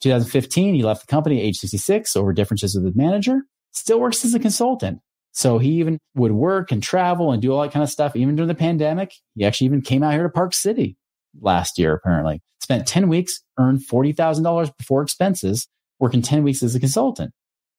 2015, 0.02 0.76
he 0.76 0.84
left 0.84 1.08
the 1.08 1.12
company 1.12 1.40
at 1.40 1.46
age 1.46 1.58
66 1.58 2.16
over 2.18 2.34
differences 2.34 2.76
with 2.76 2.84
the 2.84 3.02
manager, 3.02 3.44
still 3.72 4.00
works 4.00 4.26
as 4.26 4.34
a 4.34 4.40
consultant. 4.40 5.00
So 5.32 5.58
he 5.58 5.72
even 5.80 6.00
would 6.16 6.32
work 6.32 6.72
and 6.72 6.84
travel 6.84 7.32
and 7.32 7.42
do 7.42 7.54
all 7.54 7.62
that 7.62 7.72
kind 7.72 7.84
of 7.84 7.90
stuff. 7.90 8.16
Even 8.16 8.36
during 8.36 8.48
the 8.48 8.56
pandemic, 8.56 9.14
he 9.36 9.46
actually 9.46 9.66
even 9.66 9.82
came 9.82 10.04
out 10.04 10.14
here 10.14 10.24
to 10.24 10.30
Park 10.30 10.54
City 10.54 10.98
last 11.40 11.78
year, 11.78 11.94
apparently. 11.94 12.42
Spent 12.66 12.88
10 12.88 13.10
weeks, 13.10 13.44
earned 13.60 13.82
$40,000 13.82 14.76
before 14.76 15.04
expenses, 15.04 15.68
working 16.00 16.24
10 16.24 16.42
weeks 16.42 16.64
as 16.64 16.74
a 16.74 16.80
consultant. 16.80 17.32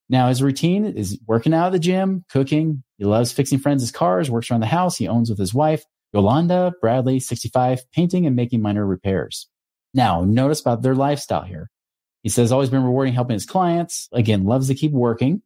Now 0.09 0.29
his 0.29 0.45
routine 0.45 0.85
is 0.85 1.19
working 1.27 1.53
out 1.53 1.67
at 1.67 1.73
the 1.73 1.81
gym, 1.81 2.25
cooking. 2.31 2.85
He 2.97 3.05
loves 3.05 3.33
fixing 3.33 3.59
friends' 3.59 3.91
cars, 3.91 4.31
works 4.31 4.49
around 4.49 4.61
the 4.61 4.67
house. 4.67 4.97
He 4.97 5.09
owns 5.09 5.29
with 5.29 5.41
his 5.41 5.53
wife, 5.53 5.85
Yolanda 6.13 6.73
Bradley, 6.81 7.19
65, 7.19 7.81
painting 7.91 8.27
and 8.27 8.37
making 8.37 8.63
minor 8.63 8.87
repairs. 8.87 9.49
Now 9.93 10.23
notice 10.23 10.61
about 10.61 10.83
their 10.83 10.95
lifestyle 10.95 11.43
here. 11.43 11.69
He 12.23 12.29
says 12.29 12.53
always 12.53 12.71
been 12.71 12.85
rewarding 12.85 13.15
helping 13.15 13.35
his 13.35 13.45
clients. 13.45 14.09
Again, 14.13 14.45
loves 14.45 14.69
to 14.69 14.77
keep 14.77 14.93
working. 14.93 15.43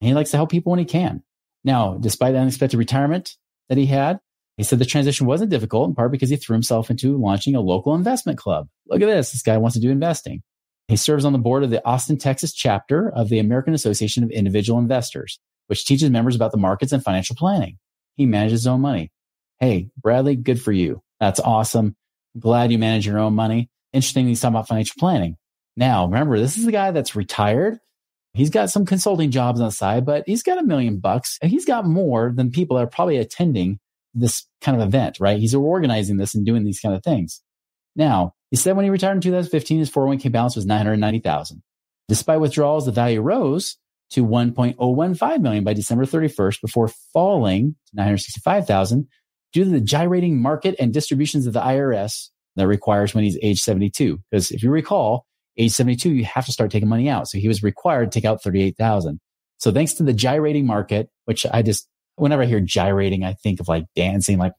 And 0.00 0.08
he 0.08 0.14
likes 0.14 0.30
to 0.30 0.38
help 0.38 0.50
people 0.50 0.70
when 0.70 0.78
he 0.78 0.86
can. 0.86 1.22
Now, 1.62 1.98
despite 2.00 2.32
the 2.32 2.38
unexpected 2.38 2.78
retirement 2.78 3.36
that 3.68 3.76
he 3.76 3.84
had, 3.84 4.18
he 4.58 4.64
said 4.64 4.78
the 4.78 4.84
transition 4.84 5.26
wasn't 5.26 5.50
difficult 5.50 5.88
in 5.88 5.94
part 5.94 6.12
because 6.12 6.28
he 6.28 6.36
threw 6.36 6.52
himself 6.52 6.90
into 6.90 7.16
launching 7.16 7.54
a 7.54 7.60
local 7.60 7.94
investment 7.94 8.36
club. 8.36 8.68
Look 8.88 9.00
at 9.00 9.06
this. 9.06 9.32
This 9.32 9.40
guy 9.40 9.56
wants 9.56 9.76
to 9.76 9.80
do 9.80 9.90
investing. 9.90 10.42
He 10.88 10.96
serves 10.96 11.24
on 11.24 11.32
the 11.32 11.38
board 11.38 11.64
of 11.64 11.70
the 11.70 11.84
Austin, 11.86 12.18
Texas 12.18 12.52
chapter 12.52 13.10
of 13.10 13.30
the 13.30 13.38
American 13.38 13.72
Association 13.72 14.24
of 14.24 14.30
Individual 14.30 14.78
Investors, 14.78 15.38
which 15.68 15.86
teaches 15.86 16.10
members 16.10 16.36
about 16.36 16.50
the 16.50 16.58
markets 16.58 16.92
and 16.92 17.02
financial 17.02 17.36
planning. 17.36 17.78
He 18.16 18.26
manages 18.26 18.60
his 18.60 18.66
own 18.66 18.80
money. 18.80 19.12
Hey, 19.60 19.90
Bradley, 19.96 20.36
good 20.36 20.60
for 20.60 20.72
you. 20.72 21.02
That's 21.20 21.40
awesome. 21.40 21.96
Glad 22.38 22.72
you 22.72 22.78
manage 22.78 23.06
your 23.06 23.18
own 23.18 23.34
money. 23.34 23.70
Interesting 23.92 24.26
he's 24.26 24.40
talking 24.40 24.56
about 24.56 24.68
financial 24.68 24.96
planning. 24.98 25.36
Now, 25.76 26.06
remember, 26.06 26.38
this 26.38 26.58
is 26.58 26.64
the 26.64 26.72
guy 26.72 26.90
that's 26.90 27.16
retired 27.16 27.78
He's 28.34 28.50
got 28.50 28.70
some 28.70 28.86
consulting 28.86 29.32
jobs 29.32 29.60
on 29.60 29.66
the 29.66 29.72
side, 29.72 30.06
but 30.06 30.22
he's 30.26 30.44
got 30.44 30.58
a 30.58 30.62
million 30.62 30.98
bucks. 30.98 31.38
And 31.42 31.50
he's 31.50 31.64
got 31.64 31.86
more 31.86 32.32
than 32.32 32.52
people 32.52 32.76
that 32.76 32.84
are 32.84 32.88
probably 32.88 33.16
attending 33.16 33.80
this 34.20 34.46
kind 34.60 34.80
of 34.80 34.86
event, 34.86 35.18
right? 35.20 35.38
He's 35.38 35.54
organizing 35.54 36.16
this 36.16 36.34
and 36.34 36.44
doing 36.44 36.64
these 36.64 36.80
kind 36.80 36.94
of 36.94 37.02
things. 37.02 37.42
Now, 37.96 38.34
he 38.50 38.56
said 38.56 38.76
when 38.76 38.84
he 38.84 38.90
retired 38.90 39.16
in 39.16 39.20
2015, 39.20 39.78
his 39.78 39.90
401k 39.90 40.32
balance 40.32 40.56
was 40.56 40.66
990,000. 40.66 41.62
Despite 42.08 42.40
withdrawals, 42.40 42.86
the 42.86 42.92
value 42.92 43.20
rose 43.20 43.76
to 44.10 44.26
1.015 44.26 45.40
million 45.40 45.64
by 45.64 45.74
December 45.74 46.04
31st 46.04 46.60
before 46.62 46.88
falling 47.12 47.76
to 47.88 47.96
965,000 47.96 49.06
due 49.52 49.64
to 49.64 49.70
the 49.70 49.80
gyrating 49.80 50.40
market 50.40 50.74
and 50.78 50.92
distributions 50.92 51.46
of 51.46 51.52
the 51.52 51.60
IRS 51.60 52.28
that 52.56 52.66
requires 52.66 53.14
when 53.14 53.24
he's 53.24 53.38
age 53.42 53.60
72. 53.60 54.18
Because 54.30 54.50
if 54.50 54.62
you 54.62 54.70
recall, 54.70 55.26
age 55.58 55.72
72, 55.72 56.10
you 56.10 56.24
have 56.24 56.46
to 56.46 56.52
start 56.52 56.70
taking 56.70 56.88
money 56.88 57.08
out. 57.08 57.28
So 57.28 57.38
he 57.38 57.48
was 57.48 57.62
required 57.62 58.10
to 58.10 58.18
take 58.18 58.24
out 58.24 58.42
38,000. 58.42 59.20
So 59.58 59.72
thanks 59.72 59.94
to 59.94 60.02
the 60.02 60.12
gyrating 60.12 60.66
market, 60.66 61.10
which 61.24 61.44
I 61.52 61.62
just, 61.62 61.88
whenever 62.18 62.42
I 62.42 62.46
hear 62.46 62.60
gyrating, 62.60 63.24
I 63.24 63.34
think 63.34 63.60
of 63.60 63.68
like 63.68 63.86
dancing, 63.94 64.38
like, 64.38 64.52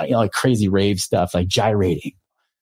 you 0.00 0.10
know, 0.10 0.18
like 0.18 0.32
crazy 0.32 0.68
rave 0.68 1.00
stuff, 1.00 1.34
like 1.34 1.48
gyrating 1.48 2.12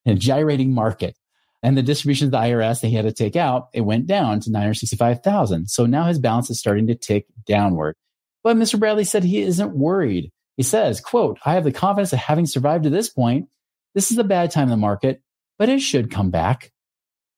and 0.07 0.19
gyrating 0.21 0.75
market 0.75 1.17
and 1.63 1.77
the 1.77 1.83
distribution 1.83 2.27
of 2.27 2.31
the 2.31 2.39
IRS 2.39 2.81
that 2.81 2.89
he 2.89 2.95
had 2.95 3.05
to 3.05 3.13
take 3.13 3.37
out, 3.37 3.69
it 3.75 3.83
went 3.83 4.07
down 4.07 4.41
to 4.41 4.51
965,000. 4.51 5.69
So 5.69 5.87
now 5.87 6.05
his 6.05 6.19
balance 6.19 6.49
is 6.51 6.59
starting 6.59 6.87
to 6.87 6.95
tick 6.95 7.27
downward. 7.47 7.97
But 8.43 8.57
Mr. 8.57 8.79
Bradley 8.79 9.05
said 9.05 9.25
he 9.25 9.43
isn't 9.43 9.77
worried. 9.77 10.33
He 10.57 10.63
says, 10.63 11.01
quote, 11.01 11.39
I 11.45 11.55
have 11.55 11.65
the 11.65 11.73
confidence 11.73 12.13
of 12.13 12.19
having 12.19 12.47
survived 12.47 12.85
to 12.85 12.91
this 12.91 13.11
point. 13.11 13.49
This 13.95 14.11
is 14.11 14.19
a 14.19 14.25
bad 14.25 14.51
time 14.51 14.65
in 14.65 14.71
the 14.71 14.77
market, 14.77 15.23
but 15.59 15.69
it 15.69 15.81
should 15.81 16.11
come 16.11 16.31
back. 16.31 16.73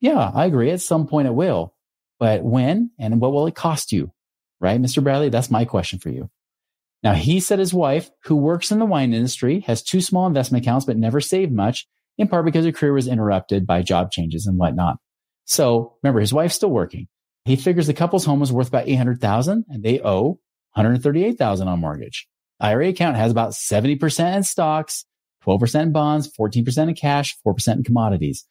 Yeah, 0.01 0.31
I 0.33 0.47
agree. 0.47 0.71
At 0.71 0.81
some 0.81 1.07
point 1.07 1.29
it 1.29 1.35
will. 1.35 1.75
But 2.21 2.45
when 2.45 2.91
and 2.99 3.21
what 3.21 3.33
will 3.33 3.47
it 3.49 3.57
cost 3.57 3.91
you? 3.91 4.13
Right, 4.61 4.81
Mr. 4.81 5.03
Bradley? 5.03 5.29
That's 5.29 5.51
my 5.51 5.65
question 5.65 5.99
for 5.99 6.11
you. 6.11 6.31
Now, 7.03 7.15
he 7.15 7.41
said 7.41 7.59
his 7.59 7.75
wife, 7.75 8.11
who 8.25 8.37
works 8.37 8.71
in 8.71 8.79
the 8.79 8.87
wine 8.87 9.13
industry, 9.13 9.61
has 9.61 9.83
two 9.83 10.01
small 10.01 10.27
investment 10.27 10.65
accounts, 10.65 10.87
but 10.87 10.97
never 10.97 11.21
saved 11.21 11.53
much 11.53 11.87
in 12.19 12.29
part 12.29 12.45
because 12.45 12.65
her 12.65 12.73
career 12.73 12.93
was 12.93 13.09
interrupted 13.09 13.67
by 13.67 13.83
job 13.83 14.13
changes 14.13 14.47
and 14.47 14.59
whatnot. 14.59 14.99
So 15.45 15.97
remember, 16.03 16.21
his 16.21 16.33
wife's 16.33 16.55
still 16.55 16.71
working. 16.71 17.09
He 17.45 17.57
figures 17.57 17.87
the 17.87 17.95
couple's 17.95 18.25
home 18.25 18.39
was 18.39 18.53
worth 18.53 18.69
about 18.69 18.89
800,000 18.89 19.65
and 19.69 19.83
they 19.83 20.01
owe 20.01 20.39
138,000 20.75 21.69
on 21.69 21.81
mortgage. 21.81 22.29
IRA 22.61 22.89
account 22.89 23.17
has 23.17 23.33
about 23.33 23.51
70% 23.51 24.37
in 24.37 24.43
stocks, 24.45 25.05
12% 25.45 25.83
in 25.83 25.93
bonds, 25.93 26.31
14% 26.39 26.89
in 26.89 26.95
cash, 26.95 27.37
4% 27.45 27.77
in 27.77 27.83
commodities. 27.83 28.47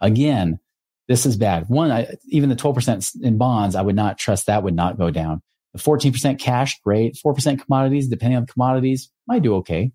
Again, 0.00 0.58
this 1.06 1.26
is 1.26 1.36
bad. 1.36 1.68
One, 1.68 1.92
I, 1.92 2.16
even 2.26 2.48
the 2.48 2.56
12% 2.56 3.22
in 3.22 3.38
bonds, 3.38 3.76
I 3.76 3.82
would 3.82 3.94
not 3.94 4.18
trust 4.18 4.46
that 4.46 4.64
would 4.64 4.74
not 4.74 4.98
go 4.98 5.10
down. 5.10 5.42
The 5.74 5.80
14% 5.80 6.38
cash, 6.38 6.80
great. 6.82 7.18
4% 7.24 7.62
commodities, 7.62 8.08
depending 8.08 8.36
on 8.36 8.44
the 8.44 8.52
commodities, 8.52 9.10
might 9.26 9.42
do 9.42 9.56
okay 9.56 9.92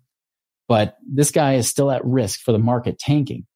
but 0.68 0.98
this 1.10 1.30
guy 1.30 1.54
is 1.54 1.68
still 1.68 1.90
at 1.90 2.04
risk 2.04 2.40
for 2.40 2.52
the 2.52 2.58
market 2.58 2.98
tanking. 2.98 3.46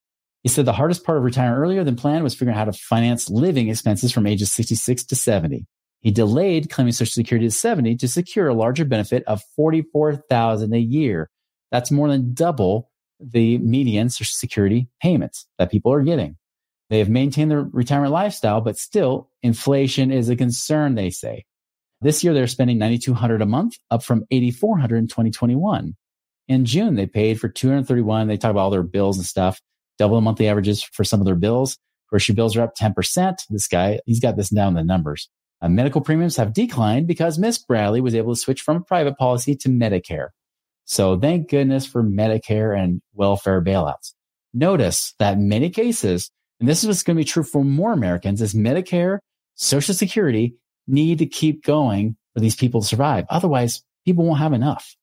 He 0.42 0.48
said 0.48 0.64
the 0.64 0.72
hardest 0.72 1.04
part 1.04 1.18
of 1.18 1.24
retiring 1.24 1.54
earlier 1.54 1.84
than 1.84 1.94
planned 1.94 2.24
was 2.24 2.34
figuring 2.34 2.56
out 2.56 2.66
how 2.66 2.72
to 2.72 2.72
finance 2.72 3.30
living 3.30 3.68
expenses 3.68 4.10
from 4.10 4.26
ages 4.26 4.50
66 4.52 5.04
to 5.04 5.14
70. 5.14 5.66
He 6.00 6.10
delayed 6.10 6.68
claiming 6.68 6.92
Social 6.92 7.12
Security 7.12 7.46
to 7.46 7.54
70 7.54 7.96
to 7.98 8.08
secure 8.08 8.48
a 8.48 8.54
larger 8.54 8.84
benefit 8.84 9.22
of 9.28 9.40
44,000 9.54 10.74
a 10.74 10.78
year. 10.78 11.30
That's 11.70 11.92
more 11.92 12.08
than 12.08 12.34
double 12.34 12.90
the 13.20 13.58
median 13.58 14.08
Social 14.08 14.32
Security 14.32 14.88
payments 15.00 15.46
that 15.58 15.70
people 15.70 15.92
are 15.92 16.02
getting. 16.02 16.38
They 16.90 16.98
have 16.98 17.08
maintained 17.08 17.50
their 17.50 17.62
retirement 17.62 18.12
lifestyle, 18.12 18.60
but 18.60 18.76
still 18.76 19.30
inflation 19.42 20.10
is 20.10 20.28
a 20.28 20.34
concern, 20.34 20.96
they 20.96 21.10
say. 21.10 21.44
This 22.02 22.22
year 22.24 22.34
they're 22.34 22.46
spending 22.46 22.78
9200 22.78 23.40
a 23.40 23.46
month, 23.46 23.76
up 23.90 24.02
from 24.02 24.24
8400 24.30 24.96
in 24.96 25.06
2021 25.06 25.94
in 26.48 26.64
June, 26.64 26.94
they 26.94 27.06
paid 27.06 27.40
for 27.40 27.48
231. 27.48 28.28
They 28.28 28.36
talk 28.36 28.50
about 28.50 28.60
all 28.60 28.70
their 28.70 28.82
bills 28.82 29.16
and 29.16 29.26
stuff, 29.26 29.60
double 29.98 30.16
the 30.16 30.20
monthly 30.20 30.48
averages 30.48 30.82
for 30.82 31.04
some 31.04 31.20
of 31.20 31.26
their 31.26 31.34
bills. 31.34 31.78
Grocery 32.08 32.34
bills 32.34 32.56
are 32.56 32.62
up 32.62 32.76
10%. 32.76 33.36
This 33.48 33.68
guy, 33.68 34.00
he's 34.06 34.20
got 34.20 34.36
this 34.36 34.50
down 34.50 34.68
in 34.68 34.74
the 34.74 34.84
numbers. 34.84 35.28
Uh, 35.60 35.68
medical 35.68 36.00
premiums 36.00 36.36
have 36.36 36.52
declined 36.52 37.06
because 37.06 37.38
Miss 37.38 37.58
Bradley 37.58 38.00
was 38.00 38.14
able 38.14 38.34
to 38.34 38.40
switch 38.40 38.60
from 38.60 38.78
a 38.78 38.82
private 38.82 39.16
policy 39.16 39.56
to 39.56 39.68
Medicare. 39.68 40.28
So 40.84 41.18
thank 41.18 41.48
goodness 41.48 41.86
for 41.86 42.02
Medicare 42.02 42.78
and 42.78 43.00
welfare 43.14 43.62
bailouts. 43.62 44.12
Notice 44.52 45.14
that 45.18 45.38
many 45.38 45.70
cases, 45.70 46.30
and 46.60 46.68
this 46.68 46.82
is 46.82 46.88
what's 46.88 47.02
going 47.02 47.16
to 47.16 47.20
be 47.20 47.24
true 47.24 47.44
for 47.44 47.64
more 47.64 47.92
Americans, 47.92 48.42
is 48.42 48.52
Medicare, 48.52 49.20
Social 49.54 49.94
Security 49.94 50.56
need 50.86 51.18
to 51.18 51.26
keep 51.26 51.64
going 51.64 52.16
for 52.34 52.40
these 52.40 52.56
people 52.56 52.80
to 52.80 52.86
survive. 52.86 53.26
Otherwise, 53.28 53.82
people 54.04 54.24
won't 54.24 54.40
have 54.40 54.52
enough. 54.52 54.96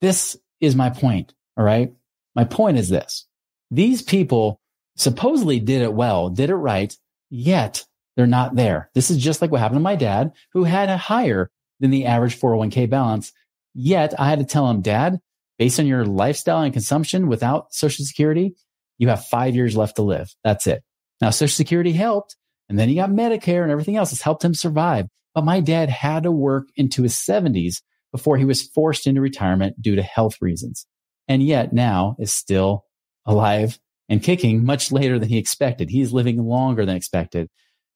This 0.00 0.36
is 0.60 0.76
my 0.76 0.90
point. 0.90 1.34
All 1.56 1.64
right. 1.64 1.92
My 2.34 2.44
point 2.44 2.78
is 2.78 2.88
this. 2.88 3.26
These 3.70 4.02
people 4.02 4.60
supposedly 4.96 5.60
did 5.60 5.82
it 5.82 5.92
well, 5.92 6.30
did 6.30 6.50
it 6.50 6.54
right, 6.54 6.96
yet 7.30 7.84
they're 8.16 8.26
not 8.26 8.54
there. 8.56 8.90
This 8.94 9.10
is 9.10 9.18
just 9.18 9.40
like 9.40 9.50
what 9.50 9.60
happened 9.60 9.78
to 9.78 9.82
my 9.82 9.96
dad, 9.96 10.32
who 10.52 10.64
had 10.64 10.88
a 10.88 10.96
higher 10.96 11.50
than 11.80 11.90
the 11.90 12.06
average 12.06 12.38
401k 12.38 12.90
balance. 12.90 13.32
Yet 13.74 14.18
I 14.18 14.28
had 14.28 14.40
to 14.40 14.44
tell 14.44 14.68
him, 14.68 14.80
dad, 14.80 15.20
based 15.58 15.78
on 15.78 15.86
your 15.86 16.04
lifestyle 16.04 16.62
and 16.62 16.72
consumption 16.72 17.28
without 17.28 17.72
social 17.72 18.04
security, 18.04 18.54
you 18.98 19.08
have 19.08 19.26
five 19.26 19.54
years 19.54 19.76
left 19.76 19.96
to 19.96 20.02
live. 20.02 20.34
That's 20.42 20.66
it. 20.66 20.82
Now, 21.20 21.30
social 21.30 21.54
security 21.54 21.92
helped. 21.92 22.36
And 22.68 22.78
then 22.78 22.88
he 22.88 22.96
got 22.96 23.10
Medicare 23.10 23.62
and 23.62 23.70
everything 23.70 23.96
else 23.96 24.10
has 24.10 24.22
helped 24.22 24.44
him 24.44 24.54
survive. 24.54 25.06
But 25.34 25.44
my 25.44 25.60
dad 25.60 25.88
had 25.88 26.24
to 26.24 26.32
work 26.32 26.68
into 26.76 27.02
his 27.02 27.16
seventies 27.16 27.82
before 28.12 28.36
he 28.36 28.44
was 28.44 28.62
forced 28.62 29.06
into 29.06 29.20
retirement 29.20 29.80
due 29.80 29.96
to 29.96 30.02
health 30.02 30.36
reasons. 30.40 30.86
And 31.28 31.42
yet 31.42 31.72
now 31.72 32.16
is 32.18 32.32
still 32.32 32.84
alive 33.26 33.78
and 34.08 34.22
kicking 34.22 34.64
much 34.64 34.90
later 34.90 35.18
than 35.18 35.28
he 35.28 35.38
expected. 35.38 35.90
He's 35.90 36.12
living 36.12 36.42
longer 36.42 36.86
than 36.86 36.96
expected. 36.96 37.48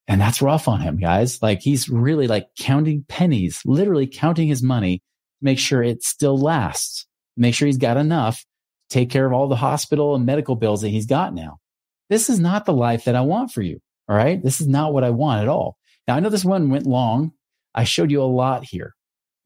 And 0.06 0.20
that's 0.20 0.42
rough 0.42 0.68
on 0.68 0.80
him, 0.80 0.98
guys. 0.98 1.40
Like 1.42 1.60
he's 1.60 1.88
really 1.88 2.26
like 2.26 2.48
counting 2.58 3.04
pennies, 3.08 3.62
literally 3.64 4.06
counting 4.06 4.48
his 4.48 4.62
money 4.62 4.98
to 4.98 5.02
make 5.44 5.58
sure 5.58 5.82
it 5.82 6.02
still 6.02 6.36
lasts, 6.36 7.06
make 7.36 7.54
sure 7.54 7.66
he's 7.66 7.78
got 7.78 7.96
enough 7.96 8.40
to 8.40 8.94
take 8.94 9.10
care 9.10 9.26
of 9.26 9.32
all 9.32 9.48
the 9.48 9.56
hospital 9.56 10.14
and 10.14 10.26
medical 10.26 10.56
bills 10.56 10.82
that 10.82 10.90
he's 10.90 11.06
got 11.06 11.34
now. 11.34 11.58
This 12.10 12.28
is 12.28 12.38
not 12.38 12.66
the 12.66 12.74
life 12.74 13.04
that 13.04 13.16
I 13.16 13.22
want 13.22 13.52
for 13.52 13.62
you. 13.62 13.80
All 14.08 14.16
right. 14.16 14.42
This 14.42 14.60
is 14.60 14.68
not 14.68 14.92
what 14.92 15.04
I 15.04 15.10
want 15.10 15.42
at 15.42 15.48
all. 15.48 15.76
Now 16.06 16.16
I 16.16 16.20
know 16.20 16.28
this 16.28 16.44
one 16.44 16.70
went 16.70 16.86
long. 16.86 17.32
I 17.74 17.84
showed 17.84 18.10
you 18.10 18.22
a 18.22 18.24
lot 18.24 18.64
here, 18.64 18.94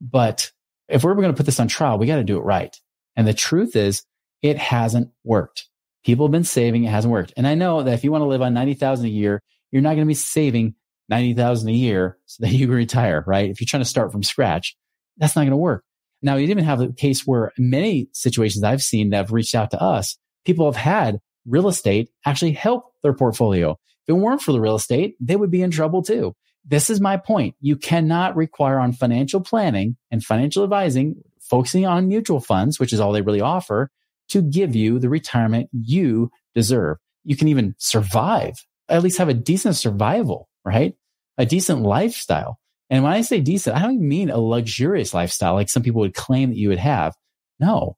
but 0.01 0.51
if 0.89 1.03
we're 1.03 1.15
going 1.15 1.29
to 1.29 1.33
put 1.33 1.45
this 1.45 1.59
on 1.59 1.67
trial, 1.67 1.97
we 1.97 2.07
got 2.07 2.17
to 2.17 2.23
do 2.23 2.37
it 2.37 2.43
right. 2.43 2.75
And 3.15 3.27
the 3.27 3.33
truth 3.33 3.75
is 3.75 4.03
it 4.41 4.57
hasn't 4.57 5.09
worked. 5.23 5.67
People 6.03 6.27
have 6.27 6.31
been 6.31 6.43
saving. 6.43 6.83
It 6.83 6.89
hasn't 6.89 7.11
worked. 7.11 7.33
And 7.37 7.47
I 7.47 7.55
know 7.55 7.83
that 7.83 7.93
if 7.93 8.03
you 8.03 8.11
want 8.11 8.21
to 8.21 8.27
live 8.27 8.41
on 8.41 8.53
90,000 8.53 9.05
a 9.05 9.09
year, 9.09 9.41
you're 9.71 9.81
not 9.81 9.95
going 9.95 10.01
to 10.01 10.05
be 10.05 10.13
saving 10.13 10.75
90,000 11.09 11.69
a 11.69 11.73
year 11.73 12.17
so 12.25 12.45
that 12.45 12.53
you 12.53 12.67
can 12.67 12.75
retire, 12.75 13.23
right? 13.27 13.49
If 13.49 13.59
you're 13.59 13.67
trying 13.67 13.83
to 13.83 13.89
start 13.89 14.11
from 14.11 14.23
scratch, 14.23 14.75
that's 15.17 15.35
not 15.35 15.41
going 15.41 15.51
to 15.51 15.57
work. 15.57 15.83
Now, 16.21 16.35
you 16.35 16.47
even 16.47 16.63
have 16.63 16.81
a 16.81 16.91
case 16.91 17.25
where 17.25 17.51
many 17.57 18.09
situations 18.13 18.63
I've 18.63 18.81
seen 18.81 19.11
that 19.11 19.17
have 19.17 19.31
reached 19.31 19.55
out 19.55 19.71
to 19.71 19.81
us, 19.81 20.17
people 20.45 20.65
have 20.65 20.81
had 20.81 21.19
real 21.45 21.67
estate 21.67 22.09
actually 22.25 22.51
help 22.51 22.85
their 23.03 23.13
portfolio. 23.13 23.77
If 24.07 24.15
it 24.15 24.19
weren't 24.19 24.41
for 24.41 24.51
the 24.51 24.61
real 24.61 24.75
estate, 24.75 25.15
they 25.19 25.35
would 25.35 25.51
be 25.51 25.61
in 25.61 25.71
trouble 25.71 26.01
too 26.01 26.35
this 26.67 26.89
is 26.89 26.99
my 26.99 27.17
point. 27.17 27.55
You 27.61 27.77
cannot 27.77 28.35
require 28.35 28.77
on 28.79 28.91
financial 28.91 29.39
planning 29.39 29.95
and 30.11 30.23
financial 30.23 30.63
advising, 30.63 31.15
focusing 31.39 31.85
on 31.85 32.09
mutual 32.09 32.41
funds, 32.41 32.79
which 32.79 32.91
is 32.91 32.99
all 32.99 33.13
they 33.13 33.21
really 33.21 33.41
offer 33.41 33.89
to 34.29 34.41
give 34.41 34.75
you 34.75 34.99
the 34.99 35.09
retirement 35.09 35.69
you 35.71 36.29
deserve. 36.53 36.97
You 37.23 37.37
can 37.37 37.47
even 37.47 37.73
survive, 37.77 38.55
at 38.89 39.01
least 39.01 39.17
have 39.17 39.29
a 39.29 39.33
decent 39.33 39.77
survival, 39.77 40.49
right? 40.65 40.93
A 41.37 41.45
decent 41.45 41.83
lifestyle. 41.83 42.59
And 42.89 43.03
when 43.03 43.13
I 43.13 43.21
say 43.21 43.39
decent, 43.39 43.75
I 43.77 43.81
don't 43.81 43.95
even 43.95 44.07
mean 44.07 44.29
a 44.29 44.37
luxurious 44.37 45.13
lifestyle 45.13 45.53
like 45.53 45.69
some 45.69 45.83
people 45.83 46.01
would 46.01 46.13
claim 46.13 46.49
that 46.49 46.57
you 46.57 46.69
would 46.69 46.79
have. 46.79 47.15
No, 47.59 47.95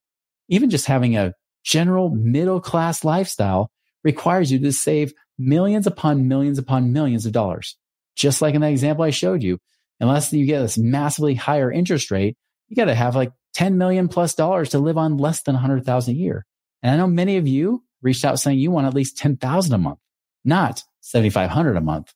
even 0.48 0.70
just 0.70 0.86
having 0.86 1.18
a 1.18 1.34
general 1.64 2.10
middle 2.10 2.62
class 2.62 3.04
lifestyle 3.04 3.72
requires 4.04 4.52
you 4.52 4.60
to 4.60 4.72
save 4.72 5.14
millions 5.38 5.88
upon 5.88 6.28
millions 6.28 6.58
upon 6.58 6.94
millions 6.94 7.26
of 7.26 7.32
dollars 7.32 7.78
just 8.20 8.42
like 8.42 8.54
in 8.54 8.62
that 8.62 8.72
example 8.72 9.06
I 9.06 9.12
showed 9.12 9.42
you, 9.42 9.60
unless 10.00 10.32
you 10.34 10.46
get 10.46 10.60
this 10.60 10.78
massively 10.78 11.36
higher 11.36 11.72
interest 11.72 12.12
rate, 12.12 12.38
you 12.68 12.76
got 12.76 12.86
to 12.86 12.96
have 12.96 13.16
like 13.16 13.32
10 13.54 13.78
million 13.78 14.10
plus 14.10 14.36
dollars 14.36 14.70
to 14.70 14.80
live 14.80 14.98
on 14.98 15.18
less 15.18 15.42
than 15.42 15.56
100,000 15.56 16.14
a 16.14 16.18
year. 16.18 16.46
And 16.84 16.94
I 16.94 16.98
know 16.98 17.08
many 17.08 17.38
of 17.38 17.48
you 17.48 17.84
reached 18.02 18.26
out 18.26 18.40
saying 18.40 18.60
you 18.60 18.72
want 18.72 18.88
at 18.88 18.94
least 18.94 19.18
10,000 19.18 19.74
a 19.74 19.78
month, 19.78 20.00
not 20.44 20.84
7,500 21.00 21.78
a 21.78 21.82
month. 21.82 22.14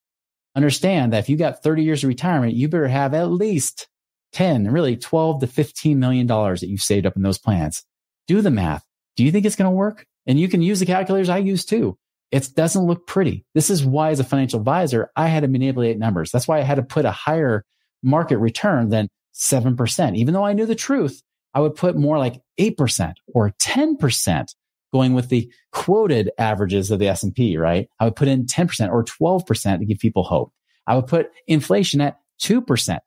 Understand 0.56 1.14
that 1.14 1.20
if 1.20 1.30
you 1.30 1.38
got 1.38 1.64
30 1.64 1.84
years 1.84 2.04
of 2.04 2.10
retirement, 2.10 2.54
you 2.54 2.68
better 2.68 2.88
have 2.88 3.14
at 3.14 3.32
least 3.32 3.88
10, 4.34 4.72
really 4.72 4.98
12 4.98 5.40
to 5.40 5.48
15 5.48 6.00
million 6.00 6.28
dollars 6.28 6.60
that 6.60 6.68
you've 6.68 6.82
saved 6.82 7.06
up 7.06 7.16
in 7.16 7.24
those 7.24 7.40
plans. 7.40 7.84
Do 8.28 8.42
the 8.42 8.52
math. 8.52 8.86
Do 9.16 9.24
you 9.24 9.32
think 9.32 9.46
it's 9.46 9.56
going 9.56 9.72
to 9.72 9.76
work? 9.76 10.06
And 10.26 10.40
you 10.40 10.48
can 10.48 10.62
use 10.62 10.80
the 10.80 10.86
calculators 10.86 11.30
I 11.30 11.38
use 11.38 11.66
too. 11.66 11.98
It 12.32 12.50
doesn't 12.56 12.86
look 12.86 13.06
pretty. 13.06 13.46
This 13.54 13.70
is 13.70 13.86
why, 13.86 14.10
as 14.10 14.20
a 14.20 14.24
financial 14.24 14.60
advisor, 14.60 15.12
I 15.16 15.28
had 15.28 15.42
to 15.42 15.48
manipulate 15.48 16.00
numbers. 16.00 16.32
That's 16.32 16.48
why 16.48 16.60
I 16.60 16.64
had 16.64 16.76
to 16.76 16.84
put 16.84 17.06
a 17.06 17.12
higher 17.12 17.64
market 18.02 18.38
return 18.38 18.90
than 18.90 19.10
7%. 19.36 20.18
Even 20.18 20.34
though 20.34 20.46
I 20.46 20.54
knew 20.54 20.66
the 20.66 20.76
truth, 20.76 21.22
I 21.54 21.60
would 21.60 21.76
put 21.76 21.96
more 21.96 22.18
like 22.18 22.42
8% 22.60 23.14
or 23.34 23.54
10% 23.62 24.48
going 24.92 25.14
with 25.14 25.30
the 25.30 25.52
quoted 25.72 26.32
averages 26.38 26.92
of 26.92 27.00
the 27.00 27.08
S&P, 27.08 27.58
right? 27.58 27.88
I 28.00 28.06
would 28.06 28.16
put 28.16 28.28
in 28.28 28.46
10% 28.46 28.90
or 28.92 29.04
12% 29.04 29.80
to 29.80 29.86
give 29.86 30.00
people 30.00 30.24
hope. 30.24 30.54
I 30.88 30.96
would 30.96 31.08
put 31.08 31.32
inflation 31.48 32.02
at 32.02 32.18
2%. 32.42 33.00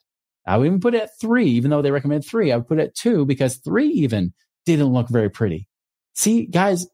I 0.46 0.56
would 0.56 0.66
even 0.66 0.80
put 0.80 0.94
it 0.94 1.02
at 1.02 1.20
three, 1.20 1.46
even 1.50 1.70
though 1.70 1.82
they 1.82 1.90
recommend 1.90 2.24
three. 2.24 2.52
I 2.52 2.56
would 2.56 2.68
put 2.68 2.78
it 2.78 2.88
at 2.88 2.94
two 2.94 3.26
because 3.26 3.56
three 3.56 3.88
even 3.88 4.32
didn't 4.64 4.92
look 4.92 5.08
very 5.08 5.28
pretty. 5.28 5.68
See, 6.14 6.46
guys, 6.46 6.86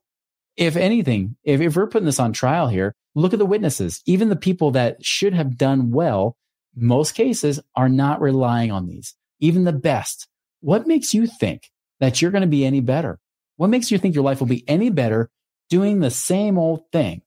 if 0.56 0.76
anything, 0.76 1.36
if, 1.44 1.60
if 1.60 1.76
we're 1.76 1.86
putting 1.86 2.06
this 2.06 2.20
on 2.20 2.32
trial 2.32 2.68
here, 2.68 2.94
look 3.14 3.32
at 3.32 3.38
the 3.38 3.46
witnesses. 3.46 4.02
Even 4.06 4.28
the 4.28 4.36
people 4.36 4.72
that 4.72 5.04
should 5.04 5.34
have 5.34 5.56
done 5.56 5.90
well, 5.90 6.36
most 6.74 7.14
cases 7.14 7.60
are 7.74 7.88
not 7.88 8.20
relying 8.20 8.70
on 8.70 8.86
these. 8.86 9.14
Even 9.40 9.64
the 9.64 9.72
best. 9.72 10.28
What 10.60 10.86
makes 10.86 11.12
you 11.12 11.26
think 11.26 11.70
that 12.00 12.20
you're 12.20 12.30
going 12.30 12.42
to 12.42 12.48
be 12.48 12.64
any 12.64 12.80
better? 12.80 13.18
What 13.56 13.70
makes 13.70 13.90
you 13.90 13.98
think 13.98 14.14
your 14.14 14.24
life 14.24 14.40
will 14.40 14.46
be 14.46 14.68
any 14.68 14.90
better 14.90 15.30
doing 15.68 16.00
the 16.00 16.10
same 16.10 16.58
old 16.58 16.90
thing? 16.92 17.22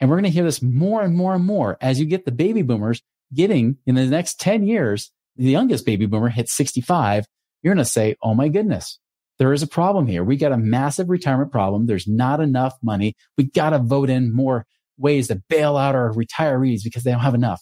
And 0.00 0.10
we're 0.10 0.16
going 0.16 0.24
to 0.24 0.30
hear 0.30 0.44
this 0.44 0.62
more 0.62 1.02
and 1.02 1.14
more 1.14 1.34
and 1.34 1.44
more 1.44 1.78
as 1.80 2.00
you 2.00 2.06
get 2.06 2.24
the 2.24 2.32
baby 2.32 2.62
boomers 2.62 3.02
getting 3.32 3.78
in 3.86 3.94
the 3.94 4.06
next 4.06 4.40
10 4.40 4.66
years, 4.66 5.12
the 5.36 5.50
youngest 5.50 5.86
baby 5.86 6.06
boomer 6.06 6.28
hits 6.28 6.52
65. 6.52 7.24
You're 7.62 7.74
going 7.74 7.84
to 7.84 7.90
say, 7.90 8.16
Oh 8.22 8.34
my 8.34 8.48
goodness, 8.48 8.98
there 9.42 9.52
is 9.52 9.64
a 9.64 9.66
problem 9.66 10.06
here. 10.06 10.22
We 10.22 10.36
got 10.36 10.52
a 10.52 10.56
massive 10.56 11.10
retirement 11.10 11.50
problem. 11.50 11.86
There's 11.86 12.06
not 12.06 12.40
enough 12.40 12.74
money. 12.80 13.16
We 13.36 13.50
got 13.50 13.70
to 13.70 13.80
vote 13.80 14.08
in 14.08 14.32
more 14.32 14.66
ways 14.96 15.26
to 15.26 15.42
bail 15.48 15.76
out 15.76 15.96
our 15.96 16.12
retirees 16.12 16.84
because 16.84 17.02
they 17.02 17.10
don't 17.10 17.22
have 17.22 17.34
enough. 17.34 17.60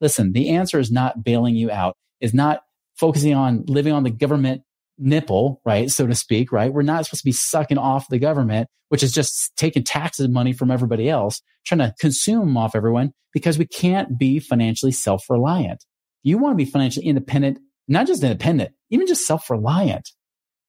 Listen, 0.00 0.32
the 0.32 0.48
answer 0.48 0.80
is 0.80 0.90
not 0.90 1.22
bailing 1.22 1.54
you 1.54 1.70
out, 1.70 1.96
is 2.20 2.34
not 2.34 2.62
focusing 2.96 3.32
on 3.32 3.62
living 3.68 3.92
on 3.92 4.02
the 4.02 4.10
government 4.10 4.62
nipple, 4.98 5.60
right? 5.64 5.88
So 5.88 6.04
to 6.08 6.16
speak, 6.16 6.50
right? 6.50 6.72
We're 6.72 6.82
not 6.82 7.04
supposed 7.04 7.22
to 7.22 7.28
be 7.28 7.30
sucking 7.30 7.78
off 7.78 8.08
the 8.08 8.18
government, 8.18 8.66
which 8.88 9.04
is 9.04 9.12
just 9.12 9.56
taking 9.56 9.84
taxes 9.84 10.28
money 10.28 10.52
from 10.52 10.72
everybody 10.72 11.08
else, 11.08 11.42
trying 11.64 11.78
to 11.78 11.94
consume 12.00 12.56
off 12.56 12.74
everyone 12.74 13.12
because 13.32 13.56
we 13.56 13.68
can't 13.68 14.18
be 14.18 14.40
financially 14.40 14.90
self-reliant. 14.90 15.84
You 16.24 16.38
want 16.38 16.54
to 16.54 16.64
be 16.64 16.68
financially 16.68 17.06
independent, 17.06 17.60
not 17.86 18.08
just 18.08 18.24
independent, 18.24 18.72
even 18.90 19.06
just 19.06 19.28
self-reliant. 19.28 20.10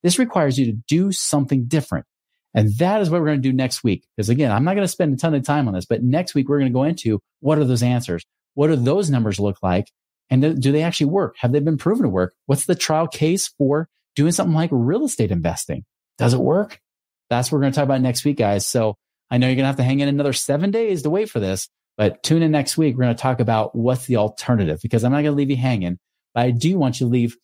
This 0.04 0.20
requires 0.20 0.58
you 0.58 0.66
to 0.68 0.78
do 0.88 1.12
something 1.12 1.66
different. 1.66 2.06
And 2.54 2.76
that 2.80 3.02
is 3.02 3.10
what 3.10 3.22
we're 3.22 3.28
going 3.28 3.42
to 3.42 3.50
do 3.50 3.54
next 3.54 3.84
week. 3.84 4.06
Because 4.16 4.30
again, 4.30 4.52
I'm 4.52 4.66
not 4.66 4.76
going 4.76 4.84
to 4.84 4.92
spend 4.92 5.14
a 5.14 5.18
ton 5.18 5.34
of 5.34 5.44
time 5.44 5.68
on 5.68 5.74
this, 5.74 5.86
but 5.86 6.04
next 6.04 6.36
week 6.36 6.50
we're 6.50 6.60
going 6.60 6.72
to 6.72 6.78
go 6.78 6.84
into 6.84 7.22
what 7.40 7.58
are 7.58 7.64
those 7.64 7.84
answers? 7.84 8.26
What 8.56 8.68
do 8.68 8.76
those 8.76 9.10
numbers 9.10 9.40
look 9.40 9.58
like? 9.64 9.90
And 10.30 10.62
do 10.62 10.72
they 10.72 10.84
actually 10.84 11.08
work? 11.08 11.36
Have 11.40 11.52
they 11.52 11.60
been 11.60 11.78
proven 11.78 12.04
to 12.04 12.10
work? 12.10 12.34
What's 12.46 12.66
the 12.66 12.76
trial 12.76 13.08
case 13.08 13.48
for 13.48 13.90
doing 14.16 14.32
something 14.32 14.56
like 14.56 14.70
real 14.72 15.06
estate 15.06 15.32
investing. 15.32 15.86
Does 16.18 16.34
it 16.34 16.40
work? 16.40 16.80
That's 17.30 17.52
what 17.52 17.58
we're 17.58 17.64
going 17.64 17.74
to 17.74 17.76
talk 17.78 17.86
about 17.86 18.02
next 18.02 18.26
week, 18.26 18.38
guys. 18.38 18.68
So 18.68 18.98
I 19.30 19.38
know 19.38 19.48
you're 19.48 19.56
going 19.56 19.64
to 19.64 19.68
have 19.68 19.78
to 19.78 19.84
hang 19.84 20.00
in 20.02 20.10
another 20.10 20.34
seven 20.34 20.72
days 20.72 21.04
to 21.04 21.10
wait 21.10 21.30
for 21.30 21.40
this, 21.40 21.70
but 21.98 22.22
tune 22.24 22.42
in 22.42 22.52
next 22.52 22.78
week. 22.78 22.96
We're 22.96 23.06
going 23.06 23.16
to 23.16 23.22
talk 23.22 23.40
about 23.40 23.76
what's 23.76 24.06
the 24.06 24.18
alternative 24.18 24.80
because 24.82 25.04
I'm 25.04 25.12
not 25.12 25.22
going 25.22 25.34
to 25.34 25.38
leave 25.38 25.50
you 25.50 25.56
hanging, 25.56 25.98
but 26.34 26.46
I 26.46 26.52
do 26.52 26.78
want 26.78 27.00
you 27.00 27.08
to 27.08 27.12
leave 27.12 27.38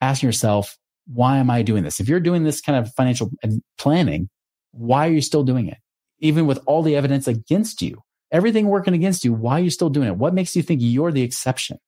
asking 0.00 0.28
yourself, 0.28 0.76
why 1.12 1.38
am 1.38 1.50
I 1.50 1.62
doing 1.62 1.82
this? 1.82 2.00
If 2.00 2.08
you're 2.08 2.20
doing 2.20 2.44
this 2.44 2.60
kind 2.60 2.78
of 2.78 2.92
financial 2.94 3.30
planning, 3.78 4.28
why 4.72 5.08
are 5.08 5.12
you 5.12 5.20
still 5.20 5.44
doing 5.44 5.68
it? 5.68 5.78
Even 6.20 6.46
with 6.46 6.60
all 6.66 6.82
the 6.82 6.96
evidence 6.96 7.26
against 7.26 7.82
you, 7.82 8.00
everything 8.30 8.66
working 8.66 8.94
against 8.94 9.24
you, 9.24 9.32
why 9.32 9.60
are 9.60 9.62
you 9.62 9.70
still 9.70 9.90
doing 9.90 10.08
it? 10.08 10.16
What 10.16 10.34
makes 10.34 10.56
you 10.56 10.62
think 10.62 10.80
you're 10.82 11.12
the 11.12 11.22
exception? 11.22 11.78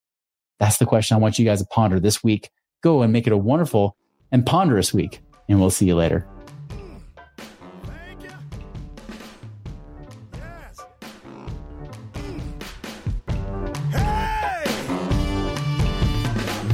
That's 0.61 0.79
the 0.79 0.87
question 0.87 1.16
I 1.16 1.20
want 1.20 1.39
you 1.39 1.45
guys 1.45 1.61
to 1.61 1.66
ponder 1.66 2.01
this 2.01 2.22
week. 2.22 2.51
Go 2.83 3.03
and 3.03 3.12
make 3.12 3.27
it 3.27 3.33
a 3.33 3.37
wonderful 3.37 3.97
and 4.31 4.45
ponderous 4.45 4.93
week. 4.93 5.20
And 5.49 5.61
we'll 5.61 5.70
see 5.70 5.87
you 5.87 5.95
later. 5.95 6.29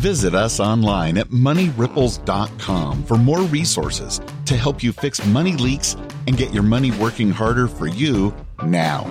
Visit 0.01 0.34
us 0.34 0.61
online 0.61 1.18
at 1.18 1.28
moneyripples.com 1.28 3.05
for 3.05 3.18
more 3.18 3.42
resources 3.42 4.18
to 4.46 4.57
help 4.57 4.82
you 4.82 4.92
fix 4.92 5.22
money 5.26 5.53
leaks 5.53 5.94
and 6.26 6.38
get 6.38 6.55
your 6.55 6.62
money 6.62 6.90
working 6.92 7.30
harder 7.30 7.68
for 7.68 7.86
you 7.86 8.34
now. 8.64 9.03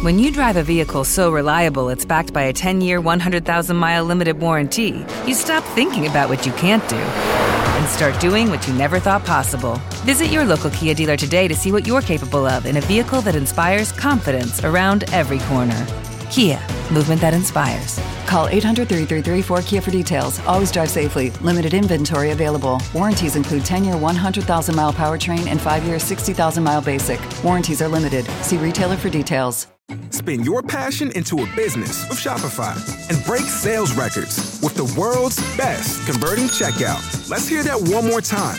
When 0.00 0.18
you 0.18 0.32
drive 0.32 0.56
a 0.56 0.62
vehicle 0.62 1.04
so 1.04 1.30
reliable 1.30 1.90
it's 1.90 2.06
backed 2.06 2.32
by 2.32 2.44
a 2.44 2.54
10 2.54 2.80
year, 2.80 3.02
100,000 3.02 3.76
mile 3.76 4.04
limited 4.06 4.40
warranty, 4.40 5.04
you 5.26 5.34
stop 5.34 5.62
thinking 5.74 6.06
about 6.06 6.30
what 6.30 6.46
you 6.46 6.52
can't 6.52 6.88
do 6.88 6.96
and 6.96 7.86
start 7.86 8.18
doing 8.18 8.48
what 8.48 8.66
you 8.66 8.72
never 8.72 8.98
thought 8.98 9.26
possible. 9.26 9.74
Visit 10.06 10.28
your 10.28 10.46
local 10.46 10.70
Kia 10.70 10.94
dealer 10.94 11.18
today 11.18 11.48
to 11.48 11.54
see 11.54 11.70
what 11.70 11.86
you're 11.86 12.00
capable 12.00 12.46
of 12.46 12.64
in 12.64 12.78
a 12.78 12.80
vehicle 12.80 13.20
that 13.20 13.36
inspires 13.36 13.92
confidence 13.92 14.64
around 14.64 15.04
every 15.12 15.40
corner. 15.40 15.86
Kia, 16.34 16.58
movement 16.92 17.20
that 17.20 17.32
inspires. 17.32 18.00
Call 18.26 18.48
800 18.48 18.88
333 18.88 19.56
4KIA 19.56 19.80
for 19.80 19.92
details. 19.92 20.40
Always 20.46 20.72
drive 20.72 20.90
safely. 20.90 21.30
Limited 21.42 21.74
inventory 21.74 22.32
available. 22.32 22.82
Warranties 22.92 23.36
include 23.36 23.64
10 23.64 23.84
year 23.84 23.96
100,000 23.96 24.74
mile 24.74 24.92
powertrain 24.92 25.46
and 25.46 25.60
5 25.60 25.84
year 25.84 26.00
60,000 26.00 26.64
mile 26.64 26.82
basic. 26.82 27.20
Warranties 27.44 27.80
are 27.80 27.86
limited. 27.86 28.26
See 28.42 28.56
retailer 28.56 28.96
for 28.96 29.08
details. 29.10 29.68
Spin 30.10 30.42
your 30.42 30.60
passion 30.60 31.12
into 31.12 31.40
a 31.40 31.46
business 31.54 32.08
with 32.08 32.18
Shopify 32.18 32.74
and 33.10 33.24
break 33.24 33.42
sales 33.42 33.92
records 33.94 34.58
with 34.60 34.74
the 34.74 34.92
world's 34.98 35.36
best 35.56 36.04
converting 36.04 36.46
checkout. 36.46 37.30
Let's 37.30 37.46
hear 37.46 37.62
that 37.62 37.80
one 37.80 38.08
more 38.08 38.20
time. 38.20 38.58